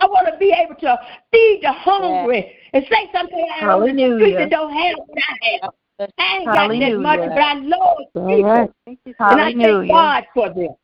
I 0.00 0.06
want 0.06 0.26
to 0.32 0.38
be 0.38 0.52
able 0.52 0.74
to 0.80 0.96
feed 1.32 1.60
the 1.62 1.72
hungry 1.72 2.52
and 2.72 2.84
say 2.90 3.10
something 3.12 3.48
out 3.60 3.82
on 3.82 3.96
the 3.96 4.16
street 4.16 4.36
that 4.38 4.50
don't 4.50 4.72
have 4.72 4.96
what 5.06 5.18
I 5.18 5.60
have. 5.62 5.70
I 6.18 6.36
ain't 6.38 6.46
got 6.46 6.68
that 6.68 6.98
much, 6.98 7.20
but 7.20 7.38
I 7.38 7.54
love 7.54 7.98
people. 8.14 8.50
right. 8.50 8.70
And 8.86 9.40
I 9.40 9.52
thank 9.52 9.58
Hallelujah. 9.58 9.92
God 9.92 10.24
for 10.34 10.48
them. 10.52 10.74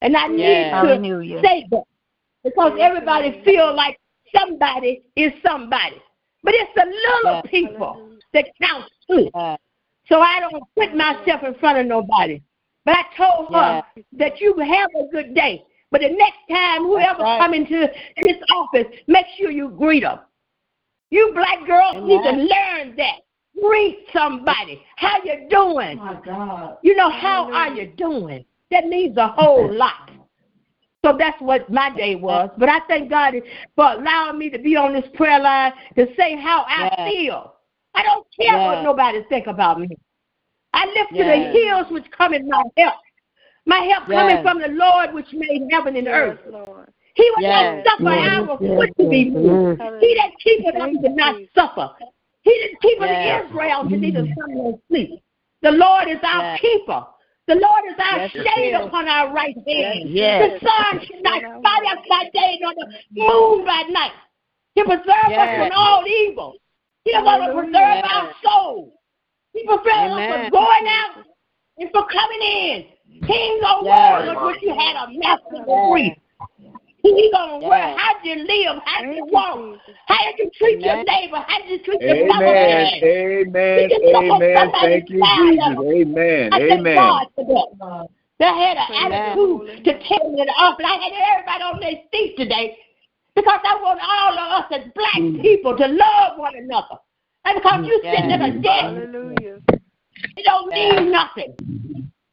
And 0.00 0.16
I 0.16 0.28
need 0.28 0.38
Yes. 0.38 0.70
to 0.70 0.88
Hallelujah. 0.88 1.40
say 1.42 1.66
that 1.70 1.84
because 2.44 2.78
everybody 2.78 3.42
feel 3.44 3.74
like 3.74 3.98
somebody 4.34 5.02
is 5.16 5.32
somebody. 5.42 6.00
But 6.42 6.54
it's 6.54 6.72
the 6.74 6.84
little 6.84 7.40
Yes. 7.42 7.46
people 7.48 8.10
that 8.32 8.46
count 8.60 8.84
too. 9.08 9.30
Yes. 9.34 9.58
So 10.08 10.20
I 10.20 10.40
don't 10.40 10.62
put 10.76 10.94
myself 10.94 11.42
in 11.42 11.54
front 11.54 11.78
of 11.78 11.86
nobody. 11.86 12.40
But 12.84 12.96
I 12.96 13.04
told 13.16 13.52
her 13.54 13.82
that 14.12 14.40
you 14.40 14.56
have 14.58 14.90
a 14.98 15.08
good 15.08 15.34
day. 15.34 15.64
But 15.90 16.02
the 16.02 16.10
next 16.10 16.38
time, 16.48 16.84
whoever 16.84 17.22
right. 17.22 17.40
come 17.40 17.54
into 17.54 17.90
this 18.22 18.36
office, 18.54 18.86
make 19.06 19.26
sure 19.36 19.50
you 19.50 19.70
greet 19.70 20.02
them. 20.02 20.20
You 21.10 21.32
black 21.34 21.66
girls 21.66 21.96
need 21.96 22.22
to 22.22 22.30
learn 22.30 22.96
that. 22.96 23.20
Greet 23.60 24.06
somebody. 24.12 24.82
How 24.96 25.22
you 25.24 25.48
doing? 25.50 25.98
You 26.82 26.94
know, 26.94 27.10
how 27.10 27.52
are 27.52 27.74
you 27.74 27.86
doing? 27.96 28.44
That 28.70 28.86
means 28.86 29.16
a 29.16 29.28
whole 29.28 29.72
lot. 29.72 30.10
So 31.04 31.16
that's 31.16 31.40
what 31.40 31.70
my 31.70 31.94
day 31.96 32.16
was. 32.16 32.50
But 32.58 32.68
I 32.68 32.80
thank 32.88 33.08
God 33.08 33.34
for 33.76 33.92
allowing 33.92 34.38
me 34.38 34.50
to 34.50 34.58
be 34.58 34.76
on 34.76 34.92
this 34.92 35.08
prayer 35.14 35.40
line 35.40 35.72
to 35.96 36.06
say 36.16 36.36
how 36.36 36.64
I 36.68 36.90
Yes. 36.98 37.12
feel. 37.12 37.54
I 37.94 38.02
don't 38.02 38.26
care 38.38 38.58
what 38.58 38.82
nobody 38.82 39.22
think 39.28 39.46
about 39.46 39.80
me. 39.80 39.88
I 40.74 40.86
lift 40.86 41.10
to 41.16 41.24
the 41.24 41.36
hills 41.36 41.86
which 41.90 42.10
come 42.10 42.34
in 42.34 42.48
my 42.48 42.62
help. 42.76 42.94
My 43.64 43.78
help 43.80 44.06
coming 44.06 44.42
from 44.42 44.60
the 44.60 44.68
Lord 44.68 45.14
which 45.14 45.32
made 45.32 45.68
heaven 45.70 45.96
and 45.96 46.06
Yes, 46.06 46.14
earth. 46.16 46.40
Lord. 46.50 46.92
He 47.14 47.30
will 47.30 47.42
Yes. 47.42 47.84
not 47.84 47.98
suffer 47.98 48.14
Yes, 48.14 48.48
our 48.48 48.58
yes, 48.60 48.76
foot 48.76 48.96
to 48.98 49.08
be 49.08 49.30
moved. 49.30 49.80
yes. 49.80 49.92
He 50.00 50.14
that 50.14 50.30
keepeth 50.38 50.74
us 50.76 50.80
Thank 50.80 51.02
to 51.02 51.08
not 51.10 51.36
suffer. 51.54 51.90
He 52.42 52.50
that 52.60 52.80
keepeth 52.80 53.10
Yes. 53.10 53.44
Israel 53.46 53.88
to 53.88 53.96
neither 53.96 54.24
slumber 54.34 54.54
nor 54.54 54.80
sleep. 54.88 55.20
The 55.62 55.70
Lord 55.72 56.08
is 56.08 56.18
our 56.22 56.42
Yes. 56.42 56.60
keeper. 56.60 57.06
The 57.48 57.54
Lord 57.54 57.82
is 57.88 57.96
our 57.98 58.18
Yes, 58.18 58.30
shade 58.30 58.74
is. 58.76 58.86
upon 58.86 59.08
our 59.08 59.32
right 59.32 59.56
hand. 59.66 60.10
Yes. 60.10 60.60
The 60.60 60.68
sun 60.68 61.00
should 61.06 61.22
not 61.22 61.40
smite 61.40 61.86
us 61.96 62.04
by 62.08 62.28
day, 62.34 62.58
nor 62.60 62.74
the 62.74 62.86
moon 63.16 63.64
by 63.64 63.82
night. 63.88 64.12
He 64.74 64.82
preserve 64.84 65.32
us 65.32 65.56
from 65.56 65.70
all 65.74 66.04
evil. 66.06 66.56
He 67.04 67.16
will 67.16 67.24
Hallelujah. 67.24 67.72
preserve 67.72 68.04
our 68.04 68.32
soul. 68.44 69.00
He 69.54 69.64
preserve 69.64 69.80
us 69.86 70.20
Amen. 70.20 70.50
from 70.50 70.50
going 70.50 70.86
out 70.88 71.24
and 71.78 71.90
for 71.90 72.04
coming 72.12 72.42
in. 72.42 72.84
King 73.26 73.60
of 73.64 73.84
Yes. 73.86 74.26
world, 74.28 74.46
which 74.52 74.62
you 74.62 74.74
had 74.74 75.08
a 75.08 75.10
master 75.18 75.64
master's 75.64 76.77
degree. 77.02 77.22
He 77.22 77.30
gonna 77.30 77.58
Yes. 77.60 77.70
work. 77.70 77.98
How 77.98 78.14
you 78.22 78.34
live? 78.36 78.82
How 78.84 79.00
Thank 79.00 79.16
you 79.16 79.24
you, 79.24 79.32
walk? 79.32 79.80
How 80.06 80.24
did 80.24 80.38
you 80.38 80.50
treat 80.58 80.80
your 80.80 81.04
neighbor? 81.04 81.44
How 81.46 81.58
did 81.62 81.70
you 81.70 81.78
treat 81.78 82.00
your 82.00 82.16
Amen. 82.16 82.28
fellow 82.28 82.52
man? 82.52 83.04
Amen. 83.04 83.78
He 83.78 83.88
just 83.88 84.02
told 84.02 84.32
Amen. 84.32 84.72
Thank 84.80 85.10
you. 85.10 85.24
Jesus. 85.24 85.78
Amen. 85.78 86.52
I 86.52 86.58
Amen. 86.58 86.94
God 86.94 87.26
for 87.34 87.44
that. 87.44 88.08
They 88.38 88.46
had 88.46 88.76
an 88.76 88.86
Amen. 88.90 89.32
attitude 89.32 89.84
to 89.84 89.92
tell 90.06 90.30
me 90.30 90.44
the 90.44 90.52
office. 90.52 90.86
I 90.86 90.94
had 90.94 91.12
everybody 91.34 91.62
on 91.64 91.80
their 91.80 92.02
feet 92.12 92.36
today 92.36 92.76
because 93.34 93.60
I 93.64 93.82
want 93.82 94.00
all 94.00 94.38
of 94.38 94.64
us 94.64 94.66
as 94.70 94.92
black 94.94 95.18
mm. 95.18 95.42
people 95.42 95.76
to 95.76 95.86
love 95.86 96.38
one 96.38 96.54
another. 96.56 96.98
And 97.44 97.56
because 97.56 97.86
you 97.86 98.00
sitting 98.04 98.30
at 98.30 98.42
a 98.42 98.52
Yes. 98.52 98.62
desk, 98.62 98.84
Hallelujah. 98.84 99.58
it 100.36 100.44
don't 100.44 100.70
Yes. 100.70 101.00
mean 101.00 101.10
nothing. 101.10 101.54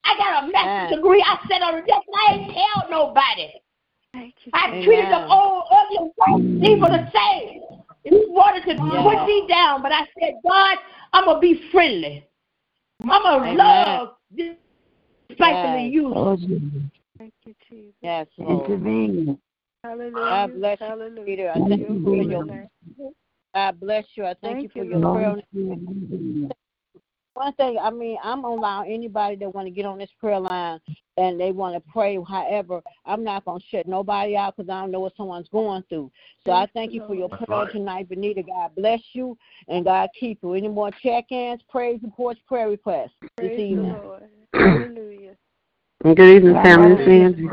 I 0.03 0.17
got 0.17 0.43
a 0.43 0.47
master's 0.51 0.91
Yes. 0.91 0.95
degree. 0.97 1.23
I 1.25 1.39
sat 1.49 1.61
on 1.63 1.75
a 1.75 1.81
desk 1.81 2.05
and 2.05 2.15
I 2.15 2.33
ain't 2.33 2.53
tell 2.53 2.89
nobody. 2.91 3.49
Thank 4.15 4.35
you. 4.45 4.51
I 4.53 4.67
Amen. 4.69 4.83
treated 4.85 5.09
the 5.11 5.27
old 5.29 5.63
ugly 5.69 6.11
white 6.15 6.61
people 6.61 6.87
the 6.87 7.05
same. 7.13 7.61
He 8.05 8.25
wanted 8.29 8.63
to 8.63 8.75
Yes. 8.91 9.03
put 9.03 9.27
me 9.27 9.45
down, 9.49 9.81
but 9.81 9.91
I 9.91 10.01
said, 10.19 10.35
God, 10.47 10.77
I'm 11.11 11.25
gonna 11.25 11.39
be 11.39 11.69
friendly. 11.71 12.25
I'm 13.03 13.23
gonna 13.23 13.43
Amen. 13.43 13.57
love 13.57 14.15
this 14.31 14.55
spitefully 15.31 15.83
Yes. 15.85 15.93
you. 15.93 16.13
Oh, 16.15 16.37
Thank 17.17 17.33
you, 17.45 17.55
Jesus. 17.69 17.93
Yes, 18.01 18.27
Lord. 18.37 18.69
Intervene. 18.69 19.37
Hallelujah. 19.83 20.13
God 20.15 20.53
bless 20.53 20.79
you, 20.79 20.85
Hallelujah. 20.87 21.25
Peter. 21.25 21.51
I 21.51 21.59
thank 21.59 21.81
you 21.81 22.01
for 22.03 22.15
your 22.15 22.45
name. 22.45 22.67
God 23.53 23.79
bless 23.81 24.05
you. 24.15 24.23
I 24.23 24.27
thank, 24.27 24.41
Thank 24.41 24.63
you 24.63 24.69
for 24.69 24.83
you, 24.85 24.91
your 24.91 24.99
Lord. 24.99 25.43
prayer. 25.61 26.55
One 27.35 27.51
thing, 27.53 27.77
I 27.77 27.89
mean, 27.89 28.17
I'm 28.23 28.45
allowing 28.45 28.93
anybody 28.93 29.35
that 29.35 29.53
want 29.53 29.67
to 29.67 29.71
get 29.71 29.85
on 29.85 29.97
this 29.97 30.09
prayer 30.21 30.39
line 30.39 30.79
and 31.17 31.37
they 31.37 31.51
want 31.51 31.75
to 31.75 31.91
pray. 31.91 32.17
However, 32.25 32.81
I'm 33.05 33.25
not 33.25 33.43
going 33.43 33.59
to 33.59 33.65
shut 33.69 33.87
nobody 33.87 34.37
out 34.37 34.55
because 34.55 34.69
I 34.69 34.79
don't 34.79 34.91
know 34.91 35.01
what 35.01 35.17
someone's 35.17 35.49
going 35.49 35.83
through. 35.89 36.09
So 36.45 36.53
I 36.53 36.65
thank 36.73 36.93
you 36.93 37.03
for 37.05 37.13
your 37.13 37.27
prayer 37.27 37.67
tonight, 37.73 38.07
Benita. 38.07 38.41
God 38.41 38.71
bless 38.77 39.01
you 39.11 39.37
and 39.67 39.83
God 39.83 40.09
keep 40.17 40.39
you. 40.43 40.53
Any 40.53 40.69
more 40.69 40.91
check-ins, 41.03 41.59
praise 41.69 41.99
reports, 42.01 42.39
prayer 42.47 42.69
requests 42.69 43.11
this 43.19 43.29
Praise 43.37 43.57
the 43.57 43.63
evening? 43.63 43.91
Lord. 43.91 44.23
Hallelujah. 44.53 45.35
And 46.05 46.15
good 46.15 46.37
evening, 46.37 46.55
family. 46.63 46.91
It's 46.93 47.37
Angie. 47.37 47.47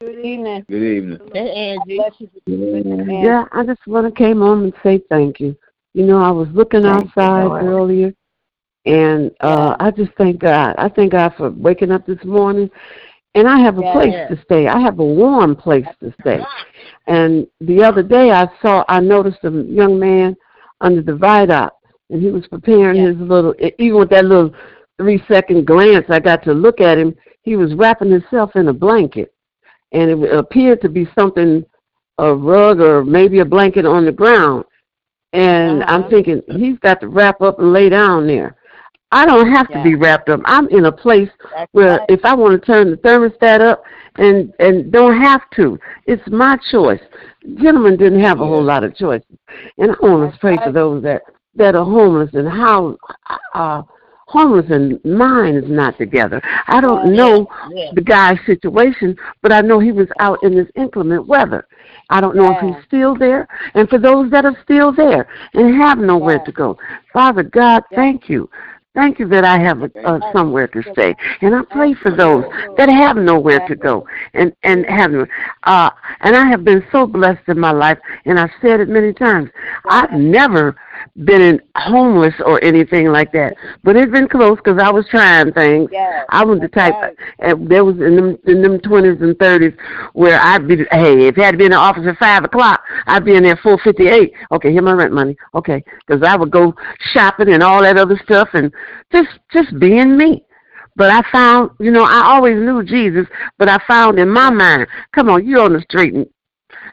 Good 0.00 0.24
Evening. 0.24 0.64
Good 0.68 0.96
evening. 0.96 1.20
Hey, 1.32 1.50
Angie. 1.50 1.96
Bless 1.96 2.12
you. 2.20 2.30
And 2.46 3.10
Yeah, 3.10 3.46
I 3.50 3.64
just 3.64 3.84
want 3.88 4.06
to 4.06 4.16
came 4.16 4.42
on 4.42 4.62
and 4.62 4.72
say 4.84 5.02
thank 5.10 5.40
you. 5.40 5.56
You 5.92 6.06
know, 6.06 6.22
I 6.22 6.30
was 6.30 6.46
looking 6.54 6.82
Thank 6.82 7.04
you, 7.16 7.22
outside 7.22 7.44
Lord. 7.46 7.64
earlier, 7.64 8.14
and 8.86 9.30
uh 9.40 9.76
I 9.78 9.90
just 9.90 10.12
thank 10.16 10.38
God. 10.40 10.74
I 10.78 10.88
thank 10.88 11.12
God 11.12 11.34
for 11.36 11.50
waking 11.50 11.90
up 11.92 12.06
this 12.06 12.22
morning, 12.24 12.70
and 13.34 13.48
I 13.48 13.58
have 13.60 13.78
a 13.78 13.82
Yes. 13.82 13.92
place 13.92 14.14
to 14.28 14.44
stay. 14.44 14.66
I 14.68 14.80
have 14.80 14.98
a 14.98 15.04
warm 15.04 15.54
place 15.56 15.86
to 16.00 16.12
stay. 16.20 16.40
And 17.06 17.46
the 17.60 17.82
other 17.82 18.02
day, 18.02 18.30
I 18.30 18.48
saw, 18.62 18.84
I 18.88 19.00
noticed 19.00 19.38
a 19.44 19.50
young 19.50 19.98
man 19.98 20.36
under 20.80 21.02
the 21.02 21.14
viaduct, 21.16 21.76
and 22.10 22.22
he 22.22 22.30
was 22.30 22.46
preparing 22.46 22.96
Yes. 22.96 23.08
his 23.08 23.28
little. 23.28 23.54
Even 23.78 23.98
with 23.98 24.10
that 24.10 24.24
little 24.24 24.54
three 24.98 25.22
second 25.28 25.66
glance, 25.66 26.06
I 26.08 26.20
got 26.20 26.42
to 26.44 26.52
look 26.52 26.80
at 26.80 26.98
him. 26.98 27.14
He 27.42 27.56
was 27.56 27.74
wrapping 27.74 28.10
himself 28.10 28.54
in 28.54 28.68
a 28.68 28.72
blanket, 28.72 29.34
and 29.92 30.10
it 30.10 30.32
appeared 30.32 30.80
to 30.82 30.88
be 30.88 31.08
something, 31.18 31.64
a 32.18 32.34
rug 32.34 32.80
or 32.80 33.04
maybe 33.04 33.40
a 33.40 33.44
blanket 33.44 33.86
on 33.86 34.04
the 34.04 34.12
ground. 34.12 34.64
And 35.32 35.82
I'm 35.84 36.02
Uh-huh. 36.02 36.10
thinking 36.10 36.42
he's 36.48 36.78
got 36.80 37.00
to 37.00 37.08
wrap 37.08 37.40
up 37.40 37.58
and 37.60 37.72
lay 37.72 37.88
down 37.88 38.26
there. 38.26 38.56
I 39.12 39.26
don't 39.26 39.50
have 39.50 39.68
to 39.68 39.82
be 39.82 39.94
wrapped 39.94 40.28
up. 40.28 40.40
I'm 40.44 40.68
in 40.68 40.84
a 40.84 40.92
place 40.92 41.30
where 41.72 42.00
if 42.08 42.24
I 42.24 42.34
want 42.34 42.60
to 42.60 42.66
turn 42.66 42.90
the 42.90 42.96
thermostat 42.96 43.60
up 43.60 43.82
and 44.16 44.52
and 44.58 44.92
don't 44.92 45.20
have 45.20 45.42
to, 45.56 45.78
it's 46.06 46.22
my 46.28 46.58
choice. 46.70 47.00
Gentlemen 47.56 47.96
didn't 47.96 48.20
have 48.20 48.40
a 48.40 48.46
whole 48.46 48.62
lot 48.62 48.84
of 48.84 48.94
choices, 48.94 49.36
and 49.78 49.90
I 49.90 50.06
want 50.06 50.32
to 50.32 50.38
pray 50.38 50.56
for 50.58 50.72
those 50.72 51.02
that 51.02 51.22
that 51.56 51.74
are 51.74 51.84
homeless 51.84 52.30
and 52.34 52.48
how 52.48 52.96
uh, 53.54 53.82
homeless 54.30 54.66
and 54.70 55.04
mine 55.04 55.56
is 55.56 55.68
not 55.68 55.98
together. 55.98 56.40
I 56.68 56.80
don't 56.80 57.12
know 57.12 57.48
the 57.94 58.00
guy's 58.00 58.38
situation, 58.46 59.16
but 59.42 59.52
I 59.52 59.60
know 59.60 59.80
he 59.80 59.90
was 59.90 60.06
out 60.20 60.38
in 60.44 60.54
this 60.54 60.68
inclement 60.76 61.26
weather. 61.26 61.66
I 62.10 62.20
don't 62.20 62.36
know 62.36 62.52
if 62.52 62.60
he's 62.60 62.84
still 62.86 63.16
there. 63.16 63.48
And 63.74 63.88
for 63.88 63.98
those 63.98 64.30
that 64.30 64.44
are 64.44 64.56
still 64.62 64.92
there 64.92 65.28
and 65.54 65.74
have 65.82 65.98
nowhere 65.98 66.38
to 66.44 66.52
go, 66.52 66.78
Father 67.12 67.42
God, 67.42 67.82
thank 67.94 68.28
you. 68.28 68.48
Thank 68.92 69.20
you 69.20 69.28
that 69.28 69.44
I 69.44 69.56
have 69.58 69.82
a, 69.82 69.90
uh, 70.04 70.32
somewhere 70.32 70.66
to 70.66 70.82
stay, 70.92 71.14
and 71.42 71.54
I 71.54 71.62
pray 71.62 71.94
for 71.94 72.10
those 72.10 72.44
that 72.76 72.88
have 72.88 73.16
nowhere 73.16 73.64
to 73.68 73.76
go 73.76 74.04
and 74.34 74.52
and 74.64 74.84
have. 74.86 75.12
Uh, 75.62 75.90
and 76.22 76.36
I 76.36 76.46
have 76.46 76.64
been 76.64 76.84
so 76.90 77.06
blessed 77.06 77.48
in 77.48 77.58
my 77.58 77.70
life, 77.70 77.98
and 78.24 78.38
I've 78.38 78.50
said 78.60 78.80
it 78.80 78.88
many 78.88 79.12
times. 79.12 79.48
I've 79.84 80.10
never 80.12 80.76
been 81.24 81.40
in 81.40 81.60
homeless 81.76 82.34
or 82.44 82.62
anything 82.62 83.08
like 83.08 83.32
that, 83.32 83.54
but 83.84 83.96
it's 83.96 84.10
been 84.12 84.28
close 84.28 84.56
because 84.56 84.80
I 84.82 84.90
was 84.90 85.06
trying 85.10 85.52
things. 85.52 85.88
Yes. 85.92 86.26
I 86.30 86.44
was 86.44 86.60
the 86.60 86.68
type. 86.68 86.94
Uh, 87.42 87.54
there 87.60 87.84
was 87.84 87.96
in 87.96 88.16
them 88.16 88.38
in 88.46 88.62
them 88.62 88.80
twenties 88.80 89.20
and 89.20 89.38
thirties 89.38 89.72
where 90.12 90.40
I'd 90.40 90.66
be. 90.66 90.76
Hey, 90.90 91.28
if 91.28 91.38
I 91.38 91.44
had 91.44 91.52
to 91.52 91.58
be 91.58 91.64
in 91.64 91.72
the 91.72 91.76
office 91.76 92.04
at 92.06 92.18
five 92.18 92.44
o'clock, 92.44 92.82
I'd 93.06 93.24
be 93.24 93.36
in 93.36 93.42
there 93.42 93.58
four 93.62 93.78
fifty 93.78 94.08
eight. 94.08 94.32
Okay, 94.52 94.72
here 94.72 94.82
my 94.82 94.92
rent 94.92 95.12
money. 95.12 95.36
Okay, 95.54 95.82
because 96.06 96.22
I 96.22 96.36
would 96.36 96.50
go 96.50 96.74
shopping 97.12 97.52
and 97.52 97.62
all 97.62 97.82
that 97.82 97.98
other 97.98 98.20
stuff 98.24 98.48
and 98.54 98.72
just 99.12 99.28
just 99.52 99.78
being 99.78 100.16
me. 100.16 100.44
But 100.96 101.10
I 101.10 101.22
found, 101.30 101.70
you 101.78 101.90
know, 101.90 102.04
I 102.04 102.24
always 102.26 102.56
knew 102.56 102.82
Jesus, 102.82 103.26
but 103.58 103.68
I 103.68 103.78
found 103.86 104.18
in 104.18 104.28
my 104.28 104.50
mind, 104.50 104.86
come 105.14 105.30
on, 105.30 105.46
you're 105.46 105.62
on 105.62 105.72
the 105.72 105.80
street 105.80 106.14
and 106.14 106.26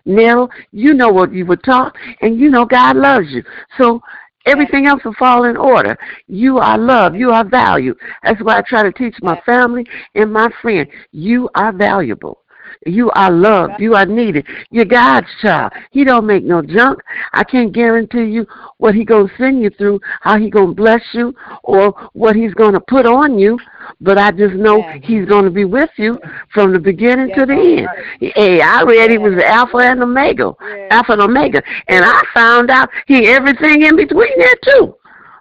narrow, 0.08 0.50
you 0.72 0.94
know 0.94 1.10
what 1.10 1.34
you 1.34 1.46
were 1.46 1.58
taught, 1.58 1.96
and 2.22 2.40
you 2.40 2.50
know 2.50 2.66
God 2.66 2.96
loves 2.96 3.28
you. 3.30 3.44
So 3.78 4.02
everything 4.46 4.88
else 4.88 5.04
will 5.04 5.14
fall 5.14 5.44
in 5.44 5.58
order. 5.58 5.98
You 6.28 6.58
are 6.58 6.78
loved. 6.78 7.16
You 7.16 7.32
are 7.32 7.48
valued. 7.48 7.98
That's 8.24 8.42
why 8.42 8.58
I 8.58 8.62
try 8.62 8.84
to 8.84 8.92
teach 8.92 9.16
my 9.22 9.40
family 9.46 9.86
and 10.16 10.32
my 10.32 10.50
friends. 10.62 10.90
You 11.12 11.50
are 11.54 11.72
valuable. 11.72 12.42
You 12.86 13.12
are 13.12 13.32
loved. 13.32 13.74
You 13.80 13.96
are 13.96 14.06
needed. 14.06 14.46
You're 14.72 14.86
God's 14.86 15.28
child. 15.42 15.74
He 15.92 16.04
don't 16.04 16.26
make 16.26 16.44
no 16.44 16.62
junk. 16.62 17.00
I 17.34 17.44
can't 17.44 17.72
guarantee 17.72 18.26
you 18.26 18.46
what 18.78 18.96
he 18.96 19.04
gonna 19.04 19.30
send 19.38 19.62
you 19.62 19.70
through, 19.72 20.00
how 20.22 20.38
he 20.38 20.50
gonna 20.50 20.74
bless 20.74 21.02
you, 21.14 21.36
or 21.64 21.92
what 22.14 22.36
he's 22.36 22.54
gonna 22.54 22.80
put 22.80 23.06
on 23.06 23.40
you. 23.40 23.60
But 24.02 24.18
I 24.18 24.32
just 24.32 24.56
know 24.56 24.82
he's 25.02 25.26
gonna 25.26 25.50
be 25.50 25.66
with 25.66 25.90
you 25.98 26.20
from 26.54 26.74
the 26.74 26.80
beginning 26.80 27.34
to 27.36 27.46
the 27.46 27.54
end. 27.54 28.34
Hey, 28.36 28.62
I 28.62 28.84
read 28.84 29.12
he 29.12 29.18
was 29.18 29.36
the 29.36 29.48
Alpha 29.48 29.78
and 29.78 30.04
Omega, 30.04 30.54
Alpha 30.92 31.14
and 31.14 31.22
Omega, 31.22 31.62
and 31.88 32.04
I 32.04 32.22
found 32.34 32.70
out 32.70 32.90
he 33.06 33.28
everything 33.28 33.84
in 33.84 33.96
between 33.96 34.38
there 34.38 34.56
too 34.64 34.97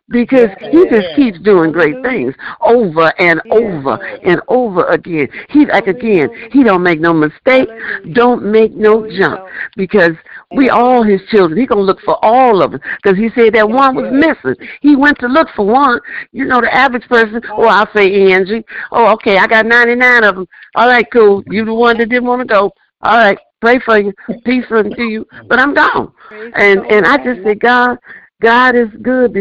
because 0.08 0.50
he 0.70 0.88
just 0.88 1.16
keeps 1.16 1.38
doing 1.40 1.72
great 1.72 2.00
things 2.02 2.34
over 2.60 3.12
and 3.18 3.40
over 3.50 3.94
and 4.24 4.40
over 4.48 4.84
again. 4.86 5.28
He 5.50 5.66
like 5.66 5.86
again, 5.88 6.30
he 6.52 6.62
don't 6.62 6.82
make 6.82 7.00
no 7.00 7.12
mistake, 7.12 7.68
don't 8.12 8.44
make 8.44 8.72
no 8.72 9.08
jump 9.18 9.40
because 9.76 10.12
we 10.54 10.70
all 10.70 11.02
his 11.02 11.20
children. 11.28 11.58
He 11.58 11.66
gonna 11.66 11.80
look 11.80 12.00
for 12.02 12.24
all 12.24 12.62
of 12.62 12.74
us 12.74 12.80
because 13.02 13.18
he 13.18 13.30
said 13.34 13.54
that 13.54 13.68
one 13.68 13.96
was 13.96 14.12
missing. 14.12 14.54
He 14.80 14.94
went 14.94 15.18
to 15.20 15.26
look 15.26 15.48
for 15.56 15.66
one. 15.66 16.00
You 16.32 16.44
know, 16.44 16.60
the 16.60 16.72
average 16.72 17.08
person. 17.08 17.40
Oh, 17.50 17.64
oh 17.64 17.68
I'll 17.68 17.92
say 17.94 18.32
Angie. 18.32 18.64
Oh, 18.92 19.12
okay, 19.14 19.38
I 19.38 19.46
got 19.46 19.66
ninety 19.66 19.96
nine 19.96 20.22
of 20.22 20.36
them. 20.36 20.46
All 20.76 20.88
right, 20.88 21.06
cool. 21.12 21.42
You 21.50 21.64
the 21.64 21.74
one 21.74 21.98
that 21.98 22.08
didn't 22.08 22.26
want 22.26 22.42
to 22.42 22.46
go. 22.46 22.70
All 23.02 23.18
right, 23.18 23.38
pray 23.60 23.80
for 23.80 23.98
you, 23.98 24.12
peace 24.44 24.64
unto 24.70 25.02
you. 25.02 25.26
But 25.48 25.58
I'm 25.58 25.74
gone, 25.74 26.12
and 26.30 26.86
and 26.86 27.06
I 27.06 27.16
just 27.16 27.42
say 27.42 27.56
God. 27.56 27.98
God 28.42 28.76
is 28.76 28.88
good 29.00 29.32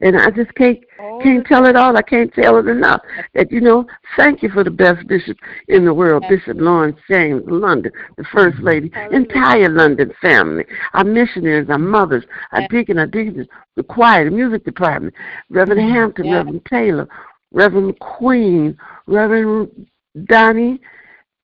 and 0.00 0.16
I 0.16 0.30
just 0.30 0.54
can't 0.54 0.78
can't 1.22 1.46
tell 1.46 1.66
it 1.66 1.76
all. 1.76 1.96
I 1.96 2.02
can't 2.02 2.32
tell 2.34 2.58
it 2.58 2.66
enough. 2.66 3.00
That 3.34 3.50
you 3.50 3.60
know, 3.60 3.86
thank 4.16 4.42
you 4.42 4.48
for 4.50 4.64
the 4.64 4.70
best 4.70 5.06
bishop 5.06 5.36
in 5.68 5.84
the 5.84 5.94
world, 5.94 6.24
Bishop 6.28 6.56
Lawrence 6.58 6.98
James 7.08 7.42
London, 7.46 7.92
the 8.16 8.24
first 8.32 8.58
lady, 8.60 8.90
entire 9.12 9.68
London 9.68 10.12
family, 10.20 10.64
our 10.92 11.04
missionaries, 11.04 11.68
our 11.70 11.78
mothers, 11.78 12.24
our 12.52 12.66
deacon, 12.68 12.98
our 12.98 13.06
deacons, 13.06 13.46
the 13.76 13.82
choir, 13.82 14.24
the 14.24 14.30
music 14.30 14.64
department, 14.64 15.14
Reverend 15.50 15.92
Hampton, 15.92 16.30
Reverend 16.30 16.64
Taylor, 16.66 17.08
Reverend 17.52 17.98
McQueen, 17.98 18.76
Reverend 19.06 19.86
Donnie, 20.26 20.80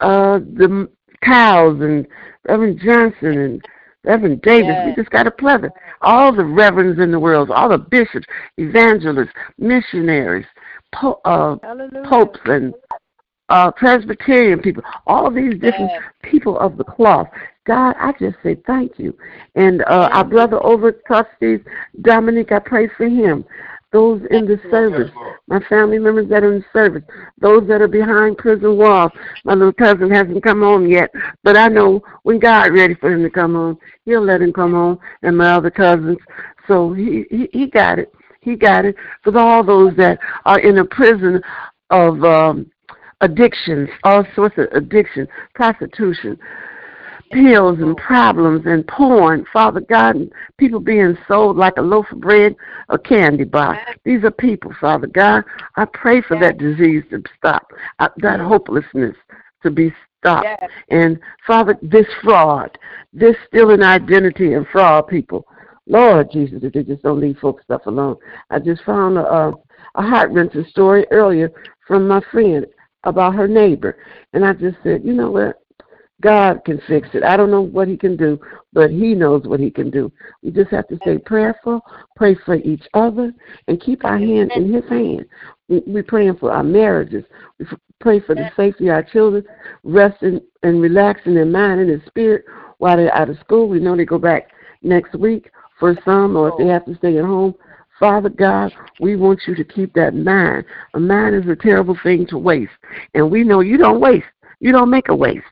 uh, 0.01 0.39
the 0.39 0.89
cows, 1.22 1.81
and 1.81 2.07
Reverend 2.49 2.81
Johnson, 2.85 3.39
and 3.39 3.64
Reverend 4.05 4.43
Davis. 4.43 4.76
We 4.87 4.95
just 4.95 5.11
got 5.11 5.26
a 5.26 5.31
plethora. 5.31 5.70
All 6.03 6.34
the 6.34 6.44
reverends 6.44 7.01
in 7.01 7.11
the 7.11 7.20
world, 7.20 7.51
all 7.51 7.68
the 7.68 7.78
bishops, 7.78 8.26
evangelists, 8.57 9.32
missionaries, 9.59 10.46
po- 10.94 11.20
uh, 11.24 11.57
popes, 12.09 12.40
and 12.46 12.74
uh, 13.51 13.70
Presbyterian 13.72 14.61
people, 14.61 14.82
all 15.07 15.30
these 15.30 15.55
different 15.55 15.90
yes. 15.90 16.03
people 16.22 16.59
of 16.59 16.76
the 16.76 16.84
cloth. 16.84 17.28
God, 17.66 17.94
I 18.01 18.12
just 18.18 18.36
say 18.42 18.57
thank 18.66 18.98
you. 18.98 19.16
And 19.55 19.82
uh, 19.82 20.09
our 20.12 20.24
brother 20.24 20.64
over 20.64 20.92
trustees, 20.92 21.61
Dominic, 22.01 22.53
I 22.53 22.61
pray 22.61 22.88
for 22.96 23.07
him 23.07 23.44
those 23.93 24.22
in 24.30 24.47
the 24.47 24.61
service, 24.70 25.11
my 25.49 25.61
family 25.68 25.99
members 25.99 26.28
that 26.28 26.45
are 26.45 26.55
in 26.55 26.64
service, 26.72 27.03
those 27.41 27.66
that 27.66 27.82
are 27.82 27.88
behind 27.88 28.38
prison 28.38 28.76
walls. 28.76 29.11
My 29.45 29.55
little 29.55 29.72
cousin 29.72 30.11
hasn't 30.11 30.43
come 30.45 30.61
home 30.61 30.88
yet, 30.88 31.11
but 31.43 31.57
I 31.57 31.68
know 31.68 32.03
when 32.22 32.38
God 32.38 32.72
ready 32.72 32.95
for 32.95 33.12
him 33.12 33.22
to 33.22 33.30
come 33.30 33.55
home, 33.55 33.78
he'll 34.05 34.24
let 34.24 34.43
him 34.43 34.53
come 34.53 34.72
home, 34.72 34.99
and 35.22 35.36
my 35.36 35.53
other 35.53 35.70
cousins. 35.70 36.18
So 36.68 36.93
he 36.93 37.24
he, 37.30 37.49
he 37.53 37.66
got 37.66 37.99
it. 37.99 38.12
He 38.41 38.57
got 38.57 38.84
it. 38.84 38.95
For 39.22 39.36
all 39.36 39.64
those 39.64 39.95
that 39.97 40.18
are 40.45 40.61
in 40.61 40.78
a 40.78 40.84
prison 40.84 41.43
of 41.91 42.22
um, 42.24 42.70
addictions, 43.20 43.88
all 44.05 44.24
sorts 44.34 44.57
of 44.57 44.68
addiction, 44.72 45.26
prostitution, 45.55 46.38
pills 47.31 47.78
and 47.78 47.97
problems 47.97 48.62
and 48.66 48.87
porn, 48.87 49.47
Father 49.53 49.81
God, 49.81 50.16
and 50.16 50.33
people 50.59 50.81
being 50.81 51.16
sold 51.28 51.57
like 51.57 51.76
a 51.76 51.83
loaf 51.83 52.07
of 52.11 52.20
bread 52.20 52.57
or 52.89 52.99
candy 52.99 53.45
bar. 53.45 53.81
These 54.05 54.24
are 54.24 54.31
people, 54.31 54.72
Father 54.81 55.07
God. 55.07 55.45
I 55.76 55.85
pray 55.85 56.22
for 56.22 56.39
that 56.41 56.59
disease 56.59 57.05
to 57.11 57.22
stop, 57.37 57.72
uh, 57.99 58.09
that 58.18 58.41
hopelessness 58.41 59.16
to 59.62 59.70
be 59.70 59.93
stopped. 60.18 60.47
And 60.91 61.18
Father, 61.47 61.78
this 61.83 62.07
fraud, 62.22 62.76
this 63.12 63.37
stealing 63.49 63.83
identity 63.83 64.55
and 64.55 64.66
fraud 64.68 65.09
people. 65.09 65.47
Lord 65.87 66.31
Jesus, 66.31 66.61
if 66.62 66.72
they 66.72 66.85
just 66.85 67.03
don't 67.03 67.20
leave 67.20 67.39
folks 67.39 67.64
stuff 67.64 67.87
alone. 67.87 68.16
I 68.51 68.59
just 68.61 68.85
found 68.85 69.18
a, 69.18 69.26
a, 69.26 69.53
a 69.97 70.03
heart 70.03 70.31
wrenching 70.31 70.64
story 70.66 71.05
earlier 71.11 71.51
from 71.87 72.07
my 72.07 72.20
friend 72.31 72.66
about 73.05 73.35
her 73.35 73.49
neighbor. 73.49 73.97
And 74.33 74.45
I 74.45 74.53
just 74.53 74.76
said, 74.85 75.03
you 75.05 75.14
know 75.14 75.31
what? 75.31 75.59
God 76.21 76.64
can 76.64 76.81
fix 76.87 77.09
it. 77.14 77.23
I 77.23 77.37
don't 77.37 77.51
know 77.51 77.62
what 77.62 77.89
He 77.89 77.97
can 77.97 78.16
do, 78.16 78.39
but 78.73 78.91
He 78.91 79.14
knows 79.14 79.45
what 79.45 79.61
He 79.61 79.71
can 79.71 79.91
do. 79.91 80.12
We 80.43 80.51
just 80.51 80.71
have 80.71 80.89
to 80.89 80.97
stay 81.03 81.18
prayerful, 81.18 81.81
pray 82.16 82.37
for 82.45 82.57
each 82.57 82.85
other, 82.95 83.33
and 83.68 83.81
keep 83.81 84.05
our 84.05 84.18
hand 84.18 84.53
in 84.55 84.73
His 84.73 84.89
hand. 84.89 85.27
We, 85.68 85.83
we're 85.87 86.03
praying 86.03 86.37
for 86.37 86.53
our 86.53 86.64
marriages. 86.64 87.25
We 87.59 87.66
pray 88.01 88.21
for 88.21 88.35
the 88.35 88.51
safety 88.57 88.89
of 88.89 88.95
our 88.95 89.03
children, 89.03 89.45
resting 89.85 90.41
and 90.62 90.81
relaxing 90.81 91.35
their 91.35 91.47
mind 91.47 91.81
and 91.81 91.91
their 91.91 92.03
spirit 92.07 92.45
while 92.79 92.97
they're 92.97 93.14
out 93.14 93.31
of 93.31 93.39
school. 93.39 93.68
We 93.68 93.81
know 93.81 93.97
they 93.97 94.05
go 94.05 94.18
back 94.18 94.51
next 94.83 95.14
week 95.14 95.51
for 95.79 95.97
some, 96.05 96.37
or 96.37 96.49
if 96.49 96.55
they 96.59 96.64
oh. 96.64 96.73
have 96.73 96.85
to 96.87 96.97
stay 96.97 97.18
at 97.18 97.25
home. 97.25 97.55
Father 97.99 98.31
God, 98.31 98.73
we 98.99 99.16
want 99.16 99.41
you 99.47 99.55
to 99.55 99.62
keep 99.62 99.93
that 99.93 100.14
mind. 100.14 100.64
A 100.95 101.01
mind 101.01 101.35
is 101.37 101.51
a 101.51 101.55
terrible 101.55 101.97
thing 102.03 102.27
to 102.29 102.39
waste. 102.39 102.73
And 103.14 103.31
we 103.31 103.45
know 103.45 103.61
you 103.61 103.77
don't 103.77 104.01
waste. 104.01 104.25
You 104.61 104.73
don't 104.73 104.91
make 104.91 105.09
a 105.11 105.14
waste. 105.14 105.45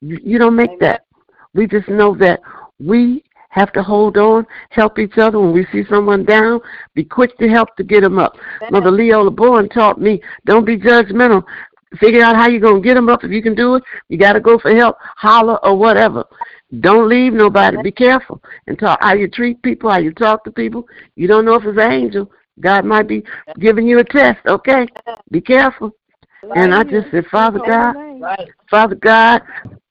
You 0.00 0.38
don't 0.38 0.56
make 0.56 0.78
that. 0.80 1.06
We 1.54 1.66
just 1.66 1.88
know 1.88 2.14
that 2.16 2.40
we 2.78 3.24
have 3.50 3.72
to 3.72 3.82
hold 3.82 4.18
on, 4.18 4.46
help 4.70 4.98
each 4.98 5.16
other. 5.16 5.40
When 5.40 5.52
we 5.52 5.66
see 5.72 5.84
someone 5.88 6.24
down, 6.24 6.60
be 6.94 7.04
quick 7.04 7.36
to 7.38 7.48
help 7.48 7.74
to 7.76 7.84
get 7.84 8.02
them 8.02 8.18
up. 8.18 8.36
Mother 8.70 8.90
Leola 8.90 9.30
Bowen 9.30 9.68
taught 9.70 9.98
me, 9.98 10.20
don't 10.44 10.66
be 10.66 10.76
judgmental. 10.76 11.42
Figure 11.98 12.22
out 12.22 12.36
how 12.36 12.48
you're 12.48 12.60
going 12.60 12.82
to 12.82 12.86
get 12.86 12.94
them 12.94 13.08
up. 13.08 13.24
If 13.24 13.30
you 13.30 13.42
can 13.42 13.54
do 13.54 13.76
it, 13.76 13.84
you 14.08 14.18
got 14.18 14.34
to 14.34 14.40
go 14.40 14.58
for 14.58 14.74
help, 14.74 14.96
holler, 15.16 15.64
or 15.64 15.76
whatever. 15.76 16.24
Don't 16.80 17.08
leave 17.08 17.32
nobody. 17.32 17.78
Be 17.82 17.92
careful 17.92 18.42
and 18.66 18.78
talk 18.78 18.98
how 19.00 19.14
you 19.14 19.28
treat 19.28 19.62
people, 19.62 19.90
how 19.90 19.98
you 19.98 20.12
talk 20.12 20.44
to 20.44 20.50
people. 20.50 20.86
You 21.14 21.28
don't 21.28 21.44
know 21.44 21.54
if 21.54 21.64
it's 21.64 21.78
an 21.78 21.92
angel. 21.92 22.30
God 22.60 22.84
might 22.84 23.06
be 23.06 23.22
giving 23.58 23.86
you 23.86 24.00
a 24.00 24.04
test, 24.04 24.40
okay? 24.46 24.86
Be 25.30 25.40
careful. 25.40 25.92
And 26.56 26.74
I 26.74 26.82
just 26.84 27.10
said, 27.10 27.26
Father 27.30 27.60
God, 27.64 27.94
Father 28.70 28.96
God, 28.96 29.42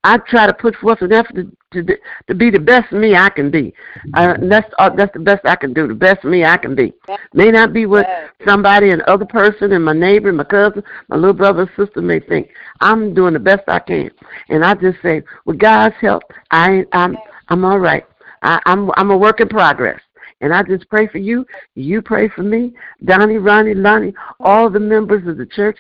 I 0.06 0.20
try 0.20 0.46
to 0.46 0.54
put 0.54 0.76
forth 0.76 1.02
an 1.02 1.12
effort 1.12 1.34
to, 1.34 1.48
to, 1.84 1.98
to 2.28 2.36
be 2.36 2.52
the 2.52 2.60
best 2.60 2.92
me 2.92 3.16
I 3.16 3.30
can 3.30 3.50
be. 3.50 3.74
Uh, 4.14 4.36
that's 4.40 4.72
uh, 4.78 4.92
that's 4.96 5.12
the 5.14 5.20
best 5.20 5.42
I 5.46 5.56
can 5.56 5.74
do. 5.74 5.88
The 5.88 5.96
best 5.96 6.24
me 6.24 6.46
I 6.46 6.58
can 6.58 6.76
be. 6.76 6.94
May 7.34 7.50
not 7.50 7.74
be 7.74 7.88
what 7.88 8.06
somebody, 8.46 8.92
an 8.92 9.02
other 9.08 9.26
person, 9.26 9.72
and 9.72 9.84
my 9.84 9.94
neighbor, 9.94 10.30
and 10.30 10.38
my 10.38 10.44
cousin, 10.44 10.84
my 11.10 11.16
little 11.16 11.34
brother, 11.34 11.64
or 11.64 11.86
sister 11.86 12.04
may 12.04 12.20
think. 12.20 12.50
I'm 12.82 13.16
doing 13.16 13.34
the 13.34 13.40
best 13.40 13.64
I 13.68 13.80
can, 13.80 14.12
and 14.50 14.64
I 14.64 14.76
just 14.76 15.02
say, 15.02 15.24
with 15.46 15.58
God's 15.58 15.96
help, 16.00 16.22
I 16.52 16.86
I'm 16.92 17.18
I'm 17.48 17.66
all 17.66 17.80
right. 17.80 18.06
I, 18.44 18.60
I'm 18.68 18.92
I'm 18.98 19.10
a 19.10 19.18
work 19.18 19.40
in 19.40 19.50
progress. 19.50 20.00
And 20.42 20.54
I 20.54 20.62
just 20.62 20.88
pray 20.90 21.08
for 21.08 21.18
you. 21.18 21.46
You 21.76 22.02
pray 22.02 22.28
for 22.28 22.44
me. 22.44 22.74
Donnie, 23.06 23.38
Ronnie, 23.38 23.74
Lonnie, 23.74 24.14
all 24.40 24.70
the 24.70 24.80
members 24.80 25.26
of 25.28 25.38
the 25.38 25.46
church. 25.46 25.80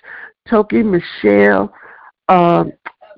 Toki, 0.50 0.82
Michelle, 0.82 1.74
uh, 2.30 2.64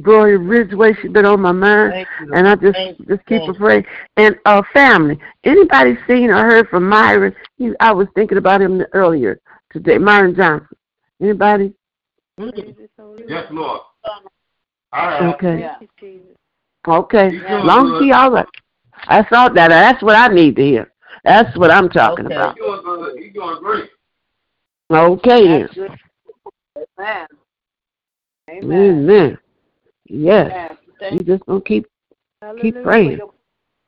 Gloria 0.01 0.37
Ridgeway, 0.37 0.93
she's 1.01 1.11
been 1.11 1.25
on 1.25 1.41
my 1.41 1.51
mind. 1.51 2.05
And 2.33 2.47
I 2.47 2.55
just 2.55 2.77
just 3.07 3.25
keep 3.25 3.41
her 3.43 3.53
praying. 3.53 3.85
And 4.17 4.35
uh 4.45 4.61
family. 4.73 5.19
Anybody 5.43 5.97
seen 6.07 6.29
or 6.29 6.43
heard 6.43 6.69
from 6.69 6.87
Myron? 6.87 7.35
He, 7.57 7.71
I 7.79 7.91
was 7.91 8.07
thinking 8.15 8.37
about 8.37 8.61
him 8.61 8.81
earlier 8.93 9.39
today. 9.71 9.97
Myron 9.97 10.35
Johnson. 10.35 10.67
Anybody? 11.21 11.73
Yes, 12.37 13.45
Lord. 13.51 13.81
All 14.93 15.07
right. 15.07 15.35
Okay. 15.35 15.67
Okay. 16.87 17.31
Long 17.63 17.95
as 17.95 18.03
he 18.03 18.11
all 18.11 18.31
right. 18.31 18.47
I 19.07 19.27
saw 19.29 19.49
that. 19.49 19.69
That's 19.69 20.01
what 20.03 20.15
I 20.15 20.27
need 20.27 20.55
to 20.55 20.61
hear. 20.61 20.91
That's 21.23 21.55
what 21.57 21.71
I'm 21.71 21.89
talking 21.89 22.25
Okay. 22.25 22.35
about. 22.35 22.55
He's 22.55 22.63
doing 22.63 22.81
good. 22.83 23.19
He's 23.19 23.33
doing 23.33 23.57
great. 23.61 23.89
Okay 24.89 25.47
then. 25.47 25.69
Amen. 26.99 27.27
Amen. 28.49 29.09
Amen. 29.09 29.37
Yes. 30.09 30.51
Amen. 31.01 31.13
You 31.13 31.19
just 31.19 31.45
gonna 31.45 31.61
keep 31.61 31.85
keep 32.61 32.81
praying. 32.83 33.19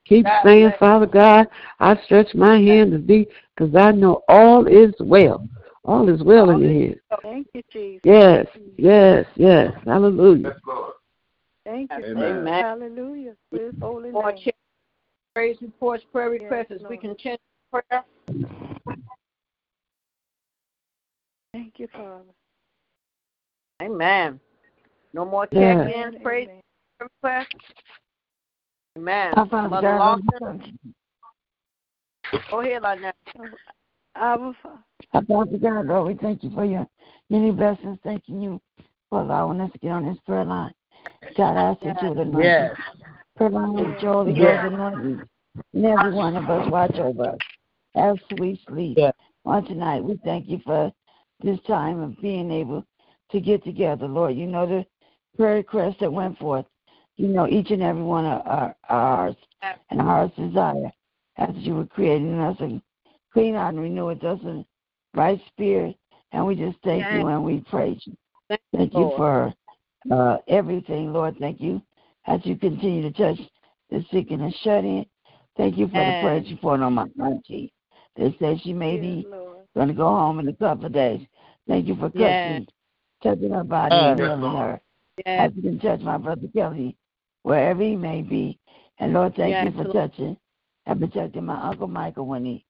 Keep 0.05 0.25
God 0.25 0.43
saying, 0.43 0.67
bless. 0.69 0.79
Father 0.79 1.05
God, 1.05 1.47
I 1.79 1.95
stretch 2.05 2.33
my 2.33 2.59
hand 2.59 2.91
to 2.91 2.97
thee, 2.97 3.27
because 3.55 3.75
I 3.75 3.91
know 3.91 4.23
all 4.27 4.65
is 4.65 4.93
well. 4.99 5.47
All 5.85 6.09
is 6.09 6.23
well 6.23 6.49
in 6.49 6.61
your 6.61 6.71
hands. 6.71 6.99
Thank 7.21 7.47
you, 7.53 7.61
Jesus. 7.71 8.01
Yes, 8.03 8.47
yes, 8.77 9.25
yes. 9.35 9.71
Hallelujah. 9.85 10.49
Yes, 10.49 10.59
Lord. 10.65 10.93
Thank 11.65 11.91
you, 11.91 12.03
Amen. 12.05 12.43
Father. 12.45 12.63
Hallelujah. 12.63 13.35
His 13.51 13.73
holy 13.81 14.11
More 14.11 14.31
name. 14.31 14.41
check- 14.43 14.55
praise 15.35 15.57
reports, 15.61 16.03
prayer 16.11 16.31
Yes, 16.31 16.41
requests 16.41 16.71
as 16.71 16.81
we 16.81 16.97
Lord. 16.97 17.01
continue 17.01 17.37
prayer. 17.71 18.03
Thank 21.53 21.79
you, 21.79 21.87
Father. 21.87 22.23
Amen. 23.81 24.39
No 25.13 25.25
more 25.25 25.47
check-ins, 25.47 26.15
praise 26.23 26.47
Amen. 26.47 26.61
requests. 26.99 27.47
Amen. 28.97 29.33
Our 29.35 29.47
Father 29.47 29.69
Mother 29.69 29.87
God, 29.87 30.21
Lawson, 30.33 30.79
go 32.51 32.61
ahead, 32.61 32.81
Lynette. 32.83 33.15
Our 34.15 34.55
Father. 34.61 34.79
Our 35.13 35.23
Father 35.25 35.57
God, 35.57 35.87
Lord, 35.87 36.07
we 36.07 36.13
thank 36.21 36.43
you 36.43 36.51
for 36.51 36.65
your 36.65 36.87
many 37.29 37.51
blessings. 37.51 37.97
Thanking 38.03 38.41
you 38.41 38.61
for 39.09 39.21
allowing 39.21 39.59
us 39.61 39.71
to 39.71 39.79
get 39.79 39.91
on 39.91 40.05
this 40.05 40.17
prayer 40.25 40.45
line. 40.45 40.73
God, 41.35 41.57
I 41.57 41.71
ask 41.71 41.81
that 41.81 42.01
you 42.01 42.09
would 42.09 42.17
anoint 42.19 42.43
Yes. 42.45 42.77
this 42.77 42.95
prayer 43.37 43.49
line 43.49 43.73
with 43.73 43.99
joy, 43.99 44.25
the 44.25 44.31
Yes. 44.31 44.61
Lord 44.61 44.73
anoint 44.73 45.03
you. 45.03 45.27
And 45.73 45.85
every 45.85 46.11
one 46.11 46.35
of 46.37 46.49
us 46.49 46.67
watch 46.69 46.95
over 46.95 47.29
us. 47.29 47.39
as 47.95 48.17
we 48.37 48.55
sleep. 48.67 48.97
Yes. 48.97 49.13
On 49.45 49.65
tonight, 49.65 50.03
we 50.03 50.17
thank 50.23 50.47
you 50.47 50.59
for 50.59 50.93
this 51.41 51.59
time 51.61 51.99
of 52.01 52.19
being 52.21 52.51
able 52.51 52.85
to 53.31 53.39
get 53.39 53.63
together, 53.63 54.07
Lord. 54.07 54.35
You 54.35 54.45
know 54.45 54.67
the 54.67 54.85
prayer 55.39 55.55
requests 55.55 55.95
that 56.01 56.11
went 56.11 56.37
forth. 56.37 56.65
You 57.15 57.29
know 57.29 57.47
each 57.47 57.71
and 57.71 57.81
every 57.81 58.03
one 58.03 58.25
of 58.25 58.45
our, 58.45 58.75
ours 58.89 59.35
and 59.89 60.01
our 60.01 60.27
desire 60.37 60.91
as 61.37 61.55
you 61.55 61.75
were 61.75 61.85
creating 61.85 62.37
us 62.39 62.57
and 62.59 62.81
clean 63.31 63.55
out 63.55 63.69
and 63.73 63.79
renew 63.81 64.09
it 64.09 64.23
us 64.23 64.39
a 64.43 64.65
right 65.13 65.39
spirit. 65.47 65.95
And 66.33 66.45
we 66.45 66.55
just 66.55 66.77
thank 66.83 67.09
you 67.11 67.27
and 67.27 67.43
we 67.43 67.61
praise 67.61 68.01
you. 68.03 68.17
Thank 68.49 68.61
Thank 68.75 68.93
you, 68.93 68.99
you 68.99 69.13
for 69.15 69.53
uh, 70.11 70.37
everything, 70.49 71.13
Lord. 71.13 71.37
Thank 71.39 71.61
you 71.61 71.81
as 72.27 72.41
you 72.43 72.57
continue 72.57 73.01
to 73.03 73.11
touch 73.11 73.39
the 73.89 74.05
sick 74.11 74.31
and 74.31 74.41
the 74.41 74.53
shut 74.61 74.83
in. 74.83 75.05
Thank 75.55 75.77
you 75.77 75.87
for 75.87 76.03
Yes. 76.03 76.21
the 76.21 76.49
you 76.49 76.55
report 76.55 76.81
on 76.81 76.93
my 76.93 77.07
auntie. 77.23 77.71
They 78.17 78.35
said 78.39 78.59
she 78.61 78.73
may 78.73 78.97
be 78.97 79.25
Lord. 79.29 79.59
going 79.73 79.87
to 79.87 79.93
go 79.93 80.07
home 80.07 80.39
in 80.39 80.49
a 80.49 80.53
couple 80.53 80.85
of 80.87 80.93
days. 80.93 81.21
Thank 81.67 81.87
you 81.87 81.95
for 81.95 82.11
Yes. 82.13 82.37
touching, 82.43 82.67
touching 83.23 83.51
her 83.53 83.63
body 83.63 83.95
Yes, 83.95 84.11
and 84.11 84.19
healing 84.19 84.41
Lord. 84.41 84.55
her. 84.57 84.81
Yes. 85.25 85.49
As 85.49 85.51
you 85.55 85.61
can 85.61 85.79
touch 85.79 86.01
my 86.01 86.17
brother 86.17 86.47
Kelly, 86.55 86.95
wherever 87.43 87.81
he 87.81 87.95
may 87.95 88.21
be. 88.21 88.59
And 88.99 89.13
Lord, 89.13 89.35
thank 89.35 89.51
Yes, 89.51 89.65
you 89.65 89.71
for 89.71 89.83
Lord. 89.85 90.11
touching 90.11 90.37
and 90.85 90.99
protecting 90.99 91.45
my 91.45 91.61
Uncle 91.69 91.87
Michael 91.87 92.25
when 92.25 92.45
he 92.45 92.65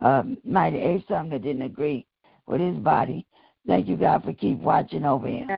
um, 0.00 0.38
might 0.44 0.72
have 0.72 0.82
ate 0.82 1.04
something 1.08 1.30
that 1.30 1.42
didn't 1.42 1.62
agree 1.62 2.06
with 2.46 2.60
his 2.60 2.76
body. 2.76 3.26
Thank 3.66 3.88
you, 3.88 3.96
God, 3.96 4.24
for 4.24 4.32
keep 4.32 4.58
watching 4.58 5.04
over 5.04 5.26
him. 5.28 5.50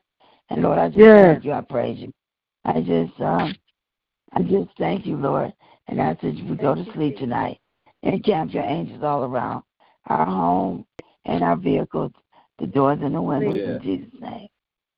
And 0.50 0.62
Lord, 0.62 0.78
I 0.78 0.88
just 0.88 0.98
Yes. 1.00 1.32
thank 1.34 1.44
you. 1.44 1.52
I 1.52 1.60
praise 1.60 1.98
you. 1.98 2.12
I 2.64 2.80
just, 2.80 3.20
um, 3.20 3.54
I 4.32 4.42
just 4.42 4.70
thank 4.78 5.06
you, 5.06 5.16
Lord. 5.16 5.52
And 5.88 6.00
I 6.00 6.16
said, 6.20 6.36
you 6.36 6.54
go 6.56 6.74
to 6.74 6.84
sleep 6.92 7.16
tonight 7.18 7.58
and 8.02 8.22
camp 8.24 8.52
your 8.54 8.64
angels 8.64 9.02
all 9.02 9.24
around 9.24 9.62
our 10.06 10.24
home 10.26 10.86
and 11.24 11.42
our 11.44 11.56
vehicles, 11.56 12.12
the 12.58 12.66
doors 12.66 12.98
and 13.02 13.14
the 13.14 13.22
windows 13.22 13.56
Yeah. 13.56 13.76
in 13.76 13.82
Jesus' 13.82 14.20
name. 14.20 14.48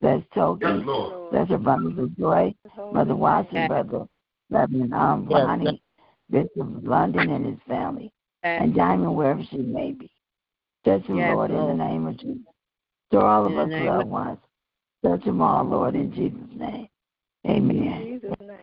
Bless 0.03 0.22
Toki. 0.34 0.66
Yes, 0.66 0.80
Lord. 0.84 1.30
Bless 1.30 1.50
abundance 1.50 1.98
of 1.98 2.16
joy. 2.18 2.53
His 2.64 2.72
holy 2.74 2.92
Brother. 2.92 3.14
Watson, 3.16 3.55
Yes. 3.55 3.68
Brother 3.68 4.07
Reverend 4.50 4.92
um, 4.92 5.26
Yes, 5.30 5.38
Ronnie, 5.38 5.82
Bishop 6.28 6.50
London 6.82 7.30
and 7.30 7.46
his 7.46 7.59
family, 7.66 8.12
and 8.42 8.74
Diamond 8.74 9.16
wherever 9.16 9.42
she 9.50 9.59
may 9.59 9.92
be. 9.92 10.11
Touch 10.84 11.07
them, 11.07 11.18
Yes, 11.18 11.30
Lord, 11.32 11.53
in 11.53 11.66
the 11.68 11.74
name 11.74 12.07
of 12.09 12.18
Jesus. 12.18 12.42
To 13.12 13.20
all 13.20 13.46
of 13.46 13.57
us 13.57 13.68
name 13.68 13.86
loved 13.86 14.03
of- 14.03 14.09
ones. 14.09 14.38
Touch 15.05 15.24
them 15.24 15.40
all, 15.40 15.64
Lord, 15.64 15.94
in 15.94 16.12
Jesus' 16.12 16.38
name. 16.57 16.88
In 17.44 17.53
Amen. 17.53 18.20
Jesus' 18.20 18.34
name. 18.40 18.59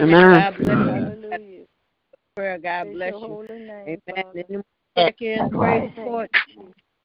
Amen. 0.00 0.32
God 0.32 0.56
bless 0.56 1.40
you. 1.40 1.66
Prayer. 2.36 2.58
God 2.58 2.92
bless 2.92 3.14
you. 3.14 3.46
name, 3.48 3.98
Amen. 4.08 4.24
Father. 4.24 4.44
Any 4.48 4.62
check-in, 4.96 5.38
That's 5.38 5.52
praise 5.54 5.90
right. 5.96 5.98
report. 5.98 6.30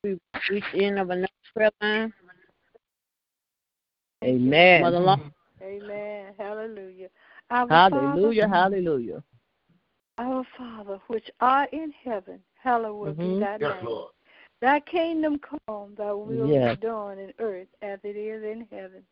We 0.04 0.18
reached 0.50 0.68
the 0.74 0.86
end 0.86 1.00
of 1.00 1.10
another 1.10 1.28
prayer 1.56 1.72
line. 1.82 2.14
Amen. 4.24 4.82
Mother 4.82 5.00
Lawson. 5.00 5.32
Amen. 5.62 6.34
Hallelujah. 6.38 7.10
Our 7.50 7.68
Hallelujah. 7.68 8.48
Father, 8.48 8.56
Hallelujah. 8.56 9.24
our 10.18 10.44
Father, 10.58 11.00
which 11.08 11.30
art 11.40 11.70
in 11.74 11.92
heaven, 12.04 12.40
hallowed 12.56 13.18
be 13.18 13.26
Mhm. 13.26 13.40
thy 13.40 13.58
Yes, 13.58 13.76
name. 13.76 13.86
Lord. 13.86 14.12
Thy 14.62 14.80
kingdom 14.80 15.40
come, 15.40 15.96
thy 15.96 16.12
will 16.14 16.48
Yes. 16.48 16.76
be 16.78 16.82
done 16.82 17.20
in 17.20 17.34
earth 17.40 17.68
as 17.82 18.00
it 18.04 18.16
is 18.16 18.44
in 18.44 18.68
heaven. 18.72 19.06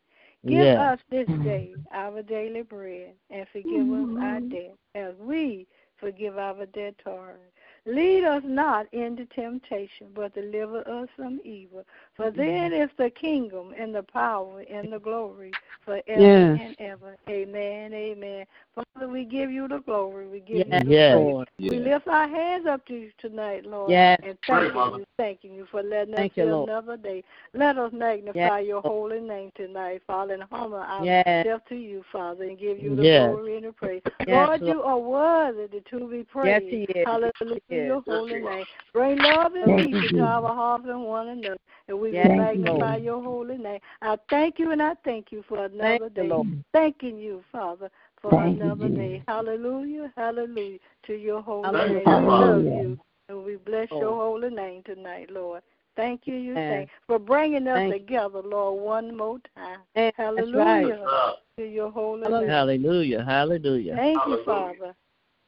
Give 0.46 0.60
Yes. 0.60 0.78
us 0.78 0.98
this 1.10 1.28
day 1.42 1.78
our 1.92 2.22
daily 2.22 2.62
bread, 2.62 3.14
and 3.30 3.46
forgive 3.48 3.90
us 3.92 4.08
our 4.20 4.40
debt, 4.40 4.74
as 4.94 5.14
we 5.18 5.66
forgive 5.96 6.38
our 6.38 6.66
debtors. 6.66 7.51
Lead 7.84 8.24
us 8.24 8.42
not 8.46 8.86
into 8.92 9.26
temptation, 9.26 10.06
but 10.14 10.32
deliver 10.34 10.86
us 10.88 11.08
from 11.16 11.40
evil. 11.44 11.84
For 12.16 12.26
mm-hmm. 12.30 12.38
then 12.38 12.72
is 12.72 12.90
the 12.96 13.10
kingdom 13.10 13.74
and 13.76 13.92
the 13.92 14.04
power 14.04 14.62
and 14.70 14.92
the 14.92 15.00
glory 15.00 15.50
forever 15.84 16.02
Yes. 16.06 16.60
and 16.62 16.76
ever. 16.78 17.16
Amen. 17.28 17.92
Amen. 17.92 18.46
Father, 18.74 19.08
we 19.08 19.24
give 19.24 19.50
you 19.50 19.68
the 19.68 19.80
glory. 19.80 20.26
We 20.28 20.40
give 20.40 20.66
Yes, 20.66 20.66
you 20.66 20.80
the 20.80 20.90
Yes. 20.90 21.14
praise. 21.14 21.26
Lord. 21.26 21.48
We 21.58 21.78
lift 21.78 22.08
our 22.08 22.28
hands 22.28 22.66
up 22.66 22.84
to 22.86 22.94
you 22.94 23.10
tonight, 23.18 23.66
Lord. 23.66 23.90
Yes. 23.90 24.18
And 24.22 24.40
Pray, 24.42 24.66
you, 24.68 25.06
thanking 25.18 25.54
you 25.54 25.66
for 25.70 25.82
letting 25.82 26.14
Thank 26.14 26.32
us 26.32 26.36
you, 26.36 26.44
see 26.44 26.50
Lord. 26.50 26.68
another 26.68 26.96
day. 26.96 27.22
Let 27.54 27.76
us 27.76 27.92
magnify 27.92 28.60
Yes, 28.60 28.68
your 28.68 28.80
holy 28.80 29.20
name 29.20 29.52
tonight, 29.54 30.02
Father, 30.06 30.34
and 30.34 30.44
humble 30.50 30.84
Yes. 31.02 31.24
ourselves 31.26 31.64
to 31.68 31.74
you, 31.76 32.02
Father, 32.10 32.44
and 32.44 32.58
give 32.58 32.78
you 32.78 32.96
the 32.96 33.02
Yes. 33.02 33.28
glory 33.28 33.56
and 33.56 33.66
the 33.66 33.72
praise. 33.72 34.02
Yes, 34.26 34.48
Lord, 34.48 34.62
you 34.62 34.82
are 34.82 34.98
worthy 34.98 35.80
to 35.80 36.08
be 36.08 36.24
praised. 36.24 36.64
Yes, 36.64 36.86
he 36.94 36.98
is. 36.98 37.06
Hallelujah, 37.06 37.60
He 37.68 37.76
is. 37.76 37.86
your 37.86 38.02
holy 38.06 38.40
name. 38.40 38.64
Bring 38.92 39.18
love 39.18 39.54
and 39.54 39.66
Thank 39.66 39.78
you, 39.78 39.84
peace 39.84 39.94
into 39.94 40.08
Jesus. 40.08 40.20
our 40.20 40.54
hearts 40.54 40.84
and 40.88 41.04
one 41.04 41.28
another, 41.28 41.58
and 41.88 41.98
we 42.00 42.12
will 42.12 42.14
Thank 42.14 42.32
you, 42.32 42.36
magnify 42.36 42.96
Lord. 42.96 43.04
your 43.04 43.22
holy 43.22 43.58
name. 43.58 43.80
I 44.00 44.16
thank 44.30 44.58
you 44.58 44.70
and 44.70 44.82
I 44.82 44.94
thank 45.04 45.30
you 45.30 45.44
for 45.48 45.64
another 45.64 45.98
Thank 45.98 46.02
you, 46.16 46.22
day. 46.22 46.28
Lord. 46.28 46.46
Mm. 46.46 46.64
Thanking 46.72 47.18
you, 47.18 47.44
Father, 47.52 47.90
for 48.22 48.30
Thank 48.30 48.56
you, 48.56 48.62
another 48.62 48.88
Jesus. 48.88 48.96
day. 48.96 49.22
Hallelujah, 49.26 50.12
hallelujah, 50.16 50.78
to 51.06 51.14
your 51.14 51.42
holy 51.42 51.72
Thank 51.72 51.90
you, 51.90 51.94
name. 51.98 52.04
We 52.22 52.30
love 52.30 52.64
Hallelujah. 52.64 52.70
you, 52.70 52.98
and 53.28 53.44
we 53.44 53.56
bless 53.56 53.88
your 53.90 54.00
Lord. 54.14 54.42
holy 54.42 54.54
name 54.54 54.82
tonight, 54.84 55.30
Lord. 55.30 55.62
Thank 55.96 56.22
you, 56.24 56.36
you 56.36 56.54
Yes. 56.54 56.68
thank 56.70 56.90
for 57.06 57.18
bringing 57.18 57.68
us 57.68 57.78
Thank- 57.78 57.92
together, 57.92 58.40
Lord, 58.42 58.82
one 58.82 59.16
more 59.16 59.38
time. 59.54 59.80
Yes, 59.94 60.14
that's 60.16 60.16
Hallelujah 60.16 61.06
Uh, 61.06 61.32
to 61.58 61.64
your 61.64 61.90
holy 61.90 62.22
Hallelujah. 62.22 62.40
name. 62.40 62.48
Hallelujah. 62.48 63.24
Hallelujah. 63.24 63.94
Thank 63.96 64.16
you, 64.16 64.20
Hallelujah. 64.20 64.44
Father. 64.46 64.94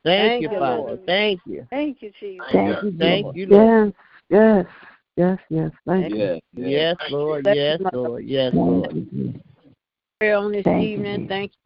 Thank 0.04 0.32
Thank 0.32 0.42
you, 0.42 0.48
you, 0.50 0.58
Father. 0.58 0.76
Lord. 0.76 1.06
Thank 1.06 1.40
you. 1.46 1.66
Thank 1.70 2.02
you, 2.02 2.12
Jesus. 2.20 2.46
Thank 2.52 2.82
you, 2.82 2.92
Thank 2.98 3.26
Jesus. 3.26 3.36
you, 3.36 3.46
Lord. 3.46 3.94
Yes, 4.28 4.66
yes, 4.66 4.66
yes, 5.16 5.38
yes. 5.48 5.70
Thank 5.86 6.12
you. 6.12 6.18
yeah. 6.18 6.34
yeah. 6.56 6.68
Yes, 6.68 6.96
Lord. 7.10 7.44
Bless 7.44 7.56
you, 7.56 7.62
Yes, 7.62 7.80
Mother. 7.80 7.96
Lord. 7.96 8.24
Yes, 8.26 8.52
Thank 8.52 8.66
Lord. 8.66 8.94
you, 8.94 9.02
Jesus. 9.12 9.40
prayer 10.20 10.36
on 10.36 10.52
this 10.52 10.64
Thank 10.64 10.82
you, 10.82 10.88
evening. 10.88 11.14
Jesus. 11.20 11.28
Thank 11.28 11.52
you. 11.52 11.63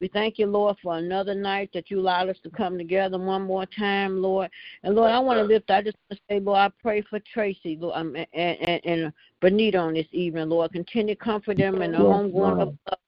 We 0.00 0.08
thank 0.08 0.38
you, 0.38 0.46
Lord, 0.46 0.76
for 0.82 0.96
another 0.96 1.34
night 1.34 1.70
that 1.74 1.90
you 1.90 1.98
allowed 1.98 2.28
us 2.28 2.36
to 2.44 2.50
come 2.50 2.78
together 2.78 3.18
one 3.18 3.42
more 3.42 3.66
time, 3.66 4.22
Lord. 4.22 4.48
And 4.84 4.94
Lord, 4.94 5.10
I 5.10 5.18
want 5.18 5.38
to 5.38 5.42
lift. 5.42 5.70
I 5.70 5.82
just 5.82 5.96
want 6.08 6.18
to 6.20 6.34
say, 6.34 6.40
Lord, 6.40 6.58
I 6.58 6.70
pray 6.80 7.02
for 7.02 7.18
Tracy, 7.32 7.76
Lord, 7.80 7.96
um, 7.96 8.14
and, 8.14 8.58
and 8.60 8.80
and 8.84 9.12
Benita 9.40 9.78
on 9.78 9.94
this 9.94 10.06
evening, 10.12 10.48
Lord. 10.48 10.72
Continue 10.72 11.14
to 11.14 11.20
comfort 11.20 11.56
them 11.56 11.82
and 11.82 11.94
the 11.94 11.98
Yes, 11.98 12.06
home 12.06 12.32
going 12.32 12.58
Lord. 12.58 12.76
up. 12.86 13.00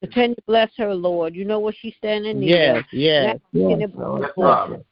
Continue 0.00 0.34
to 0.34 0.42
bless 0.46 0.70
her, 0.76 0.94
Lord. 0.94 1.34
You 1.34 1.44
know 1.44 1.60
what 1.60 1.76
she's 1.80 1.94
standing 1.96 2.36
in 2.36 2.42
Yes, 2.42 2.84
yes. 2.92 3.38
Yes, 3.52 3.90
Lord. 3.94 4.20
bless 4.20 4.30
Bless 4.36 4.68
her 4.68 4.68
you. 4.68 4.84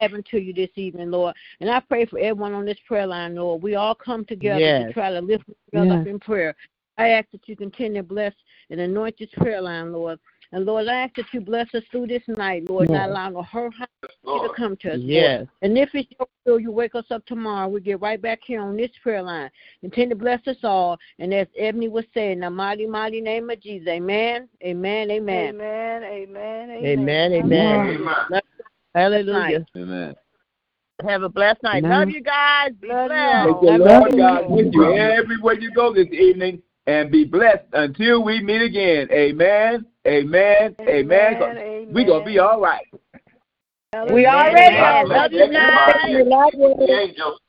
heaven 0.00 0.22
to 0.30 0.40
you 0.40 0.54
this 0.54 0.70
evening, 0.76 1.10
Lord. 1.10 1.34
And 1.60 1.68
I 1.68 1.80
pray 1.80 2.06
for 2.06 2.18
everyone 2.18 2.54
on 2.54 2.64
this 2.64 2.78
prayer 2.86 3.06
line, 3.06 3.34
Lord. 3.34 3.62
We 3.62 3.74
all 3.74 3.94
come 3.94 4.24
together 4.24 4.60
to 4.86 4.92
try 4.92 5.10
to 5.10 5.20
lift 5.20 5.44
each 5.48 5.78
other 5.78 5.94
up 6.00 6.06
in 6.06 6.18
prayer. 6.20 6.54
I 6.98 7.08
ask 7.10 7.28
that 7.32 7.48
you 7.48 7.56
continue 7.56 8.02
to 8.02 8.06
bless 8.06 8.32
and 8.70 8.80
anoint 8.80 9.16
this 9.18 9.30
prayer 9.36 9.60
line, 9.60 9.92
Lord. 9.92 10.18
And 10.52 10.66
Lord, 10.66 10.86
I 10.86 11.04
ask 11.04 11.14
that 11.14 11.24
you 11.32 11.40
bless 11.40 11.74
us 11.74 11.82
through 11.90 12.08
this 12.08 12.22
night, 12.28 12.68
Lord, 12.68 12.90
not 12.90 13.08
allowing 13.08 13.34
no 13.34 13.42
hurt 13.42 13.72
to 14.02 14.48
come 14.54 14.76
to 14.82 14.92
us, 14.92 15.00
Lord. 15.02 15.48
And 15.62 15.78
if 15.78 15.88
it's 15.94 16.10
your 16.18 16.28
will, 16.44 16.60
you 16.60 16.70
wake 16.70 16.94
us 16.94 17.06
up 17.10 17.24
tomorrow. 17.24 17.68
We 17.68 17.80
get 17.80 18.00
right 18.00 18.20
back 18.20 18.40
here 18.44 18.60
on 18.60 18.76
this 18.76 18.90
prayer 19.02 19.22
line. 19.22 19.50
Continue 19.80 20.10
to 20.10 20.16
bless 20.16 20.46
us 20.46 20.58
all. 20.62 20.98
And 21.18 21.32
as 21.32 21.46
Ebony 21.58 21.88
was 21.88 22.04
saying, 22.12 22.32
in 22.32 22.40
the 22.40 22.50
mighty, 22.50 22.86
mighty 22.86 23.22
name 23.22 23.48
of 23.48 23.60
Jesus. 23.60 23.88
Amen. 23.88 24.46
Amen. 24.62 25.10
Amen. 25.10 25.54
Amen. 25.54 26.04
Amen. 26.04 27.32
Amen. 27.32 27.32
Amen. 27.32 28.42
Hallelujah. 28.94 29.66
Amen. 29.74 30.14
Have 31.06 31.22
a 31.22 31.28
blessed 31.28 31.62
night. 31.62 31.78
Amen. 31.78 31.98
Love 31.98 32.10
you 32.10 32.22
guys. 32.22 32.72
Be 32.80 32.88
Love 32.88 33.04
you 33.04 33.08
blessed. 33.08 33.46
all. 33.46 33.62
May 33.62 33.78
the 33.78 33.78
Love 33.78 34.00
Lord 34.00 34.12
you. 34.12 34.18
God 34.18 34.50
with 34.50 34.74
you 34.74 34.92
everywhere 34.92 35.54
you 35.54 35.72
go 35.72 35.94
this 35.94 36.08
evening 36.12 36.62
and 36.86 37.10
be 37.10 37.24
blessed 37.24 37.64
until 37.72 38.22
we 38.22 38.42
meet 38.42 38.62
again. 38.62 39.08
Amen. 39.10 39.86
Amen. 40.06 40.74
Amen. 40.80 41.36
Amen. 41.36 41.88
We're 41.92 42.04
going 42.04 42.20
to 42.24 42.26
be 42.26 42.38
all 42.38 42.60
right. 42.60 42.86
We 44.10 44.26
already 44.26 44.76
Amen. 44.76 45.08
Love 45.08 45.32
you 45.32 45.52
guys. 45.52 46.04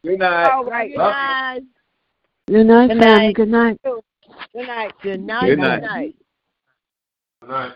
Good 0.04 0.20
night. 0.20 0.50
All 0.52 0.64
Love 0.64 0.72
right. 0.72 0.90
you 0.92 0.98
guys. 0.98 1.62
Good 2.48 2.66
night, 2.68 2.88
Good 2.90 3.00
family. 3.02 3.26
night. 3.28 3.36
Good 3.36 3.50
night. 3.50 3.78
Good 4.54 4.68
night. 4.68 4.92
Good 5.02 5.22
night. 5.22 5.46
Good 5.48 5.58
Good 5.58 5.60
night. 5.82 6.16
night. 7.48 7.74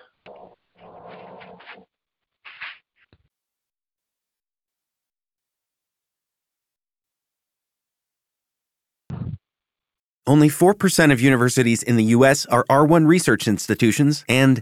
Only 10.27 10.49
4% 10.49 11.13
of 11.13 11.21
universities 11.21 11.81
in 11.81 11.95
the 11.95 12.03
U.S. 12.03 12.45
are 12.47 12.65
R1 12.69 13.07
research 13.07 13.47
institutions, 13.47 14.25
and 14.27 14.61